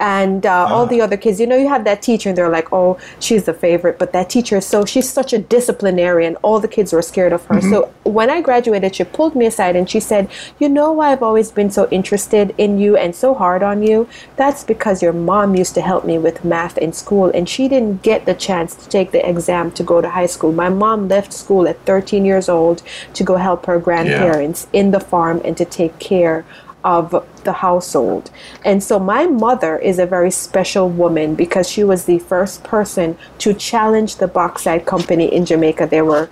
And 0.00 0.46
uh, 0.46 0.66
all 0.70 0.86
the 0.86 1.02
other 1.02 1.18
kids, 1.18 1.38
you 1.38 1.46
know, 1.46 1.58
you 1.58 1.68
have 1.68 1.84
that 1.84 2.00
teacher, 2.00 2.30
and 2.30 2.38
they're 2.38 2.48
like, 2.48 2.72
"Oh, 2.72 2.98
she's 3.20 3.44
the 3.44 3.52
favorite," 3.52 3.98
but 3.98 4.12
that 4.12 4.30
teacher 4.30 4.56
is 4.56 4.66
so 4.66 4.86
she's 4.86 5.08
such 5.08 5.34
a 5.34 5.38
disciplinarian. 5.38 6.36
All 6.36 6.58
the 6.58 6.68
kids 6.68 6.94
were 6.94 7.02
scared 7.02 7.34
of 7.34 7.44
her. 7.46 7.60
So 7.60 7.92
when 8.04 8.30
I 8.30 8.40
graduated, 8.40 8.96
she 8.96 9.04
pulled 9.04 9.36
me 9.36 9.44
aside 9.44 9.76
and 9.76 9.88
she 9.88 10.00
said, 10.00 10.28
"You 10.58 10.70
know 10.70 10.90
why 10.92 11.12
I've 11.12 11.22
always 11.22 11.50
been 11.50 11.70
so 11.70 11.86
interested 11.90 12.54
in 12.56 12.78
you 12.78 12.96
and 12.96 13.14
so 13.14 13.34
hard 13.34 13.62
on 13.62 13.82
you? 13.82 14.08
That's 14.36 14.64
because 14.64 15.02
your 15.02 15.12
mom 15.12 15.54
used 15.54 15.74
to 15.74 15.82
help 15.82 16.06
me 16.06 16.16
with 16.18 16.44
math 16.46 16.78
in 16.78 16.94
school, 16.94 17.30
and 17.34 17.46
she 17.46 17.68
didn't 17.68 18.00
get 18.02 18.24
the 18.24 18.34
chance 18.34 18.74
to 18.76 18.88
take 18.88 19.10
the 19.10 19.28
exam 19.28 19.70
to 19.72 19.82
go 19.82 20.00
to 20.00 20.08
high 20.08 20.26
school. 20.34 20.52
My 20.52 20.70
mom 20.70 21.08
left 21.08 21.34
school 21.34 21.68
at 21.68 21.84
13 21.84 22.24
years 22.24 22.48
old 22.48 22.82
to 23.12 23.22
go 23.22 23.36
help 23.36 23.66
her 23.66 23.78
grandparents 23.78 24.66
in 24.72 24.92
the 24.92 25.00
farm 25.00 25.42
and 25.44 25.58
to 25.58 25.66
take 25.66 25.98
care." 25.98 26.46
Of 26.84 27.26
the 27.44 27.52
household. 27.52 28.30
And 28.64 28.82
so 28.82 28.98
my 28.98 29.26
mother 29.26 29.76
is 29.78 29.98
a 29.98 30.06
very 30.06 30.30
special 30.30 30.88
woman 30.88 31.34
because 31.34 31.68
she 31.68 31.84
was 31.84 32.04
the 32.04 32.18
first 32.18 32.64
person 32.64 33.18
to 33.38 33.52
challenge 33.52 34.16
the 34.16 34.28
bauxite 34.28 34.86
company 34.86 35.26
in 35.32 35.44
Jamaica. 35.44 35.86
They 35.86 36.02
were 36.02 36.30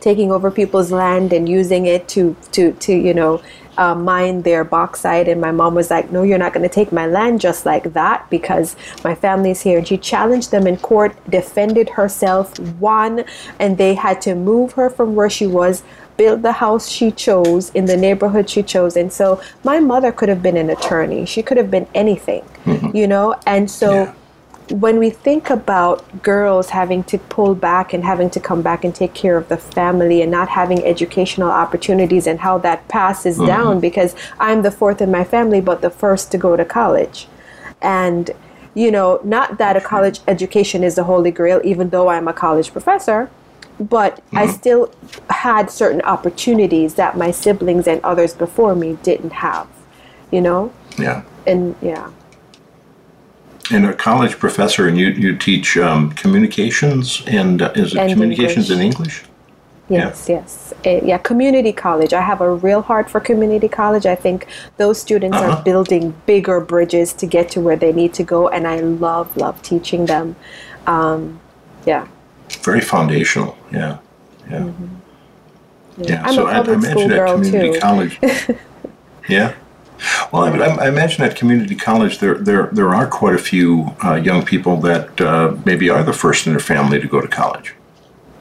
taking 0.00 0.30
over 0.30 0.50
people's 0.50 0.92
land 0.92 1.32
and 1.32 1.48
using 1.48 1.86
it 1.86 2.06
to 2.08 2.36
to 2.52 2.72
to 2.74 2.92
you 2.92 3.14
know 3.14 3.42
uh, 3.78 3.94
mine 3.94 4.42
their 4.42 4.64
bauxite 4.64 5.28
and 5.28 5.40
my 5.40 5.50
mom 5.50 5.74
was 5.74 5.90
like 5.90 6.10
no 6.10 6.22
you're 6.22 6.38
not 6.38 6.52
going 6.52 6.62
to 6.62 6.74
take 6.74 6.92
my 6.92 7.06
land 7.06 7.40
just 7.40 7.66
like 7.66 7.92
that 7.92 8.28
because 8.30 8.76
my 9.04 9.14
family's 9.14 9.60
here 9.60 9.78
and 9.78 9.88
she 9.88 9.98
challenged 9.98 10.50
them 10.50 10.66
in 10.66 10.76
court 10.76 11.14
defended 11.30 11.88
herself 11.90 12.58
won 12.78 13.24
and 13.58 13.78
they 13.78 13.94
had 13.94 14.20
to 14.20 14.34
move 14.34 14.72
her 14.72 14.88
from 14.88 15.14
where 15.14 15.30
she 15.30 15.46
was 15.46 15.82
build 16.16 16.42
the 16.42 16.52
house 16.52 16.88
she 16.88 17.10
chose 17.10 17.70
in 17.70 17.86
the 17.86 17.96
neighborhood 17.96 18.48
she 18.48 18.62
chose. 18.62 18.96
And 18.96 19.12
so 19.12 19.40
my 19.64 19.80
mother 19.80 20.12
could 20.12 20.28
have 20.28 20.42
been 20.42 20.56
an 20.56 20.70
attorney. 20.70 21.26
She 21.26 21.42
could 21.42 21.56
have 21.56 21.70
been 21.70 21.86
anything 21.94 22.44
mm-hmm. 22.66 22.96
you 22.96 23.06
know? 23.06 23.34
And 23.46 23.70
so 23.70 24.14
when 24.70 24.98
we 24.98 25.10
think 25.10 25.48
about 25.48 26.22
girls 26.22 26.70
having 26.70 27.04
to 27.04 27.18
pull 27.18 27.54
back 27.54 27.92
and 27.92 28.04
having 28.04 28.28
to 28.30 28.40
come 28.40 28.62
back 28.62 28.84
and 28.84 28.94
take 28.94 29.14
care 29.14 29.36
of 29.36 29.48
the 29.48 29.56
family 29.56 30.22
and 30.22 30.30
not 30.30 30.48
having 30.48 30.84
educational 30.84 31.50
opportunities 31.50 32.26
and 32.26 32.40
how 32.40 32.58
that 32.58 32.86
passes 32.88 33.36
mm-hmm. 33.36 33.46
down 33.46 33.80
because 33.80 34.14
I'm 34.40 34.62
the 34.62 34.72
fourth 34.72 35.00
in 35.00 35.10
my 35.10 35.24
family 35.24 35.60
but 35.60 35.82
the 35.82 35.90
first 35.90 36.32
to 36.32 36.38
go 36.38 36.56
to 36.56 36.64
college. 36.64 37.28
And 37.80 38.30
you 38.74 38.90
know, 38.90 39.20
not 39.24 39.56
that 39.56 39.74
a 39.74 39.80
college 39.80 40.20
education 40.28 40.84
is 40.84 40.96
the 40.96 41.04
holy 41.04 41.30
grail 41.30 41.60
even 41.64 41.90
though 41.90 42.08
I'm 42.08 42.28
a 42.28 42.32
college 42.32 42.72
professor, 42.72 43.30
but 43.78 44.22
I 44.32 44.46
still 44.46 44.90
had 45.30 45.70
certain 45.70 46.00
opportunities 46.02 46.94
that 46.94 47.16
my 47.16 47.30
siblings 47.30 47.86
and 47.86 48.00
others 48.02 48.34
before 48.34 48.74
me 48.74 48.98
didn't 49.02 49.32
have, 49.32 49.68
you 50.30 50.40
know? 50.40 50.72
Yeah. 50.98 51.22
And 51.46 51.74
yeah. 51.82 52.10
And 53.70 53.84
a 53.84 53.92
college 53.94 54.38
professor, 54.38 54.86
and 54.86 54.96
you, 54.96 55.08
you 55.08 55.36
teach 55.36 55.76
um, 55.76 56.12
communications 56.12 57.22
and 57.26 57.60
uh, 57.62 57.72
is 57.74 57.94
it 57.94 57.98
And 57.98 58.12
communications 58.12 58.70
English. 58.70 58.78
in 58.78 58.92
English? 58.92 59.24
Yes, 59.88 60.28
yes. 60.28 60.72
Uh, 60.84 61.00
yeah, 61.04 61.18
community 61.18 61.72
college. 61.72 62.12
I 62.12 62.20
have 62.20 62.40
a 62.40 62.50
real 62.52 62.82
heart 62.82 63.08
for 63.08 63.20
community 63.20 63.68
college. 63.68 64.04
I 64.04 64.16
think 64.16 64.46
those 64.78 65.00
students 65.00 65.36
Uh-huh. 65.36 65.58
are 65.58 65.62
building 65.62 66.14
bigger 66.26 66.60
bridges 66.60 67.12
to 67.14 67.26
get 67.26 67.48
to 67.50 67.60
where 67.60 67.76
they 67.76 67.92
need 67.92 68.12
to 68.14 68.24
go, 68.24 68.48
and 68.48 68.66
I 68.66 68.80
love, 68.80 69.36
love 69.36 69.62
teaching 69.62 70.06
them. 70.06 70.34
Um, 70.88 71.38
yeah. 71.84 72.06
Very 72.62 72.80
foundational. 72.80 73.56
Yeah. 73.72 73.98
Yeah. 74.50 74.72
Yeah. 75.98 76.22
I'm 76.24 76.34
so 76.34 76.46
I, 76.46 76.60
imagine 76.60 77.12
at 77.12 77.28
community 77.28 77.72
too. 77.72 77.80
college. 77.80 78.20
yeah. 79.28 79.54
Well, 80.30 80.42
I, 80.42 80.50
I, 80.50 80.84
I 80.84 80.88
imagine 80.88 81.24
at 81.24 81.36
community 81.36 81.74
college 81.74 82.18
there 82.18 82.34
there 82.34 82.66
there 82.72 82.94
are 82.94 83.06
quite 83.06 83.34
a 83.34 83.38
few 83.38 83.94
uh, 84.04 84.14
young 84.14 84.44
people 84.44 84.76
that 84.82 85.20
uh, 85.20 85.56
maybe 85.64 85.88
are 85.88 86.02
the 86.02 86.12
first 86.12 86.46
in 86.46 86.52
their 86.52 86.60
family 86.60 87.00
to 87.00 87.08
go 87.08 87.20
to 87.20 87.28
college. 87.28 87.74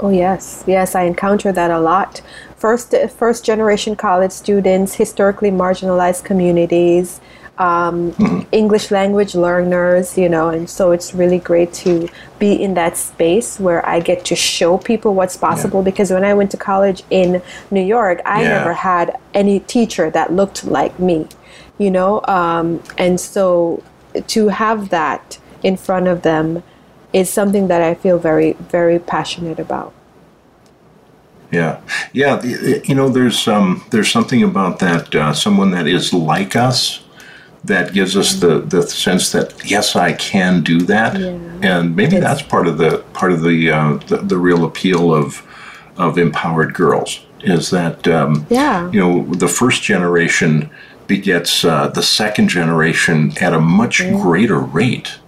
Oh 0.02 0.10
yes, 0.10 0.64
yes, 0.68 0.94
I 0.94 1.04
encounter 1.04 1.54
that 1.54 1.72
a 1.72 1.80
lot. 1.80 2.22
First, 2.58 2.94
first 3.18 3.46
generation 3.46 3.96
college 3.96 4.32
students, 4.32 4.96
historically 4.96 5.52
marginalized 5.52 6.26
communities, 6.26 7.22
um, 7.58 8.14
English 8.52 8.92
language 8.92 9.36
learners, 9.36 10.18
you 10.18 10.28
know, 10.28 10.50
and 10.50 10.70
so 10.70 10.92
it's 10.92 11.14
really 11.14 11.40
great 11.40 11.74
to 11.74 12.10
be 12.38 12.52
in 12.52 12.74
that 12.74 12.98
space 12.98 13.60
where 13.60 13.88
I 13.88 14.00
get 14.00 14.26
to 14.26 14.36
show 14.36 14.78
people 14.78 15.14
what's 15.14 15.38
possible. 15.38 15.82
Because 15.82 16.12
when 16.12 16.26
I 16.26 16.34
went 16.34 16.52
to 16.52 16.58
college 16.58 17.04
in 17.10 17.42
New 17.72 17.84
York, 17.84 18.22
I 18.26 18.44
Yeah. 18.44 18.58
never 18.58 18.74
had 18.74 19.18
any 19.34 19.60
teacher 19.60 20.10
that 20.10 20.34
looked 20.34 20.66
like 20.66 21.00
me, 21.00 21.28
you 21.78 21.90
know, 21.90 22.22
um, 22.28 22.82
and 22.98 23.20
so 23.20 23.82
to 24.28 24.50
have 24.50 24.90
that 24.90 25.38
in 25.64 25.78
front 25.78 26.08
of 26.08 26.22
them 26.22 26.64
is 27.14 27.30
something 27.30 27.68
that 27.68 27.82
I 27.82 27.94
feel 27.94 28.18
very, 28.18 28.58
very 28.72 29.00
passionate 29.00 29.60
about. 29.60 29.94
Yeah, 31.52 31.78
yeah. 32.12 32.42
You 32.44 32.96
know, 32.96 33.08
there's 33.08 33.48
um, 33.48 33.84
there's 33.92 34.12
something 34.12 34.44
about 34.44 34.80
that. 34.80 35.16
Uh, 35.16 35.32
someone 35.32 35.72
that 35.72 35.88
is 35.88 36.14
like 36.14 36.56
us 36.56 37.05
that 37.68 37.94
gives 37.94 38.16
us 38.16 38.34
the, 38.40 38.60
the 38.60 38.82
sense 38.84 39.32
that 39.32 39.54
yes, 39.70 39.96
I 39.96 40.14
can 40.14 40.62
do 40.64 40.80
that, 40.82 41.20
Yeah. 41.20 41.38
and 41.62 41.96
maybe 41.96 42.20
that's 42.20 42.42
part 42.42 42.68
of 42.68 42.78
the 42.78 43.04
part 43.14 43.32
of 43.32 43.42
the, 43.42 43.72
uh, 43.72 43.98
the 44.08 44.18
the 44.18 44.38
real 44.38 44.66
appeal 44.66 45.14
of 45.14 45.42
of 45.98 46.18
empowered 46.18 46.74
girls 46.74 47.26
is 47.42 47.70
that 47.70 48.08
um, 48.08 48.46
Yeah. 48.50 48.92
you 48.92 49.00
know 49.00 49.34
the 49.34 49.48
first 49.48 49.84
generation 49.84 50.70
begets 51.08 51.64
uh, 51.64 51.88
the 51.88 52.02
second 52.04 52.50
generation 52.50 53.32
at 53.40 53.54
a 53.54 53.60
much 53.60 54.00
greater 54.22 54.60
rate. 54.60 55.20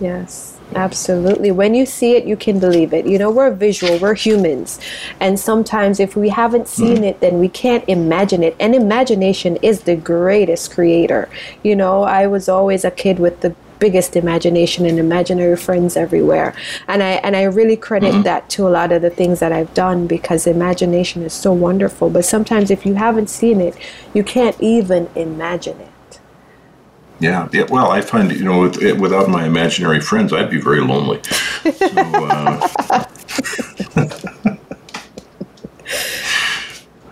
Yes, 0.00 0.58
absolutely. 0.74 1.50
When 1.50 1.74
you 1.74 1.86
see 1.86 2.16
it, 2.16 2.24
you 2.24 2.36
can 2.36 2.58
believe 2.58 2.92
it. 2.92 3.06
You 3.06 3.18
know, 3.18 3.30
we're 3.30 3.50
visual, 3.50 3.98
we're 3.98 4.14
humans. 4.14 4.80
And 5.20 5.38
sometimes 5.38 6.00
if 6.00 6.16
we 6.16 6.28
haven't 6.28 6.68
seen 6.68 6.96
mm-hmm. 6.96 7.04
it, 7.04 7.20
then 7.20 7.38
we 7.38 7.48
can't 7.48 7.84
imagine 7.88 8.42
it. 8.42 8.56
And 8.60 8.74
imagination 8.74 9.56
is 9.56 9.82
the 9.82 9.96
greatest 9.96 10.72
creator. 10.72 11.28
You 11.62 11.76
know, 11.76 12.02
I 12.02 12.26
was 12.26 12.48
always 12.48 12.84
a 12.84 12.90
kid 12.90 13.18
with 13.18 13.40
the 13.40 13.54
biggest 13.80 14.14
imagination 14.14 14.86
and 14.86 14.98
imaginary 14.98 15.56
friends 15.56 15.96
everywhere. 15.96 16.54
And 16.86 17.02
I 17.02 17.12
and 17.24 17.34
I 17.34 17.44
really 17.44 17.76
credit 17.76 18.12
mm-hmm. 18.12 18.22
that 18.22 18.48
to 18.50 18.68
a 18.68 18.70
lot 18.70 18.92
of 18.92 19.02
the 19.02 19.10
things 19.10 19.40
that 19.40 19.52
I've 19.52 19.72
done 19.74 20.06
because 20.06 20.46
imagination 20.46 21.22
is 21.22 21.32
so 21.32 21.52
wonderful. 21.52 22.10
But 22.10 22.24
sometimes 22.24 22.70
if 22.70 22.86
you 22.86 22.94
haven't 22.94 23.30
seen 23.30 23.60
it, 23.60 23.74
you 24.14 24.22
can't 24.22 24.56
even 24.60 25.08
imagine 25.16 25.80
it. 25.80 25.89
Yeah, 27.20 27.48
yeah. 27.52 27.64
Well, 27.68 27.90
I 27.90 28.00
find 28.00 28.32
you 28.32 28.44
know, 28.44 28.62
with, 28.62 28.76
without 28.98 29.28
my 29.28 29.44
imaginary 29.44 30.00
friends, 30.00 30.32
I'd 30.32 30.50
be 30.50 30.60
very 30.60 30.80
lonely. 30.80 31.20
So, 31.22 31.88
uh, 31.94 33.04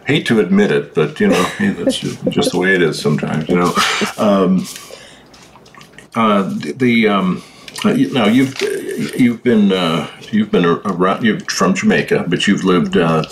hate 0.06 0.26
to 0.26 0.40
admit 0.40 0.70
it, 0.72 0.94
but 0.94 1.20
you 1.20 1.28
know, 1.28 1.42
hey, 1.58 1.68
that's 1.70 1.98
just, 1.98 2.24
just 2.30 2.52
the 2.52 2.58
way 2.58 2.74
it 2.74 2.82
is 2.82 3.00
sometimes. 3.00 3.48
You 3.48 3.56
know, 3.56 3.74
um, 4.16 4.66
uh, 6.14 6.42
the, 6.44 6.72
the 6.76 7.08
um, 7.08 7.42
uh, 7.84 7.90
you- 7.90 8.12
now 8.12 8.26
you've 8.26 8.60
you've 9.18 9.42
been 9.42 9.72
uh, 9.72 10.08
you've 10.32 10.50
been 10.50 10.64
around 10.64 11.22
you're 11.24 11.40
from 11.40 11.74
Jamaica, 11.74 12.24
but 12.28 12.46
you've 12.46 12.64
lived 12.64 12.96
uh, 12.96 13.22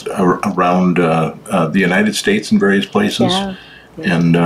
around 0.55 0.99
uh, 0.99 1.35
uh, 1.51 1.68
the 1.68 1.81
United 1.81 2.14
States 2.14 2.53
in 2.53 2.59
various 2.59 2.87
places, 2.87 3.33
Yeah. 3.33 3.57
and 3.99 4.37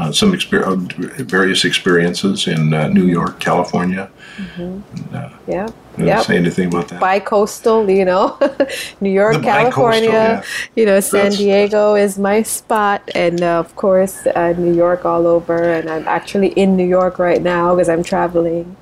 uh, 0.00 0.12
some 0.12 0.32
exper- 0.32 0.62
uh, 0.64 0.76
various 1.24 1.64
experiences 1.64 2.46
in 2.46 2.72
uh, 2.74 2.88
New 2.88 3.06
York, 3.06 3.40
California. 3.40 4.10
Mm-hmm. 4.36 5.14
Uh, 5.14 5.30
yeah. 5.46 5.68
Yep. 5.98 6.24
say 6.26 6.36
anything 6.36 6.68
about 6.68 6.86
that? 6.88 7.00
Bi-coastal, 7.00 7.90
you 7.90 8.04
know, 8.04 8.38
New 9.00 9.10
York, 9.10 9.34
The 9.34 9.40
California. 9.42 10.10
yeah. 10.10 10.42
You 10.76 10.86
know, 10.86 11.00
San 11.00 11.24
That's- 11.24 11.38
Diego 11.38 11.96
is 11.96 12.18
my 12.18 12.42
spot, 12.42 13.02
and 13.16 13.42
uh, 13.42 13.58
of 13.58 13.74
course, 13.74 14.24
uh, 14.26 14.54
New 14.56 14.74
York 14.74 15.04
all 15.04 15.26
over. 15.26 15.56
And 15.72 15.90
I'm 15.90 16.06
actually 16.06 16.48
in 16.48 16.76
New 16.76 16.86
York 16.86 17.18
right 17.18 17.42
now 17.42 17.74
because 17.74 17.88
I'm 17.88 18.04
traveling. 18.04 18.76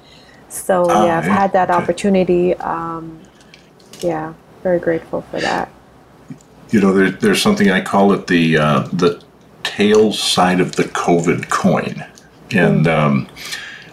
So 0.51 0.85
Ah, 0.91 1.07
yeah, 1.07 1.19
I've 1.19 1.25
yeah, 1.27 1.35
had 1.41 1.53
that 1.55 1.71
okay. 1.71 1.79
opportunity. 1.83 2.55
Um, 2.57 3.21
yeah, 4.01 4.35
very 4.63 4.79
grateful 4.79 5.23
for 5.23 5.41
that. 5.41 5.71
You 6.71 6.81
know, 6.81 6.93
there, 6.93 7.11
there's 7.11 7.41
something 7.41 7.71
I 7.71 7.81
call 7.81 8.13
it 8.13 8.27
the 8.27 8.59
uh, 8.59 8.81
the 8.93 9.23
tail 9.77 10.13
side 10.13 10.61
of 10.61 10.77
the 10.77 10.85
COVID 10.85 11.49
coin, 11.51 12.05
and 12.51 12.87
um, 12.87 13.29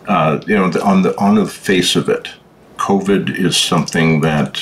uh, 0.07 0.39
you 0.47 0.55
know, 0.55 0.69
the, 0.69 0.81
on 0.83 1.01
the 1.01 1.17
on 1.17 1.35
the 1.35 1.45
face 1.45 1.95
of 1.95 2.09
it, 2.09 2.29
COVID 2.77 3.37
is 3.37 3.57
something 3.57 4.21
that 4.21 4.61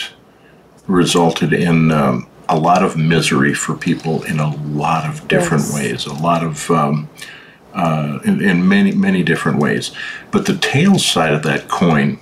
resulted 0.88 1.54
in 1.54 1.92
um, 1.92 2.28
a 2.50 2.58
lot 2.58 2.84
of 2.84 2.96
misery 2.98 3.54
for 3.54 3.76
people 3.76 4.24
in 4.24 4.40
a 4.40 4.56
lot 4.56 5.04
of 5.10 5.28
different 5.28 5.64
Yes. 5.64 5.76
ways, 5.76 6.06
a 6.06 6.14
lot 6.14 6.44
of 6.44 6.70
um, 6.72 7.10
uh, 7.74 8.20
in, 8.26 8.42
in 8.42 8.68
many 8.68 8.92
many 8.92 9.24
different 9.24 9.60
ways. 9.60 9.92
But 10.32 10.46
the 10.46 10.58
tail 10.58 11.00
side 11.00 11.34
of 11.34 11.44
that 11.44 11.68
coin 11.68 12.20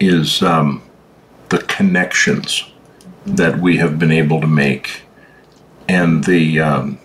is 0.00 0.42
um, 0.42 0.82
the 1.48 1.58
connections 1.58 2.64
that 3.24 3.58
we 3.58 3.76
have 3.78 3.98
been 3.98 4.12
able 4.12 4.40
to 4.40 4.46
make 4.46 5.02
and 5.88 6.24
the 6.24 6.60
um, 6.60 6.98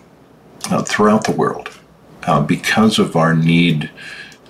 uh, 0.70 0.82
throughout 0.82 1.24
the 1.24 1.32
world 1.32 1.68
uh, 2.24 2.40
because 2.40 2.98
of 2.98 3.16
our 3.16 3.34
need 3.34 3.90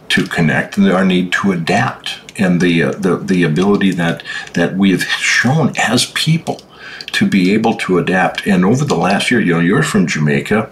to 0.09 0.25
connect 0.27 0.77
and 0.77 0.91
our 0.91 1.05
need 1.05 1.33
to 1.33 1.53
adapt 1.53 2.19
and 2.39 2.61
the 2.61 2.83
uh, 2.83 2.93
the 2.93 3.17
the 3.17 3.43
ability 3.43 3.91
that 3.91 4.23
that 4.55 4.77
we've 4.77 5.05
shown 5.05 5.73
as 5.79 6.07
people 6.13 6.61
to 7.07 7.29
be 7.29 7.53
able 7.53 7.75
to 7.75 7.99
adapt 7.99 8.47
and 8.47 8.65
over 8.65 8.85
the 8.85 8.95
last 8.97 9.31
year 9.31 9.41
you 9.41 9.53
know 9.53 9.61
you're 9.61 9.83
from 9.83 10.07
Jamaica 10.07 10.71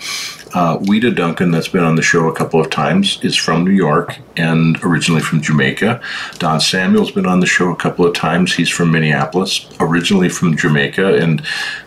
uh, 0.52 0.78
Weta 0.78 1.14
Duncan, 1.14 1.50
that's 1.50 1.68
been 1.68 1.84
on 1.84 1.96
the 1.96 2.02
show 2.02 2.28
a 2.28 2.34
couple 2.34 2.60
of 2.60 2.70
times, 2.70 3.18
is 3.22 3.36
from 3.36 3.64
New 3.64 3.70
York 3.70 4.18
and 4.36 4.78
originally 4.82 5.20
from 5.20 5.40
Jamaica. 5.40 6.00
Don 6.38 6.60
Samuel's 6.60 7.10
been 7.10 7.26
on 7.26 7.40
the 7.40 7.46
show 7.46 7.70
a 7.70 7.76
couple 7.76 8.04
of 8.04 8.14
times. 8.14 8.54
He's 8.54 8.68
from 8.68 8.90
Minneapolis, 8.90 9.68
originally 9.78 10.28
from 10.28 10.56
Jamaica. 10.56 11.16
And 11.16 11.42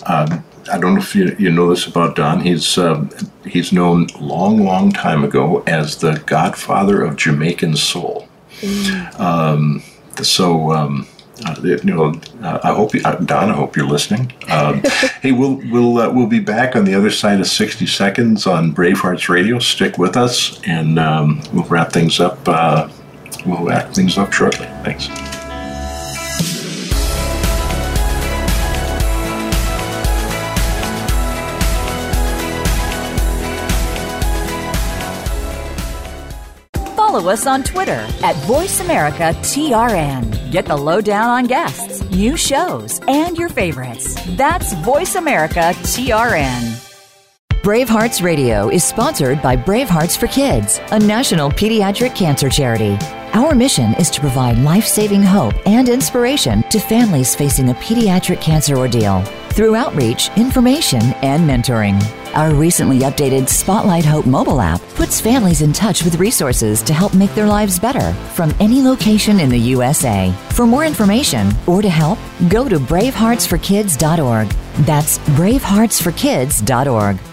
um, 0.05 0.43
I 0.71 0.77
don't 0.77 0.95
know 0.95 1.01
if 1.01 1.15
you, 1.15 1.35
you 1.37 1.51
know 1.51 1.69
this 1.69 1.87
about 1.87 2.15
Don. 2.15 2.39
He's 2.39 2.77
um, 2.77 3.09
he's 3.45 3.71
known 3.71 4.07
long, 4.19 4.63
long 4.63 4.91
time 4.91 5.23
ago 5.23 5.63
as 5.67 5.97
the 5.97 6.21
godfather 6.25 7.03
of 7.03 7.15
Jamaican 7.17 7.75
soul. 7.75 8.27
Um, 9.17 9.83
so. 10.21 10.71
Um, 10.71 11.07
uh, 11.45 11.55
you 11.61 11.77
know, 11.83 12.13
uh, 12.41 12.59
I 12.63 12.73
hope 12.73 12.93
you, 12.93 13.01
uh, 13.03 13.15
Don. 13.15 13.49
I 13.49 13.53
hope 13.53 13.75
you're 13.75 13.87
listening. 13.87 14.31
Um, 14.49 14.81
hey, 15.21 15.31
we'll 15.31 15.55
we'll 15.71 15.97
uh, 15.97 16.09
we'll 16.11 16.27
be 16.27 16.39
back 16.39 16.75
on 16.75 16.85
the 16.85 16.93
other 16.93 17.09
side 17.09 17.39
of 17.39 17.47
60 17.47 17.85
seconds 17.87 18.45
on 18.45 18.73
Bravehearts 18.73 19.29
Radio. 19.29 19.59
Stick 19.59 19.97
with 19.97 20.15
us, 20.15 20.61
and 20.65 20.99
um, 20.99 21.41
we'll 21.51 21.65
wrap 21.65 21.91
things 21.91 22.19
up. 22.19 22.37
Uh, 22.47 22.87
we'll 23.45 23.65
wrap 23.65 23.93
things 23.93 24.17
up 24.17 24.31
shortly. 24.31 24.67
Thanks. 24.83 25.09
Follow 37.13 37.29
us 37.29 37.45
on 37.45 37.61
Twitter 37.61 38.07
at 38.23 38.35
VoiceAmericaTRN. 38.47 40.51
Get 40.51 40.65
the 40.65 40.75
lowdown 40.75 41.29
on 41.29 41.45
guests, 41.45 42.01
new 42.09 42.35
shows, 42.35 42.99
and 43.07 43.37
your 43.37 43.49
favorites. 43.49 44.17
That's 44.29 44.73
VoiceAmericaTRN. 44.73 46.89
Bravehearts 47.61 48.23
Radio 48.23 48.69
is 48.69 48.83
sponsored 48.83 49.43
by 49.43 49.55
Bravehearts 49.55 50.17
for 50.17 50.25
Kids, 50.25 50.79
a 50.89 50.97
national 50.97 51.51
pediatric 51.51 52.15
cancer 52.15 52.49
charity. 52.49 52.97
Our 53.33 53.55
mission 53.55 53.95
is 53.95 54.11
to 54.11 54.19
provide 54.19 54.59
life 54.59 54.85
saving 54.85 55.23
hope 55.23 55.55
and 55.65 55.89
inspiration 55.89 56.61
to 56.69 56.79
families 56.79 57.33
facing 57.33 57.69
a 57.69 57.73
pediatric 57.73 58.39
cancer 58.39 58.77
ordeal 58.77 59.23
through 59.53 59.75
outreach, 59.75 60.29
information, 60.37 61.01
and 61.23 61.49
mentoring. 61.49 61.99
Our 62.35 62.53
recently 62.53 62.99
updated 62.99 63.49
Spotlight 63.49 64.05
Hope 64.05 64.27
mobile 64.27 64.61
app 64.61 64.81
puts 64.93 65.19
families 65.19 65.63
in 65.63 65.73
touch 65.73 66.03
with 66.03 66.19
resources 66.19 66.83
to 66.83 66.93
help 66.93 67.15
make 67.15 67.33
their 67.33 67.47
lives 67.47 67.79
better 67.79 68.13
from 68.35 68.53
any 68.59 68.83
location 68.83 69.39
in 69.39 69.49
the 69.49 69.57
USA. 69.57 70.31
For 70.49 70.67
more 70.67 70.85
information 70.85 71.51
or 71.65 71.81
to 71.81 71.89
help, 71.89 72.19
go 72.49 72.69
to 72.69 72.77
braveheartsforkids.org. 72.77 74.49
That's 74.85 75.17
braveheartsforkids.org. 75.17 77.32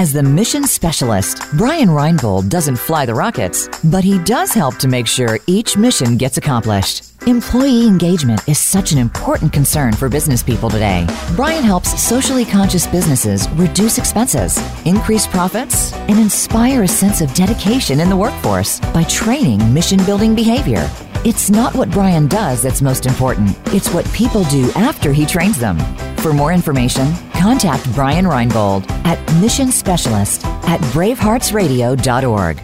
As 0.00 0.14
the 0.14 0.22
mission 0.22 0.66
specialist, 0.66 1.42
Brian 1.58 1.90
Reinbold 1.90 2.48
doesn't 2.48 2.76
fly 2.76 3.04
the 3.04 3.14
rockets, 3.14 3.68
but 3.84 4.02
he 4.02 4.18
does 4.20 4.50
help 4.50 4.78
to 4.78 4.88
make 4.88 5.06
sure 5.06 5.38
each 5.46 5.76
mission 5.76 6.16
gets 6.16 6.38
accomplished. 6.38 7.04
Employee 7.26 7.86
engagement 7.86 8.40
is 8.48 8.58
such 8.58 8.92
an 8.92 8.98
important 8.98 9.52
concern 9.52 9.92
for 9.92 10.08
business 10.08 10.42
people 10.42 10.70
today. 10.70 11.06
Brian 11.36 11.62
helps 11.62 12.00
socially 12.00 12.46
conscious 12.46 12.86
businesses 12.86 13.46
reduce 13.50 13.98
expenses, 13.98 14.58
increase 14.86 15.26
profits, 15.26 15.92
and 16.08 16.18
inspire 16.18 16.84
a 16.84 16.88
sense 16.88 17.20
of 17.20 17.34
dedication 17.34 18.00
in 18.00 18.08
the 18.08 18.16
workforce 18.16 18.80
by 18.94 19.02
training 19.02 19.60
mission 19.74 20.02
building 20.06 20.34
behavior. 20.34 20.88
It's 21.26 21.50
not 21.50 21.74
what 21.74 21.90
Brian 21.90 22.26
does 22.26 22.62
that's 22.62 22.80
most 22.80 23.04
important, 23.04 23.54
it's 23.74 23.92
what 23.92 24.10
people 24.14 24.44
do 24.44 24.72
after 24.76 25.12
he 25.12 25.26
trains 25.26 25.58
them. 25.58 25.76
For 26.20 26.32
more 26.34 26.52
information, 26.52 27.14
contact 27.32 27.90
Brian 27.94 28.26
Reinbold 28.26 28.88
at 29.06 29.18
Mission 29.40 29.72
Specialist 29.72 30.44
at 30.44 30.78
braveheartsradio.org. 30.92 32.60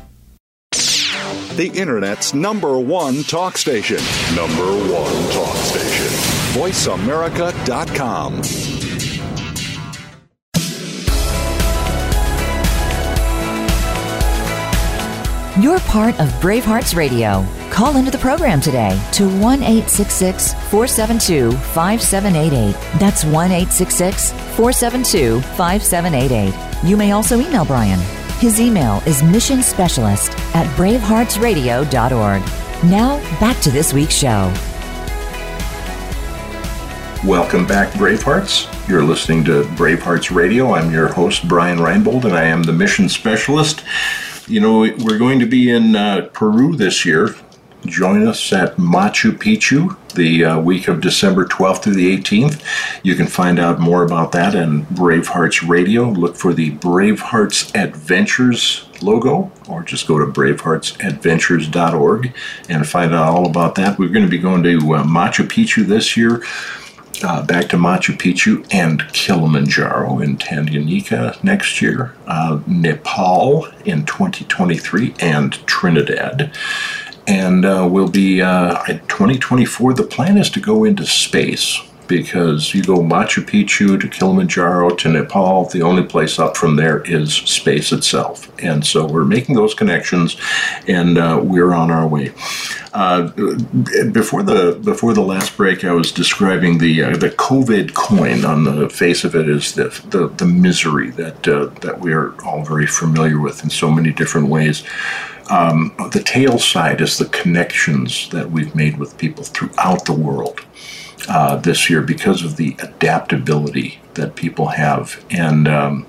The 1.56 1.70
Internet's 1.74 2.34
number 2.34 2.78
one 2.78 3.22
talk 3.22 3.56
station. 3.56 3.96
Number 4.34 4.66
one 4.92 5.32
talk 5.32 5.56
station. 5.56 6.06
VoiceAmerica.com. 6.60 8.42
You're 15.62 15.80
part 15.80 16.20
of 16.20 16.28
Bravehearts 16.42 16.94
Radio. 16.94 17.42
Call 17.76 17.96
into 17.98 18.10
the 18.10 18.16
program 18.16 18.58
today 18.58 18.98
to 19.12 19.28
1 19.28 19.62
866 19.62 20.54
472 20.70 21.52
5788. 21.52 22.72
That's 22.98 23.22
1 23.22 23.34
866 23.34 24.32
472 24.32 25.42
5788. 25.42 26.88
You 26.88 26.96
may 26.96 27.12
also 27.12 27.38
email 27.38 27.66
Brian. 27.66 28.00
His 28.38 28.62
email 28.62 29.02
is 29.04 29.22
mission 29.22 29.62
specialist 29.62 30.30
at 30.54 30.64
braveheartsradio.org. 30.78 32.42
Now, 32.90 33.18
back 33.40 33.60
to 33.60 33.70
this 33.70 33.92
week's 33.92 34.14
show. 34.14 34.50
Welcome 37.28 37.66
back, 37.66 37.92
Bravehearts. 37.92 38.88
You're 38.88 39.04
listening 39.04 39.44
to 39.44 39.64
Bravehearts 39.74 40.34
Radio. 40.34 40.72
I'm 40.72 40.90
your 40.90 41.08
host, 41.08 41.46
Brian 41.46 41.76
Reinbold, 41.76 42.24
and 42.24 42.34
I 42.34 42.44
am 42.44 42.62
the 42.62 42.72
mission 42.72 43.10
specialist. 43.10 43.84
You 44.48 44.60
know, 44.60 44.78
we're 44.78 45.18
going 45.18 45.40
to 45.40 45.46
be 45.46 45.70
in 45.70 45.94
uh, 45.94 46.30
Peru 46.32 46.74
this 46.74 47.04
year. 47.04 47.34
Join 47.86 48.26
us 48.26 48.52
at 48.52 48.76
Machu 48.76 49.32
Picchu 49.32 49.96
the 50.14 50.44
uh, 50.44 50.60
week 50.60 50.88
of 50.88 51.00
December 51.00 51.44
12th 51.44 51.82
through 51.82 51.94
the 51.94 52.16
18th. 52.16 52.62
You 53.02 53.14
can 53.14 53.26
find 53.26 53.58
out 53.58 53.78
more 53.78 54.02
about 54.02 54.32
that 54.32 54.54
on 54.54 54.86
Bravehearts 54.86 55.68
Radio. 55.68 56.10
Look 56.10 56.36
for 56.36 56.52
the 56.52 56.72
Bravehearts 56.72 57.74
Adventures 57.74 58.88
logo, 59.02 59.50
or 59.68 59.82
just 59.82 60.06
go 60.06 60.18
to 60.18 60.26
braveheartsadventures.org 60.26 62.34
and 62.68 62.88
find 62.88 63.14
out 63.14 63.28
all 63.28 63.46
about 63.46 63.74
that. 63.76 63.98
We're 63.98 64.08
going 64.08 64.24
to 64.24 64.30
be 64.30 64.38
going 64.38 64.62
to 64.62 64.76
uh, 64.94 65.04
Machu 65.04 65.46
Picchu 65.46 65.86
this 65.86 66.16
year 66.16 66.42
uh, 67.22 67.42
back 67.42 67.68
to 67.68 67.76
Machu 67.76 68.16
Picchu 68.16 68.66
and 68.72 69.06
Kilimanjaro 69.12 70.20
in 70.20 70.36
Tanganyika 70.36 71.42
next 71.42 71.80
year, 71.80 72.14
uh, 72.26 72.60
Nepal 72.66 73.66
in 73.84 74.04
2023, 74.04 75.14
and 75.20 75.52
Trinidad. 75.66 76.52
And 77.26 77.64
uh, 77.64 77.88
we'll 77.90 78.08
be 78.08 78.40
uh, 78.40 78.82
at 78.88 79.08
2024. 79.08 79.94
The 79.94 80.04
plan 80.04 80.38
is 80.38 80.48
to 80.50 80.60
go 80.60 80.84
into 80.84 81.04
space 81.04 81.80
because 82.08 82.74
you 82.74 82.82
go 82.82 82.98
Machu 82.98 83.42
Picchu 83.44 84.00
to 84.00 84.08
Kilimanjaro 84.08 84.90
to 84.96 85.08
Nepal, 85.08 85.66
the 85.66 85.82
only 85.82 86.02
place 86.02 86.38
up 86.38 86.56
from 86.56 86.76
there 86.76 87.02
is 87.02 87.34
space 87.34 87.92
itself. 87.92 88.50
And 88.62 88.84
so 88.84 89.06
we're 89.06 89.24
making 89.24 89.54
those 89.54 89.74
connections 89.74 90.36
and 90.86 91.18
uh, 91.18 91.40
we're 91.42 91.72
on 91.72 91.90
our 91.90 92.06
way. 92.06 92.32
Uh, 92.92 93.28
before 94.12 94.42
the 94.42 94.80
before 94.82 95.12
the 95.12 95.20
last 95.20 95.56
break, 95.56 95.84
I 95.84 95.92
was 95.92 96.12
describing 96.12 96.78
the 96.78 97.02
uh, 97.02 97.16
the 97.16 97.28
COVID 97.28 97.92
coin. 97.94 98.44
On 98.46 98.64
the 98.64 98.88
face 98.88 99.22
of 99.22 99.34
it 99.34 99.48
is 99.48 99.74
the 99.74 99.88
the, 100.08 100.28
the 100.28 100.46
misery 100.46 101.10
that 101.10 101.46
uh, 101.46 101.66
that 101.80 102.00
we 102.00 102.12
are 102.14 102.32
all 102.42 102.64
very 102.64 102.86
familiar 102.86 103.38
with 103.38 103.62
in 103.62 103.70
so 103.70 103.90
many 103.90 104.12
different 104.12 104.48
ways. 104.48 104.82
Um, 105.50 105.94
the 106.12 106.22
tail 106.22 106.58
side 106.58 107.00
is 107.00 107.18
the 107.18 107.26
connections 107.26 108.30
that 108.30 108.50
we've 108.50 108.74
made 108.74 108.96
with 108.96 109.16
people 109.18 109.44
throughout 109.44 110.06
the 110.06 110.12
world 110.12 110.64
uh, 111.28 111.56
this 111.56 111.90
year 111.90 112.02
because 112.02 112.42
of 112.44 112.56
the 112.56 112.76
adaptability 112.80 114.00
that 114.14 114.36
people 114.36 114.66
have. 114.68 115.24
And 115.30 115.68
um, 115.68 116.06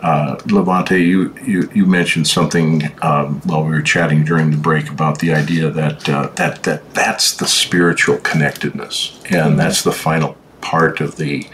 uh, 0.00 0.36
Levantay, 0.46 1.04
you, 1.04 1.34
you, 1.44 1.68
you 1.74 1.86
mentioned 1.86 2.28
something 2.28 2.82
um, 3.02 3.40
while 3.42 3.64
we 3.64 3.70
were 3.70 3.82
chatting 3.82 4.24
during 4.24 4.50
the 4.50 4.56
break 4.56 4.88
about 4.90 5.18
the 5.18 5.34
idea 5.34 5.70
that 5.70 6.08
uh, 6.08 6.28
that 6.36 6.62
that 6.62 6.94
that's 6.94 7.36
the 7.36 7.46
spiritual 7.46 8.18
connectedness, 8.18 9.18
and 9.24 9.32
mm-hmm. 9.32 9.56
that's 9.56 9.82
the 9.82 9.92
final 9.92 10.36
part 10.60 11.00
of 11.00 11.16
the 11.16 11.46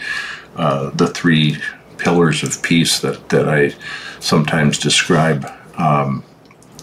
uh, 0.56 0.90
the 0.90 1.06
three 1.06 1.56
pillars 1.96 2.42
of 2.42 2.62
peace 2.62 3.00
that 3.00 3.30
that 3.30 3.48
I 3.48 3.74
sometimes 4.20 4.78
describe. 4.78 5.50
Um, 5.78 6.22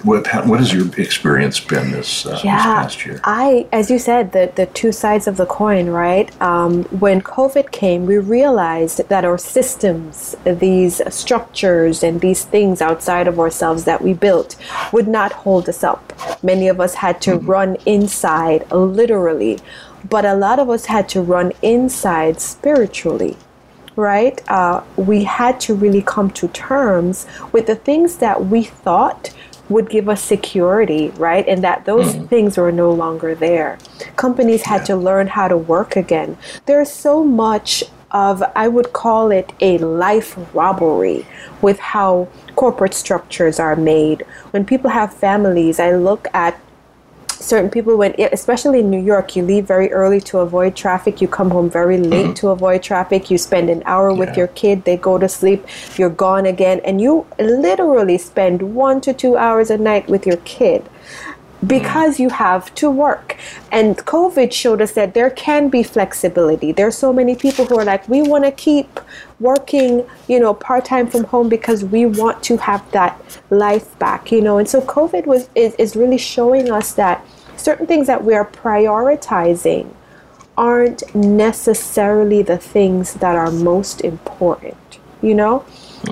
what 0.03 0.27
what 0.47 0.59
has 0.59 0.73
your 0.73 0.87
experience 0.97 1.59
been 1.59 1.91
this, 1.91 2.25
uh, 2.25 2.39
yeah, 2.43 2.57
this 2.57 2.65
past 2.65 3.05
year? 3.05 3.21
I, 3.23 3.67
as 3.71 3.89
you 3.91 3.99
said, 3.99 4.31
the 4.31 4.51
the 4.55 4.65
two 4.67 4.91
sides 4.91 5.27
of 5.27 5.37
the 5.37 5.45
coin, 5.45 5.87
right? 5.89 6.29
Um, 6.41 6.83
when 6.85 7.21
COVID 7.21 7.71
came, 7.71 8.05
we 8.05 8.17
realized 8.17 9.07
that 9.09 9.25
our 9.25 9.37
systems, 9.37 10.35
these 10.45 11.01
structures, 11.13 12.03
and 12.03 12.21
these 12.21 12.43
things 12.45 12.81
outside 12.81 13.27
of 13.27 13.39
ourselves 13.39 13.85
that 13.85 14.01
we 14.01 14.13
built, 14.13 14.55
would 14.91 15.07
not 15.07 15.31
hold 15.31 15.69
us 15.69 15.83
up. 15.83 16.13
Many 16.43 16.67
of 16.67 16.79
us 16.79 16.95
had 16.95 17.21
to 17.21 17.31
mm-hmm. 17.31 17.45
run 17.45 17.77
inside, 17.85 18.69
literally, 18.71 19.59
but 20.09 20.25
a 20.25 20.35
lot 20.35 20.59
of 20.59 20.69
us 20.69 20.85
had 20.85 21.07
to 21.09 21.21
run 21.21 21.51
inside 21.61 22.41
spiritually 22.41 23.37
right? 23.95 24.41
Uh, 24.49 24.81
we 24.95 25.23
had 25.23 25.59
to 25.61 25.75
really 25.75 26.01
come 26.01 26.31
to 26.31 26.47
terms 26.49 27.27
with 27.51 27.67
the 27.67 27.75
things 27.75 28.17
that 28.17 28.45
we 28.45 28.63
thought 28.63 29.33
would 29.71 29.89
give 29.89 30.07
us 30.09 30.21
security, 30.21 31.09
right? 31.17 31.47
And 31.47 31.63
that 31.63 31.85
those 31.85 32.13
mm. 32.13 32.27
things 32.27 32.57
were 32.57 32.71
no 32.71 32.91
longer 32.91 33.33
there. 33.33 33.79
Companies 34.15 34.63
had 34.63 34.81
yeah. 34.81 34.85
to 34.85 34.95
learn 34.97 35.27
how 35.27 35.47
to 35.47 35.57
work 35.57 35.95
again. 35.95 36.37
There's 36.65 36.91
so 36.91 37.23
much 37.23 37.83
of, 38.11 38.43
I 38.55 38.67
would 38.67 38.91
call 38.93 39.31
it 39.31 39.53
a 39.61 39.77
life 39.77 40.37
robbery 40.53 41.25
with 41.61 41.79
how 41.79 42.27
corporate 42.55 42.93
structures 42.93 43.59
are 43.59 43.75
made. 43.75 44.25
When 44.51 44.65
people 44.65 44.89
have 44.89 45.13
families, 45.13 45.79
I 45.79 45.95
look 45.95 46.27
at 46.33 46.59
certain 47.41 47.69
people 47.69 47.97
when 47.97 48.13
especially 48.31 48.79
in 48.79 48.89
new 48.89 49.01
york 49.01 49.35
you 49.35 49.43
leave 49.43 49.65
very 49.65 49.91
early 49.91 50.21
to 50.21 50.39
avoid 50.39 50.75
traffic. 50.75 51.21
You 51.21 51.27
come 51.27 51.49
home 51.49 51.69
very 51.69 51.97
late 51.97 52.25
mm-hmm. 52.25 52.33
to 52.33 52.49
avoid 52.49 52.83
traffic. 52.83 53.29
You 53.31 53.37
spend 53.37 53.69
an 53.69 53.83
hour 53.85 54.11
yeah. 54.11 54.17
with 54.17 54.37
your 54.37 54.47
kid. 54.47 54.83
They 54.85 54.97
go 54.97 55.17
to 55.17 55.27
sleep. 55.27 55.65
You're 55.97 56.09
gone 56.09 56.45
again. 56.45 56.81
And 56.83 57.01
you 57.01 57.25
literally 57.39 58.17
spend 58.17 58.75
one 58.75 59.01
to 59.01 59.13
two 59.13 59.37
hours 59.37 59.69
a 59.69 59.77
night 59.77 60.07
with 60.07 60.25
your 60.25 60.37
kid 60.37 60.87
because 61.65 62.19
you 62.19 62.29
have 62.29 62.73
to 62.75 62.89
work. 62.89 63.37
And 63.71 63.97
COVID 63.97 64.51
showed 64.51 64.81
us 64.81 64.93
that 64.93 65.13
there 65.13 65.29
can 65.29 65.69
be 65.69 65.83
flexibility. 65.83 66.71
There's 66.71 66.97
so 66.97 67.13
many 67.13 67.35
people 67.35 67.65
who 67.65 67.77
are 67.77 67.85
like, 67.85 68.07
we 68.09 68.21
want 68.21 68.45
to 68.45 68.51
keep 68.51 68.99
working, 69.39 70.05
you 70.27 70.39
know, 70.39 70.53
part 70.53 70.85
time 70.85 71.07
from 71.07 71.25
home 71.25 71.49
because 71.49 71.83
we 71.83 72.05
want 72.05 72.41
to 72.43 72.57
have 72.57 72.89
that 72.91 73.19
life 73.49 73.97
back, 73.99 74.31
you 74.31 74.41
know. 74.41 74.57
And 74.57 74.67
so 74.67 74.81
COVID 74.81 75.25
was 75.25 75.49
is, 75.55 75.75
is 75.75 75.95
really 75.95 76.17
showing 76.17 76.71
us 76.71 76.93
that 76.93 77.25
certain 77.57 77.85
things 77.85 78.07
that 78.07 78.23
we 78.23 78.33
are 78.33 78.45
prioritizing 78.45 79.93
aren't 80.57 81.15
necessarily 81.15 82.41
the 82.41 82.57
things 82.57 83.15
that 83.15 83.35
are 83.35 83.51
most 83.51 84.01
important, 84.01 84.99
you 85.21 85.33
know? 85.33 85.65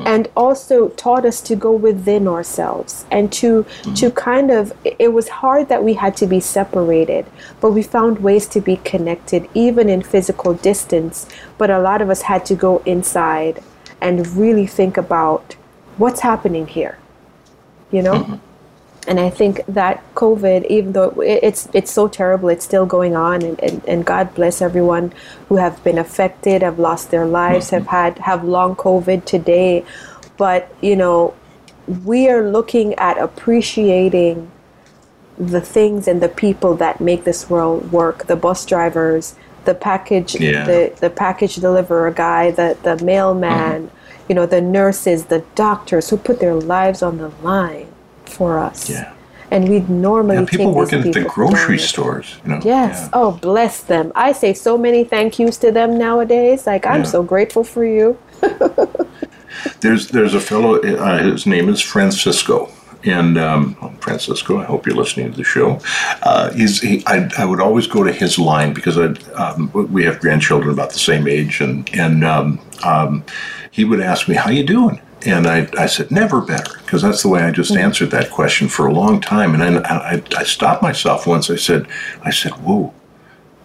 And 0.06 0.30
also 0.36 0.90
taught 0.90 1.26
us 1.26 1.42
to 1.42 1.56
go 1.56 1.72
within 1.72 2.28
ourselves 2.28 3.06
and 3.12 3.32
to 3.32 3.64
mm-hmm. 3.64 3.94
to 3.94 4.12
kind 4.12 4.52
of 4.52 4.74
it 4.84 5.12
was 5.14 5.30
hard 5.30 5.68
that 5.70 5.84
we 5.84 5.94
had 5.96 6.16
to 6.16 6.28
be 6.28 6.40
separated 6.40 7.26
but 7.60 7.72
we 7.72 7.82
found 7.82 8.20
ways 8.20 8.48
to 8.48 8.62
be 8.62 8.78
connected 8.78 9.48
even 9.54 9.90
in 9.90 10.02
physical 10.02 10.54
distance 10.54 11.28
but 11.58 11.70
a 11.70 11.80
lot 11.80 12.02
of 12.02 12.10
us 12.10 12.24
had 12.24 12.46
to 12.46 12.56
go 12.56 12.78
inside 12.86 13.64
and 14.02 14.28
really 14.36 14.68
think 14.68 14.98
about 14.98 15.56
what's 15.98 16.22
happening 16.22 16.68
here 16.68 16.98
you 17.92 18.02
know? 18.02 18.14
Mm-hmm 18.14 18.49
and 19.10 19.20
I 19.20 19.32
think 19.32 19.66
that 19.68 20.04
COVID, 20.14 20.68
even 20.68 20.94
though 20.94 21.20
it's 21.20 21.68
it's 21.74 21.92
so 21.92 22.08
terrible, 22.08 22.48
it's 22.48 22.64
still 22.64 22.86
going 22.86 23.16
on, 23.16 23.42
and, 23.42 23.60
and, 23.60 23.84
and 23.88 24.06
God 24.06 24.36
bless 24.36 24.62
everyone 24.62 25.14
who 25.48 25.56
have 25.56 25.84
been 25.84 25.98
affected, 25.98 26.62
have 26.62 26.78
lost 26.78 27.10
their 27.10 27.26
lives, 27.26 27.68
mm-hmm. 27.68 27.78
have 27.78 27.88
had 27.88 28.20
have 28.20 28.44
long 28.44 28.76
COVID 28.76 29.26
today, 29.26 29.84
but 30.38 30.72
you 30.80 30.96
know, 30.96 31.34
we 32.06 32.30
are 32.30 32.48
looking 32.48 32.94
at 32.96 33.18
appreciating 33.18 34.52
the 35.40 35.62
things 35.62 36.08
and 36.08 36.22
the 36.22 36.30
people 36.30 36.76
that 36.76 37.02
make 37.02 37.24
this 37.24 37.50
world 37.50 37.92
work. 37.92 38.28
The 38.28 38.36
bus 38.36 38.64
drivers, 38.64 39.36
the 39.66 39.74
package, 39.74 40.40
yeah. 40.40 40.66
the 40.66 40.94
the 41.00 41.10
package 41.10 41.56
deliverer 41.56 42.12
guy, 42.12 42.52
the 42.52 42.78
the 42.84 43.04
mailman, 43.04 43.88
mm-hmm. 43.88 44.26
you 44.30 44.36
know, 44.36 44.46
the 44.46 44.62
nurses, 44.62 45.26
the 45.26 45.44
doctors 45.56 46.12
who 46.12 46.18
put 46.18 46.40
their 46.40 46.54
lives 46.54 47.02
on 47.02 47.18
the 47.18 47.30
line 47.42 47.89
for 48.30 48.60
us. 48.60 48.90
Yeah. 48.90 49.14
And 49.52 49.68
we'd 49.68 49.90
normally 49.90 50.36
yeah, 50.36 50.46
people 50.46 50.74
working 50.74 51.00
at 51.00 51.14
the 51.14 51.24
grocery 51.24 51.80
stores. 51.80 52.38
You 52.44 52.52
know, 52.52 52.62
yes. 52.64 53.04
Yeah. 53.04 53.10
Oh, 53.14 53.32
bless 53.32 53.82
them. 53.82 54.12
I 54.14 54.32
say 54.32 54.54
so 54.54 54.78
many 54.78 55.04
thank 55.04 55.40
yous 55.40 55.58
to 55.58 55.72
them 55.72 55.98
nowadays. 55.98 56.68
Like 56.68 56.86
I'm 56.86 57.02
yeah. 57.02 57.08
so 57.08 57.24
grateful 57.24 57.64
for 57.64 57.84
you. 57.84 58.18
there's 59.82 60.10
there's 60.10 60.36
a 60.36 60.40
fellow. 60.40 60.80
Uh, 60.80 61.24
his 61.24 61.48
name 61.48 61.68
is 61.68 61.82
Francisco. 61.82 62.72
And 63.06 63.38
um, 63.38 63.76
Francisco, 64.02 64.58
I 64.58 64.66
hope 64.66 64.86
you're 64.86 64.96
listening 64.96 65.32
to 65.32 65.38
the 65.38 65.44
show. 65.44 65.80
Uh, 66.22 66.52
he's, 66.52 66.82
he, 66.82 67.02
I, 67.08 67.30
I, 67.38 67.46
would 67.46 67.62
always 67.62 67.88
go 67.88 68.04
to 68.04 68.12
his 68.12 68.38
line 68.38 68.74
because 68.74 68.98
um, 68.98 69.72
we 69.72 70.04
have 70.04 70.20
grandchildren 70.20 70.74
about 70.74 70.92
the 70.92 71.00
same 71.00 71.26
age, 71.26 71.62
and 71.62 71.90
and 71.96 72.26
um, 72.26 72.60
um 72.84 73.24
he 73.72 73.86
would 73.86 74.02
ask 74.02 74.28
me, 74.28 74.36
"How 74.36 74.50
you 74.50 74.66
doing?" 74.66 75.02
And 75.26 75.48
I, 75.48 75.68
I 75.78 75.86
said, 75.88 76.12
never 76.12 76.40
better, 76.40 76.80
because 76.80 77.02
that's 77.02 77.24
the 77.24 77.30
way 77.30 77.42
I 77.42 77.52
just 77.52 77.72
mm-hmm. 77.72 77.82
answered 77.82 78.12
that 78.12 78.32
question 78.32 78.70
for 78.70 78.88
a 78.88 78.94
long 78.94 79.20
time. 79.20 79.54
And 79.54 79.62
then 79.62 79.86
I, 79.86 80.24
I 80.38 80.44
stopped 80.44 80.82
myself 80.82 81.28
once. 81.28 81.50
I 81.50 81.58
said, 81.58 81.88
I 82.24 82.32
said, 82.32 82.54
whoa, 82.54 82.94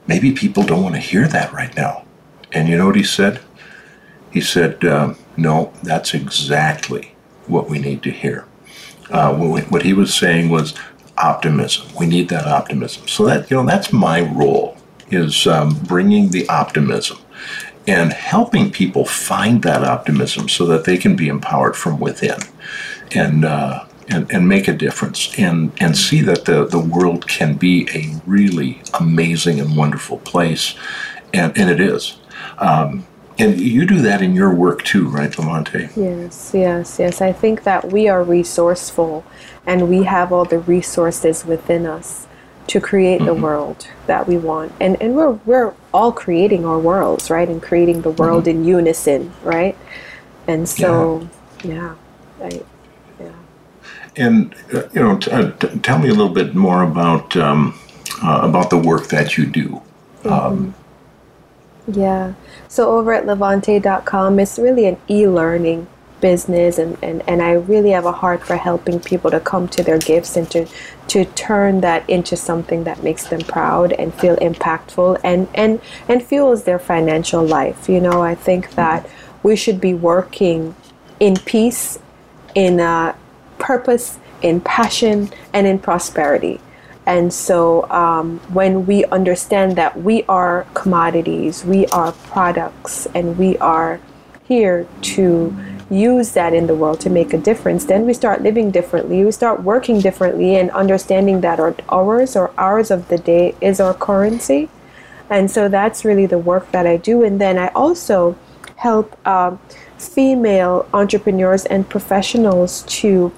maybe 0.09 0.33
people 0.33 0.65
don't 0.65 0.83
want 0.83 0.97
to 0.97 1.01
hear 1.01 1.29
that 1.29 1.53
right 1.53 1.75
now. 1.77 2.05
And 2.53 2.69
you 2.69 2.77
know 2.77 2.87
what 2.87 2.97
he 2.97 3.05
said? 3.05 3.41
He 4.33 4.41
said, 4.41 4.85
um, 4.85 5.17
no, 5.37 5.73
that's 5.83 6.13
exactly 6.13 7.15
what 7.47 7.71
we 7.71 7.79
need 7.79 8.03
to 8.03 8.11
hear. 8.11 8.47
Uh, 9.11 9.35
what 9.35 9.83
he 9.83 9.93
was 9.93 10.13
saying 10.15 10.49
was 10.49 10.75
optimism. 11.19 11.87
We 11.99 12.07
need 12.07 12.29
that 12.31 12.47
optimism. 12.47 13.07
So 13.07 13.27
that, 13.27 13.51
you 13.51 13.57
know, 13.57 13.67
that's 13.67 13.93
my 13.93 14.23
role 14.23 14.77
is 15.11 15.47
um, 15.47 15.75
bringing 15.85 16.31
the 16.31 16.49
optimism 16.49 17.19
and 17.87 18.13
helping 18.13 18.71
people 18.71 19.05
find 19.05 19.63
that 19.63 19.85
optimism 19.85 20.49
so 20.49 20.67
that 20.67 20.85
they 20.85 20.97
can 20.97 21.17
be 21.17 21.29
empowered 21.29 21.77
from 21.77 22.01
within 22.01 22.39
and 23.15 23.45
uh, 23.45 23.85
and, 24.09 24.31
and 24.31 24.49
make 24.49 24.69
a 24.69 24.73
difference 24.73 25.39
and, 25.39 25.73
and 25.81 25.97
see 25.97 26.21
that 26.23 26.45
the, 26.45 26.67
the 26.67 26.79
world 26.79 27.27
can 27.27 27.55
be 27.55 27.89
a 27.95 28.21
really 28.27 28.83
amazing 29.01 29.61
and 29.61 29.77
wonderful 29.77 30.19
place. 30.19 30.75
And, 31.33 31.57
and 31.57 31.71
it 31.71 31.81
is. 31.81 32.19
Um, 32.59 33.07
and 33.39 33.59
you 33.59 33.85
do 33.87 34.01
that 34.03 34.23
in 34.23 34.35
your 34.35 34.55
work 34.55 34.85
too, 34.85 35.09
right, 35.09 35.31
Lamonte? 35.33 35.97
Yes, 35.97 36.53
yes, 36.55 36.99
yes. 36.99 37.21
I 37.21 37.33
think 37.33 37.65
that 37.65 37.91
we 37.91 38.09
are 38.09 38.23
resourceful 38.23 39.25
and 39.67 39.89
we 39.89 40.05
have 40.05 40.33
all 40.33 40.45
the 40.45 40.61
resources 40.61 41.45
within 41.45 41.87
us 41.87 42.29
to 42.67 42.81
create 42.81 43.17
mm-hmm. 43.19 43.27
the 43.27 43.35
world 43.35 43.87
that 44.07 44.27
we 44.27 44.39
want. 44.39 44.73
And 44.81 45.01
and 45.01 45.15
we're 45.15 45.33
we're 45.45 45.75
all 45.93 46.13
creating 46.13 46.65
our 46.65 46.79
worlds, 46.79 47.31
right? 47.31 47.49
And 47.49 47.63
creating 47.63 48.03
the 48.03 48.11
world 48.11 48.45
mm-hmm. 48.45 48.59
in 48.59 48.65
unison, 48.65 49.33
right? 49.43 49.77
And 50.47 50.69
so, 50.69 51.29
yeah, 51.63 51.95
yeah. 52.41 52.47
I, 52.47 52.63
yeah. 53.21 53.33
And 54.17 54.55
uh, 54.73 54.83
you 54.93 55.03
know, 55.03 55.19
t- 55.19 55.31
uh, 55.31 55.51
t- 55.53 55.79
tell 55.81 55.99
me 55.99 56.09
a 56.09 56.13
little 56.13 56.35
bit 56.35 56.55
more 56.55 56.83
about 56.83 57.37
um, 57.37 57.79
uh, 58.23 58.41
about 58.43 58.71
the 58.71 58.79
work 58.79 59.09
that 59.09 59.37
you 59.37 59.47
do. 59.47 59.81
Mm-hmm. 60.23 60.29
Um, 60.29 60.75
yeah. 61.87 62.35
So 62.69 62.97
over 62.97 63.13
at 63.13 63.25
levantay.com, 63.25 64.39
it's 64.39 64.59
really 64.59 64.87
an 64.87 64.97
e-learning 65.09 65.87
business 66.25 66.79
and, 66.79 66.97
and, 67.03 67.23
and 67.29 67.43
I 67.43 67.53
really 67.53 67.91
have 67.91 68.07
a 68.07 68.13
heart 68.23 68.43
for 68.43 68.57
helping 68.57 68.99
people 68.99 69.31
to 69.31 69.41
come 69.41 69.69
to 69.69 69.83
their 69.83 69.99
gifts 69.99 70.37
and 70.39 70.51
to 70.53 70.67
to 71.09 71.27
turn 71.27 71.83
that 71.83 72.09
into 72.09 72.35
something 72.35 72.85
that 72.85 73.03
makes 73.03 73.27
them 73.27 73.41
proud 73.41 73.93
and 73.93 74.13
feel 74.15 74.37
impactful 74.37 75.21
and, 75.23 75.49
and, 75.55 75.81
and 76.09 76.23
fuels 76.23 76.65
their 76.65 76.79
financial 76.79 77.45
life. 77.45 77.89
You 77.91 78.01
know, 78.01 78.23
I 78.23 78.35
think 78.35 78.75
that 78.75 79.07
we 79.43 79.55
should 79.55 79.81
be 79.83 79.93
working 79.93 80.75
in 81.21 81.37
peace, 81.37 81.99
in 82.55 82.81
uh, 82.81 83.15
purpose, 83.59 84.19
in 84.41 84.63
passion, 84.63 85.31
and 85.53 85.67
in 85.67 85.79
prosperity. 85.79 86.59
And 87.07 87.33
so 87.33 87.89
um, 87.91 88.39
when 88.59 88.87
we 88.87 89.05
understand 89.19 89.77
that 89.77 90.01
we 90.01 90.23
are 90.25 90.67
commodities, 90.73 91.65
we 91.65 91.85
are 91.89 92.13
products, 92.13 93.07
and 93.15 93.37
we 93.37 93.59
are 93.59 94.01
here 94.49 94.87
to 95.03 95.55
use 95.95 96.33
that 96.33 96.53
in 96.53 96.67
the 96.67 96.75
world 96.75 97.01
to 97.01 97.11
make 97.11 97.33
a 97.33 97.39
difference, 97.39 97.85
then 97.85 98.07
we 98.07 98.15
start 98.15 98.43
living 98.43 98.71
differently. 98.71 99.25
We 99.25 99.33
start 99.33 99.63
working 99.63 100.01
differently 100.01 100.57
and 100.57 100.71
understanding 100.73 101.41
that 101.43 101.61
our 101.61 101.75
hours 101.89 102.37
or 102.37 102.53
hours 102.59 102.91
of 102.91 103.09
the 103.09 103.19
day 103.19 103.55
is 103.61 103.81
our 103.81 103.95
currency. 103.95 104.69
And 105.31 105.51
so 105.51 105.69
that's 105.69 106.05
really 106.05 106.27
the 106.27 106.39
work 106.39 106.71
that 106.73 106.87
I 106.87 106.97
do. 106.97 107.23
And 107.25 107.41
then 107.41 107.59
I 107.59 107.69
also 107.69 108.37
help 108.77 109.17
uh, 109.25 109.57
female 109.99 110.87
entrepreneurs 110.93 111.65
and 111.67 111.89
professionals 111.89 112.83
to 112.83 113.33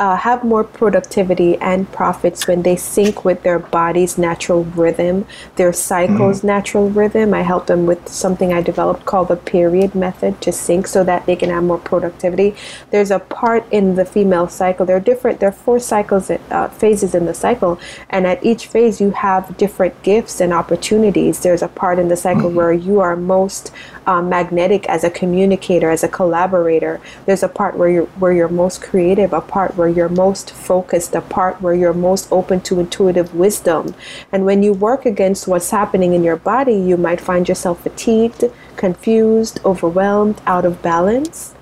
uh, 0.00 0.16
have 0.16 0.42
more 0.42 0.64
productivity 0.64 1.58
and 1.58 1.92
profits 1.92 2.48
when 2.48 2.62
they 2.62 2.74
sync 2.74 3.22
with 3.22 3.42
their 3.42 3.58
body's 3.58 4.16
natural 4.16 4.64
rhythm, 4.64 5.26
their 5.56 5.74
cycle's 5.74 6.40
mm. 6.40 6.44
natural 6.44 6.88
rhythm. 6.88 7.34
I 7.34 7.42
help 7.42 7.66
them 7.66 7.84
with 7.84 8.08
something 8.08 8.50
I 8.50 8.62
developed 8.62 9.04
called 9.04 9.28
the 9.28 9.36
period 9.36 9.94
method 9.94 10.40
to 10.40 10.52
sync 10.52 10.86
so 10.86 11.04
that 11.04 11.26
they 11.26 11.36
can 11.36 11.50
have 11.50 11.64
more 11.64 11.78
productivity. 11.78 12.56
There's 12.90 13.10
a 13.10 13.18
part 13.18 13.70
in 13.70 13.94
the 13.94 14.06
female 14.06 14.48
cycle. 14.48 14.86
There 14.86 14.96
are 14.96 15.00
different. 15.00 15.38
There 15.38 15.50
are 15.50 15.52
four 15.52 15.78
cycles, 15.78 16.30
uh, 16.30 16.68
phases 16.68 17.14
in 17.14 17.26
the 17.26 17.34
cycle, 17.34 17.78
and 18.08 18.26
at 18.26 18.42
each 18.42 18.68
phase 18.68 19.02
you 19.02 19.10
have 19.10 19.54
different 19.58 20.02
gifts 20.02 20.40
and 20.40 20.54
opportunities. 20.54 21.40
There's 21.40 21.62
a 21.62 21.68
part 21.68 21.98
in 21.98 22.08
the 22.08 22.16
cycle 22.16 22.44
mm-hmm. 22.44 22.56
where 22.56 22.72
you 22.72 23.00
are 23.00 23.16
most 23.16 23.70
um, 24.10 24.28
magnetic 24.28 24.88
as 24.88 25.04
a 25.04 25.10
communicator, 25.10 25.88
as 25.88 26.02
a 26.02 26.08
collaborator. 26.08 27.00
There's 27.26 27.44
a 27.44 27.48
part 27.48 27.76
where 27.76 27.88
you're 27.88 28.06
where 28.18 28.32
you're 28.32 28.48
most 28.48 28.82
creative, 28.82 29.32
a 29.32 29.40
part 29.40 29.76
where 29.76 29.88
you're 29.88 30.08
most 30.08 30.50
focused, 30.50 31.14
a 31.14 31.20
part 31.20 31.62
where 31.62 31.74
you're 31.74 31.94
most 31.94 32.26
open 32.32 32.60
to 32.62 32.80
intuitive 32.80 33.36
wisdom. 33.36 33.94
And 34.32 34.44
when 34.44 34.64
you 34.64 34.72
work 34.72 35.06
against 35.06 35.46
what's 35.46 35.70
happening 35.70 36.12
in 36.12 36.24
your 36.24 36.34
body, 36.34 36.74
you 36.74 36.96
might 36.96 37.20
find 37.20 37.48
yourself 37.48 37.84
fatigued, 37.84 38.42
confused, 38.74 39.60
overwhelmed, 39.64 40.42
out 40.44 40.64
of 40.64 40.82
balance. 40.82 41.54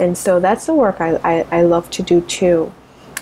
And 0.00 0.18
so 0.18 0.40
that's 0.40 0.66
the 0.66 0.74
work 0.74 1.00
I, 1.00 1.20
I, 1.22 1.58
I 1.58 1.62
love 1.62 1.88
to 1.90 2.02
do 2.02 2.20
too. 2.22 2.74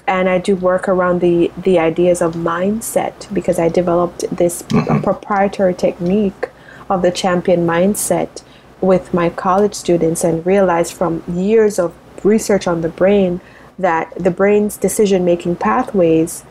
And 0.07 0.27
I 0.27 0.39
do 0.39 0.57
work 0.57 0.89
around 0.89 1.21
the, 1.21 1.53
the 1.59 1.79
ideas 1.79 2.23
of 2.23 2.33
mindset 2.33 3.33
because 3.35 3.59
I 3.59 3.69
developed 3.69 4.25
this 4.35 4.63
mm-hmm. 4.63 5.03
proprietary 5.03 5.75
technique 5.75 6.49
of 6.89 7.03
the 7.03 7.11
champion 7.11 7.67
mindset 7.67 8.43
with 8.81 9.13
my 9.13 9.31
college 9.31 9.75
students 9.75 10.25
and 10.25 10.45
realized 10.47 10.93
from 10.93 11.23
years 11.29 11.79
of 11.79 11.95
research 12.25 12.67
on 12.67 12.81
the 12.81 12.89
brain 12.89 13.41
that 13.79 14.13
the 14.17 14.31
brain's 14.31 14.77
decision 14.77 15.25
making 15.25 15.57
pathways 15.57 16.45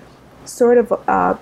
sort 0.46 0.78
of 0.78 0.92
uh, 1.08 1.36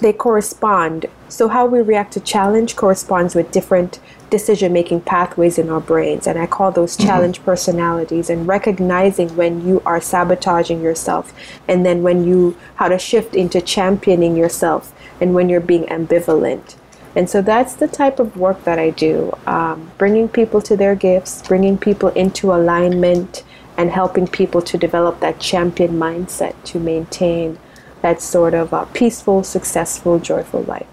they 0.00 0.12
correspond 0.12 1.06
so 1.28 1.48
how 1.48 1.66
we 1.66 1.80
react 1.80 2.12
to 2.12 2.20
challenge 2.20 2.74
corresponds 2.74 3.34
with 3.34 3.50
different 3.52 4.00
decision 4.28 4.72
making 4.72 5.00
pathways 5.00 5.56
in 5.56 5.70
our 5.70 5.80
brains 5.80 6.26
and 6.26 6.38
i 6.38 6.46
call 6.46 6.72
those 6.72 6.96
mm-hmm. 6.96 7.06
challenge 7.06 7.42
personalities 7.44 8.28
and 8.28 8.48
recognizing 8.48 9.34
when 9.36 9.66
you 9.66 9.80
are 9.86 10.00
sabotaging 10.00 10.80
yourself 10.82 11.32
and 11.68 11.86
then 11.86 12.02
when 12.02 12.24
you 12.24 12.56
how 12.76 12.88
to 12.88 12.98
shift 12.98 13.34
into 13.34 13.60
championing 13.60 14.36
yourself 14.36 14.92
and 15.20 15.32
when 15.34 15.48
you're 15.48 15.60
being 15.60 15.84
ambivalent 15.84 16.74
and 17.16 17.30
so 17.30 17.42
that's 17.42 17.74
the 17.74 17.86
type 17.86 18.18
of 18.18 18.36
work 18.36 18.64
that 18.64 18.78
I 18.78 18.90
do 18.90 19.32
um, 19.46 19.90
bringing 19.98 20.28
people 20.28 20.60
to 20.62 20.76
their 20.76 20.94
gifts, 20.94 21.46
bringing 21.46 21.78
people 21.78 22.08
into 22.10 22.52
alignment, 22.52 23.44
and 23.76 23.90
helping 23.90 24.26
people 24.26 24.62
to 24.62 24.78
develop 24.78 25.20
that 25.20 25.38
champion 25.40 25.92
mindset 25.92 26.54
to 26.64 26.78
maintain 26.78 27.58
that 28.02 28.20
sort 28.20 28.54
of 28.54 28.72
uh, 28.74 28.84
peaceful, 28.86 29.42
successful, 29.42 30.18
joyful 30.18 30.62
life. 30.62 30.86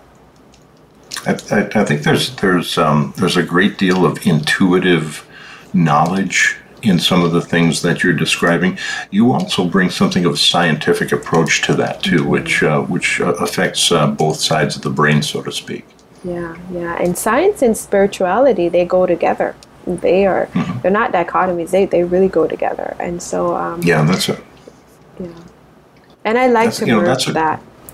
I, 1.25 1.31
I, 1.51 1.81
I 1.81 1.85
think 1.85 2.03
there's 2.03 2.35
there's 2.37 2.77
um, 2.77 3.13
there's 3.17 3.37
a 3.37 3.43
great 3.43 3.77
deal 3.77 4.05
of 4.05 4.25
intuitive 4.25 5.27
knowledge 5.73 6.57
in 6.81 6.99
some 6.99 7.23
of 7.23 7.31
the 7.31 7.41
things 7.41 7.81
that 7.83 8.03
you're 8.03 8.13
describing. 8.13 8.77
You 9.11 9.33
also 9.33 9.65
bring 9.65 9.89
something 9.89 10.25
of 10.25 10.33
a 10.33 10.37
scientific 10.37 11.11
approach 11.11 11.61
to 11.63 11.73
that 11.75 12.01
too, 12.01 12.27
which 12.27 12.63
uh, 12.63 12.81
which 12.83 13.21
uh, 13.21 13.33
affects 13.33 13.91
uh, 13.91 14.07
both 14.07 14.37
sides 14.37 14.75
of 14.75 14.81
the 14.81 14.89
brain, 14.89 15.21
so 15.21 15.43
to 15.43 15.51
speak. 15.51 15.85
Yeah, 16.23 16.57
yeah. 16.71 16.97
And 17.01 17.17
science 17.17 17.61
and 17.61 17.75
spirituality, 17.75 18.69
they 18.69 18.85
go 18.85 19.05
together. 19.05 19.55
They 19.85 20.27
are, 20.27 20.45
mm-hmm. 20.47 20.81
they're 20.81 20.91
not 20.91 21.11
dichotomies. 21.11 21.71
They, 21.71 21.85
they 21.85 22.03
really 22.03 22.27
go 22.27 22.47
together. 22.47 22.95
And 22.99 23.21
so, 23.21 23.55
um, 23.55 23.81
yeah, 23.81 24.03
that's 24.03 24.29
it. 24.29 24.43
Yeah. 25.19 25.29
And 26.23 26.37
I 26.37 26.47
like 26.47 26.65
that's, 26.65 26.79
to 26.79 26.85
you 26.85 26.93
know, 26.93 27.01
merge 27.01 27.25
that. 27.27 27.61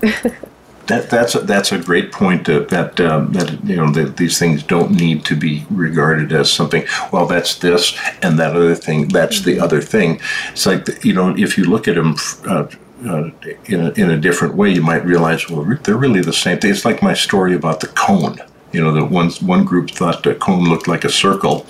that 0.88 1.10
that's 1.10 1.34
a, 1.34 1.40
that's 1.40 1.72
a 1.72 1.78
great 1.78 2.12
point. 2.12 2.48
Uh, 2.48 2.60
that 2.60 3.00
um, 3.00 3.32
that 3.32 3.64
you 3.64 3.76
know 3.76 3.90
that 3.92 4.16
these 4.16 4.38
things 4.38 4.62
don't 4.62 4.90
need 4.90 5.24
to 5.26 5.36
be 5.36 5.64
regarded 5.70 6.32
as 6.32 6.52
something. 6.52 6.84
Well, 7.12 7.26
that's 7.26 7.56
this 7.56 7.98
and 8.22 8.38
that 8.38 8.56
other 8.56 8.74
thing. 8.74 9.08
That's 9.08 9.40
mm-hmm. 9.40 9.50
the 9.50 9.60
other 9.60 9.80
thing. 9.80 10.20
It's 10.50 10.66
like 10.66 11.04
you 11.04 11.14
know 11.14 11.34
if 11.36 11.56
you 11.56 11.64
look 11.64 11.88
at 11.88 11.94
them. 11.94 12.16
Uh, 12.46 12.66
uh, 13.06 13.30
in, 13.66 13.80
a, 13.80 13.90
in 13.92 14.10
a 14.10 14.16
different 14.16 14.54
way, 14.54 14.70
you 14.70 14.82
might 14.82 15.04
realize, 15.04 15.48
well, 15.48 15.64
they're 15.82 15.96
really 15.96 16.20
the 16.20 16.32
same 16.32 16.58
thing. 16.58 16.70
It's 16.70 16.84
like 16.84 17.02
my 17.02 17.14
story 17.14 17.54
about 17.54 17.80
the 17.80 17.88
cone. 17.88 18.38
You 18.72 18.82
know, 18.82 18.92
that 18.92 19.06
one, 19.06 19.30
one 19.40 19.64
group 19.64 19.90
thought 19.90 20.22
the 20.22 20.34
cone 20.34 20.64
looked 20.64 20.88
like 20.88 21.04
a 21.04 21.08
circle, 21.08 21.66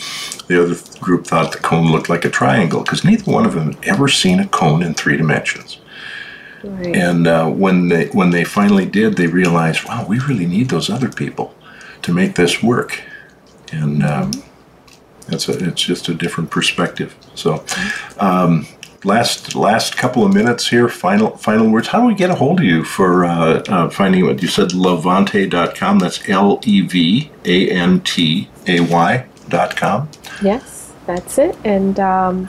the 0.49 0.62
other 0.62 0.76
group 1.01 1.26
thought 1.26 1.53
the 1.53 1.59
cone 1.59 1.93
looked 1.93 2.09
like 2.09 2.24
a 2.24 2.31
triangle, 2.31 2.83
because 2.83 3.05
neither 3.05 3.31
one 3.31 3.47
of 3.47 3.55
them 3.55 3.72
had 3.72 3.85
ever 3.85 4.09
seen 4.09 4.41
a 4.41 4.49
cone 4.49 4.83
in 4.83 4.95
three 4.95 5.16
dimensions. 5.16 5.79
Right. 6.64 6.97
And 6.97 7.29
uh, 7.29 7.49
when 7.51 7.89
they 7.89 8.07
when 8.09 8.31
they 8.31 8.43
finally 8.43 8.85
did, 8.85 9.16
they 9.16 9.29
realized, 9.29 9.85
wow, 9.85 10.05
we 10.09 10.18
really 10.18 10.47
need 10.47 10.70
those 10.70 10.91
other 10.91 11.09
people 11.09 11.55
to 12.03 12.12
make 12.12 12.35
this 12.35 12.62
work. 12.64 13.01
And 13.70 14.03
um, 14.03 14.31
that's 15.29 15.49
a, 15.49 15.53
it's 15.68 15.83
just 15.83 16.09
a 16.09 16.14
different 16.14 16.51
perspective. 16.51 17.14
So, 17.37 17.64
um, 18.18 18.66
last 19.05 19.55
last 19.55 19.96
couple 19.96 20.24
of 20.24 20.34
minutes 20.34 20.68
here. 20.68 20.88
Final 20.88 21.36
final 21.36 21.70
words. 21.70 21.88
How 21.88 22.01
do 22.01 22.07
we 22.07 22.14
get 22.14 22.30
a 22.30 22.34
hold 22.34 22.61
of 22.61 22.64
you 22.64 22.84
for 22.84 23.24
uh, 23.24 23.62
uh, 23.68 23.90
finding 23.90 24.24
what 24.24 24.42
you 24.42 24.49
said? 24.49 24.70
Levantay.com. 24.70 25.99
That's 25.99 26.28
L 26.28 26.61
E 26.64 26.80
V 26.80 27.30
A 27.44 27.70
N 27.70 28.01
T 28.01 28.49
A 28.66 28.80
Y 28.80 29.26
dot 29.49 29.76
com. 29.76 30.09
Yes, 30.42 30.92
that's 31.07 31.38
it. 31.38 31.57
And 31.64 31.99
um, 32.01 32.49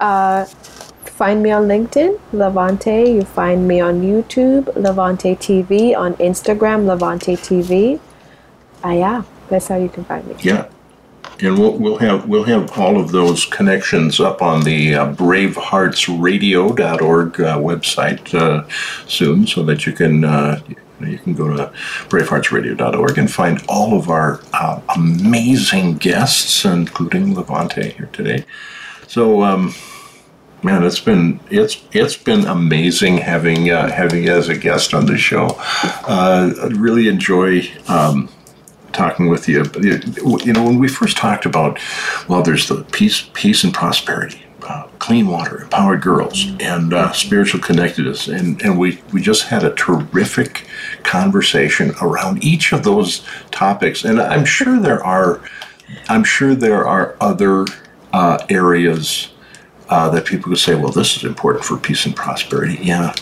uh, 0.00 0.44
find 0.44 1.42
me 1.42 1.50
on 1.50 1.64
LinkedIn, 1.64 2.18
Levantay. 2.32 3.14
You 3.14 3.22
find 3.22 3.66
me 3.66 3.80
on 3.80 4.02
YouTube, 4.02 4.64
Levantay 4.74 5.36
TV. 5.36 5.96
On 5.96 6.14
Instagram, 6.14 6.84
Levantay 6.84 7.36
TV. 7.38 8.00
Uh, 8.84 8.92
yeah, 8.92 9.22
that's 9.48 9.68
how 9.68 9.76
you 9.76 9.88
can 9.88 10.04
find 10.04 10.26
me. 10.26 10.36
Yeah 10.40 10.68
and 11.42 11.58
we'll, 11.58 11.72
we'll 11.72 11.98
have 11.98 12.28
we'll 12.28 12.44
have 12.44 12.78
all 12.78 13.00
of 13.00 13.10
those 13.12 13.44
connections 13.44 14.20
up 14.20 14.40
on 14.42 14.62
the 14.62 14.94
uh, 14.94 15.12
braveheartsradio.org 15.14 17.40
uh, 17.40 17.58
website 17.58 18.34
uh, 18.34 18.66
soon, 19.06 19.46
so 19.46 19.62
that 19.62 19.86
you 19.86 19.92
can 19.92 20.24
uh, 20.24 20.60
you 21.00 21.18
can 21.18 21.34
go 21.34 21.56
to 21.56 21.72
braveheartsradio.org 22.08 23.18
and 23.18 23.30
find 23.30 23.62
all 23.68 23.96
of 23.98 24.10
our 24.10 24.40
uh, 24.52 24.80
amazing 24.96 25.96
guests, 25.96 26.64
including 26.64 27.34
Levantay 27.34 27.92
here 27.94 28.08
today. 28.12 28.44
So. 29.06 29.42
Um, 29.42 29.74
man, 30.62 30.84
it's 30.84 31.00
been 31.00 31.40
it's 31.50 31.82
it's 31.92 32.18
been 32.18 32.44
amazing 32.44 33.16
having 33.16 33.70
uh, 33.70 33.90
having 33.90 34.24
you 34.24 34.32
as 34.32 34.50
a 34.50 34.56
guest 34.56 34.92
on 34.92 35.06
the 35.06 35.16
show. 35.16 35.56
I 35.58 36.68
really 36.72 37.08
enjoy 37.08 37.62
um, 37.88 38.28
talking 38.92 39.28
with 39.28 39.48
you. 39.48 39.64
You 39.82 40.52
know, 40.52 40.64
when 40.64 40.78
we 40.78 40.88
first 40.88 41.16
talked 41.16 41.46
about, 41.46 41.78
well, 42.28 42.42
there's 42.42 42.68
the 42.68 42.84
peace, 42.92 43.28
peace 43.34 43.64
and 43.64 43.72
prosperity, 43.72 44.42
uh, 44.62 44.86
clean 44.98 45.26
water, 45.26 45.62
empowered 45.62 46.02
girls, 46.02 46.46
and 46.60 46.92
uh, 46.92 47.12
spiritual 47.12 47.60
connectedness, 47.60 48.28
and 48.28 48.60
and 48.62 48.78
we 48.78 49.00
we 49.12 49.20
just 49.20 49.44
had 49.44 49.64
a 49.64 49.74
terrific 49.74 50.66
conversation 51.02 51.92
around 52.00 52.44
each 52.44 52.72
of 52.72 52.84
those 52.84 53.24
topics. 53.50 54.04
And 54.04 54.20
I'm 54.20 54.44
sure 54.44 54.78
there 54.78 55.04
are, 55.04 55.40
I'm 56.08 56.24
sure 56.24 56.54
there 56.54 56.86
are 56.86 57.16
other 57.20 57.66
uh, 58.12 58.44
areas. 58.48 59.28
Uh, 59.88 60.08
that 60.08 60.24
people 60.24 60.48
could 60.48 60.58
say, 60.58 60.76
well, 60.76 60.92
this 60.92 61.16
is 61.16 61.24
important 61.24 61.64
for 61.64 61.76
peace 61.76 62.06
and 62.06 62.14
prosperity. 62.14 62.78
Yeah, 62.80 63.12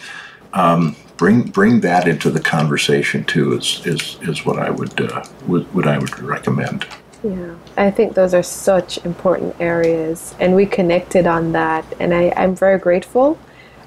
um, 0.52 0.96
bring 1.18 1.42
bring 1.42 1.80
that 1.80 2.08
into 2.08 2.30
the 2.30 2.40
conversation 2.40 3.24
too 3.24 3.52
is 3.58 3.82
is, 3.84 4.16
is 4.22 4.46
what 4.46 4.58
I 4.58 4.70
would 4.70 4.98
uh, 5.00 5.24
would, 5.46 5.72
what 5.74 5.86
I 5.86 5.98
would 5.98 6.18
recommend. 6.20 6.86
Yeah, 7.22 7.56
I 7.76 7.90
think 7.90 8.14
those 8.14 8.32
are 8.32 8.44
such 8.44 9.04
important 9.04 9.56
areas, 9.60 10.34
and 10.38 10.54
we 10.54 10.64
connected 10.64 11.26
on 11.26 11.52
that. 11.52 11.84
And 11.98 12.14
I, 12.14 12.32
I'm 12.36 12.54
very 12.54 12.78
grateful 12.78 13.38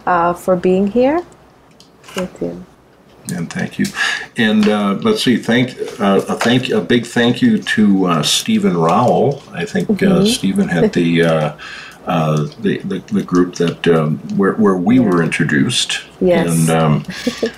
uh, 0.05 0.33
for 0.33 0.55
being 0.57 0.87
here 0.87 1.25
with 2.17 2.41
you. 2.41 2.65
And 3.33 3.49
thank 3.49 3.79
you. 3.79 3.85
And 4.35 4.67
uh, 4.67 4.99
let's 5.01 5.23
see, 5.23 5.37
thank 5.37 5.77
uh, 6.01 6.25
a 6.27 6.35
thank 6.35 6.69
a 6.69 6.81
big 6.81 7.05
thank 7.05 7.41
you 7.41 7.59
to 7.59 8.05
uh, 8.07 8.23
Stephen 8.23 8.75
Rowell. 8.75 9.41
I 9.53 9.63
think 9.63 9.89
uh, 9.89 9.93
Mhm. 9.95 10.27
Stephen 10.27 10.67
had 10.67 10.91
the, 10.91 11.55
uh, 12.05 12.47
the 12.61 12.79
the 12.79 12.99
the 13.13 13.23
group 13.23 13.55
that 13.55 13.87
um, 13.87 14.17
where 14.37 14.53
where 14.53 14.75
we 14.75 14.99
were 14.99 15.21
introduced. 15.21 16.01
Yes. 16.19 16.49
And 16.49 16.69
um, 16.69 17.03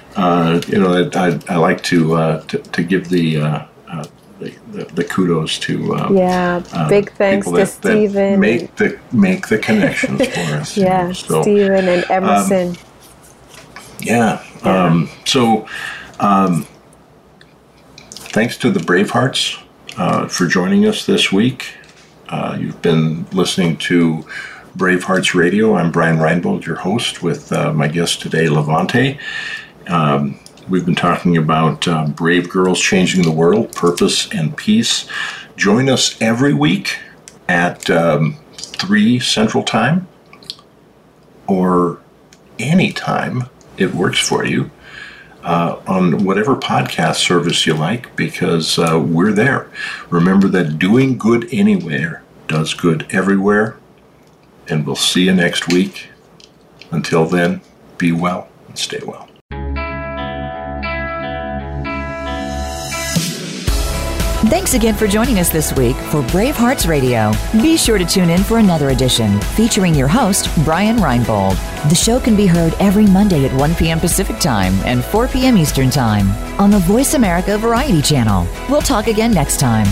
uh, 0.16 0.62
you 0.68 0.80
know, 0.80 1.10
I, 1.14 1.28
I, 1.30 1.40
I 1.50 1.58
like 1.58 1.82
to, 1.84 2.16
uh, 2.16 2.42
to 2.44 2.58
to 2.60 2.84
give 2.84 3.10
the. 3.10 3.38
Uh, 3.42 3.66
uh, 3.90 4.06
the, 4.40 4.84
the, 4.96 5.04
kudos 5.06 5.58
to 5.60 5.96
uh, 5.96 6.10
Yeah, 6.12 6.88
big 6.90 7.12
thanks 7.14 7.46
to 7.46 7.54
that, 7.54 7.60
that 7.60 7.68
Stephen. 7.68 8.40
make 8.40 8.76
the 8.76 9.00
make 9.14 9.48
the 9.48 9.58
connections 9.58 10.28
for 10.34 10.40
us. 10.56 10.76
you 10.76 10.84
know. 10.84 10.90
yeah, 10.90 11.12
So, 11.14 11.42
Stephen 11.44 11.88
and 11.88 12.04
um, 12.06 12.12
Emerson. 12.12 12.76
yeah. 14.02 14.44
Um, 14.64 15.10
so, 15.26 15.68
um, 16.20 16.66
thanks 18.12 18.58
to 18.58 18.72
the 18.72 18.80
Bravehearts 18.80 19.62
uh, 19.98 20.28
for 20.28 20.48
joining 20.48 20.86
us 20.86 21.06
this 21.06 21.32
week. 21.32 21.76
Uh, 22.34 22.58
you've 22.60 22.82
been 22.82 23.28
listening 23.32 23.78
to 23.78 24.26
Bravehearts 24.76 25.36
Radio. 25.36 25.76
I'm 25.76 25.92
Brian 25.92 26.18
Reinbold, 26.18 26.66
your 26.66 26.78
host, 26.78 27.22
with 27.22 27.54
uh, 27.54 27.72
my 27.74 27.88
guest 27.88 28.22
today, 28.22 28.48
Levantay. 28.48 29.20
Um, 29.88 30.40
we've 30.68 30.84
been 30.84 30.96
talking 30.96 31.38
about 31.38 31.88
uh, 31.88 32.08
brave 32.08 32.50
girls 32.50 32.82
changing 32.82 33.22
the 33.22 33.32
world, 33.32 33.72
purpose, 33.76 34.28
and 34.34 34.58
peace. 34.58 35.08
Join 35.58 35.90
us 35.90 36.20
every 36.20 36.56
week 36.56 36.98
at 37.48 37.88
um, 37.92 38.40
3 38.58 39.20
Central 39.20 39.64
Time 39.64 40.08
or 41.46 42.02
any 42.58 42.92
time 42.94 43.44
it 43.78 43.94
works 43.94 44.18
for 44.18 44.44
you 44.44 44.72
uh, 45.44 45.80
on 45.86 46.24
whatever 46.24 46.56
podcast 46.56 47.18
service 47.18 47.68
you 47.68 47.76
like 47.76 48.16
because 48.16 48.80
uh, 48.80 49.00
we're 49.00 49.34
there. 49.34 49.70
Remember 50.10 50.48
that 50.48 50.80
doing 50.80 51.16
good 51.16 51.48
anywhere 51.52 52.23
does 52.54 52.76
good 52.76 53.08
everywhere. 53.10 53.76
And 54.70 54.86
we'll 54.86 54.96
see 54.96 55.24
you 55.24 55.34
next 55.34 55.70
week. 55.70 56.10
Until 56.92 57.26
then, 57.26 57.62
be 57.98 58.12
well 58.12 58.48
and 58.68 58.78
stay 58.78 59.00
well. 59.04 59.28
Thanks 64.52 64.76
again 64.76 64.94
for 64.94 65.08
joining 65.08 65.40
us 65.40 65.50
this 65.50 65.74
week 65.74 65.96
for 65.96 66.22
Brave 66.28 66.56
Hearts 66.56 66.86
Radio. 66.86 67.32
Be 67.54 67.76
sure 67.76 67.98
to 67.98 68.06
tune 68.06 68.30
in 68.30 68.44
for 68.44 68.60
another 68.60 68.90
edition 68.90 69.42
featuring 69.58 69.96
your 69.96 70.08
host, 70.08 70.48
Brian 70.64 70.98
Reinbold. 70.98 71.58
The 71.90 71.96
show 71.96 72.20
can 72.20 72.36
be 72.36 72.46
heard 72.46 72.76
every 72.80 73.08
Monday 73.08 73.46
at 73.46 73.58
1 73.58 73.74
p.m. 73.76 74.00
Pacific 74.00 74.38
Time 74.38 74.74
and 74.86 75.04
4 75.04 75.28
p.m. 75.30 75.58
Eastern 75.58 75.90
Time 75.90 76.30
on 76.62 76.70
the 76.70 76.80
Voice 76.80 77.16
America 77.16 77.58
Variety 77.58 78.02
Channel. 78.02 78.48
We'll 78.70 78.82
talk 78.82 79.08
again 79.08 79.32
next 79.32 79.60
time. 79.60 79.88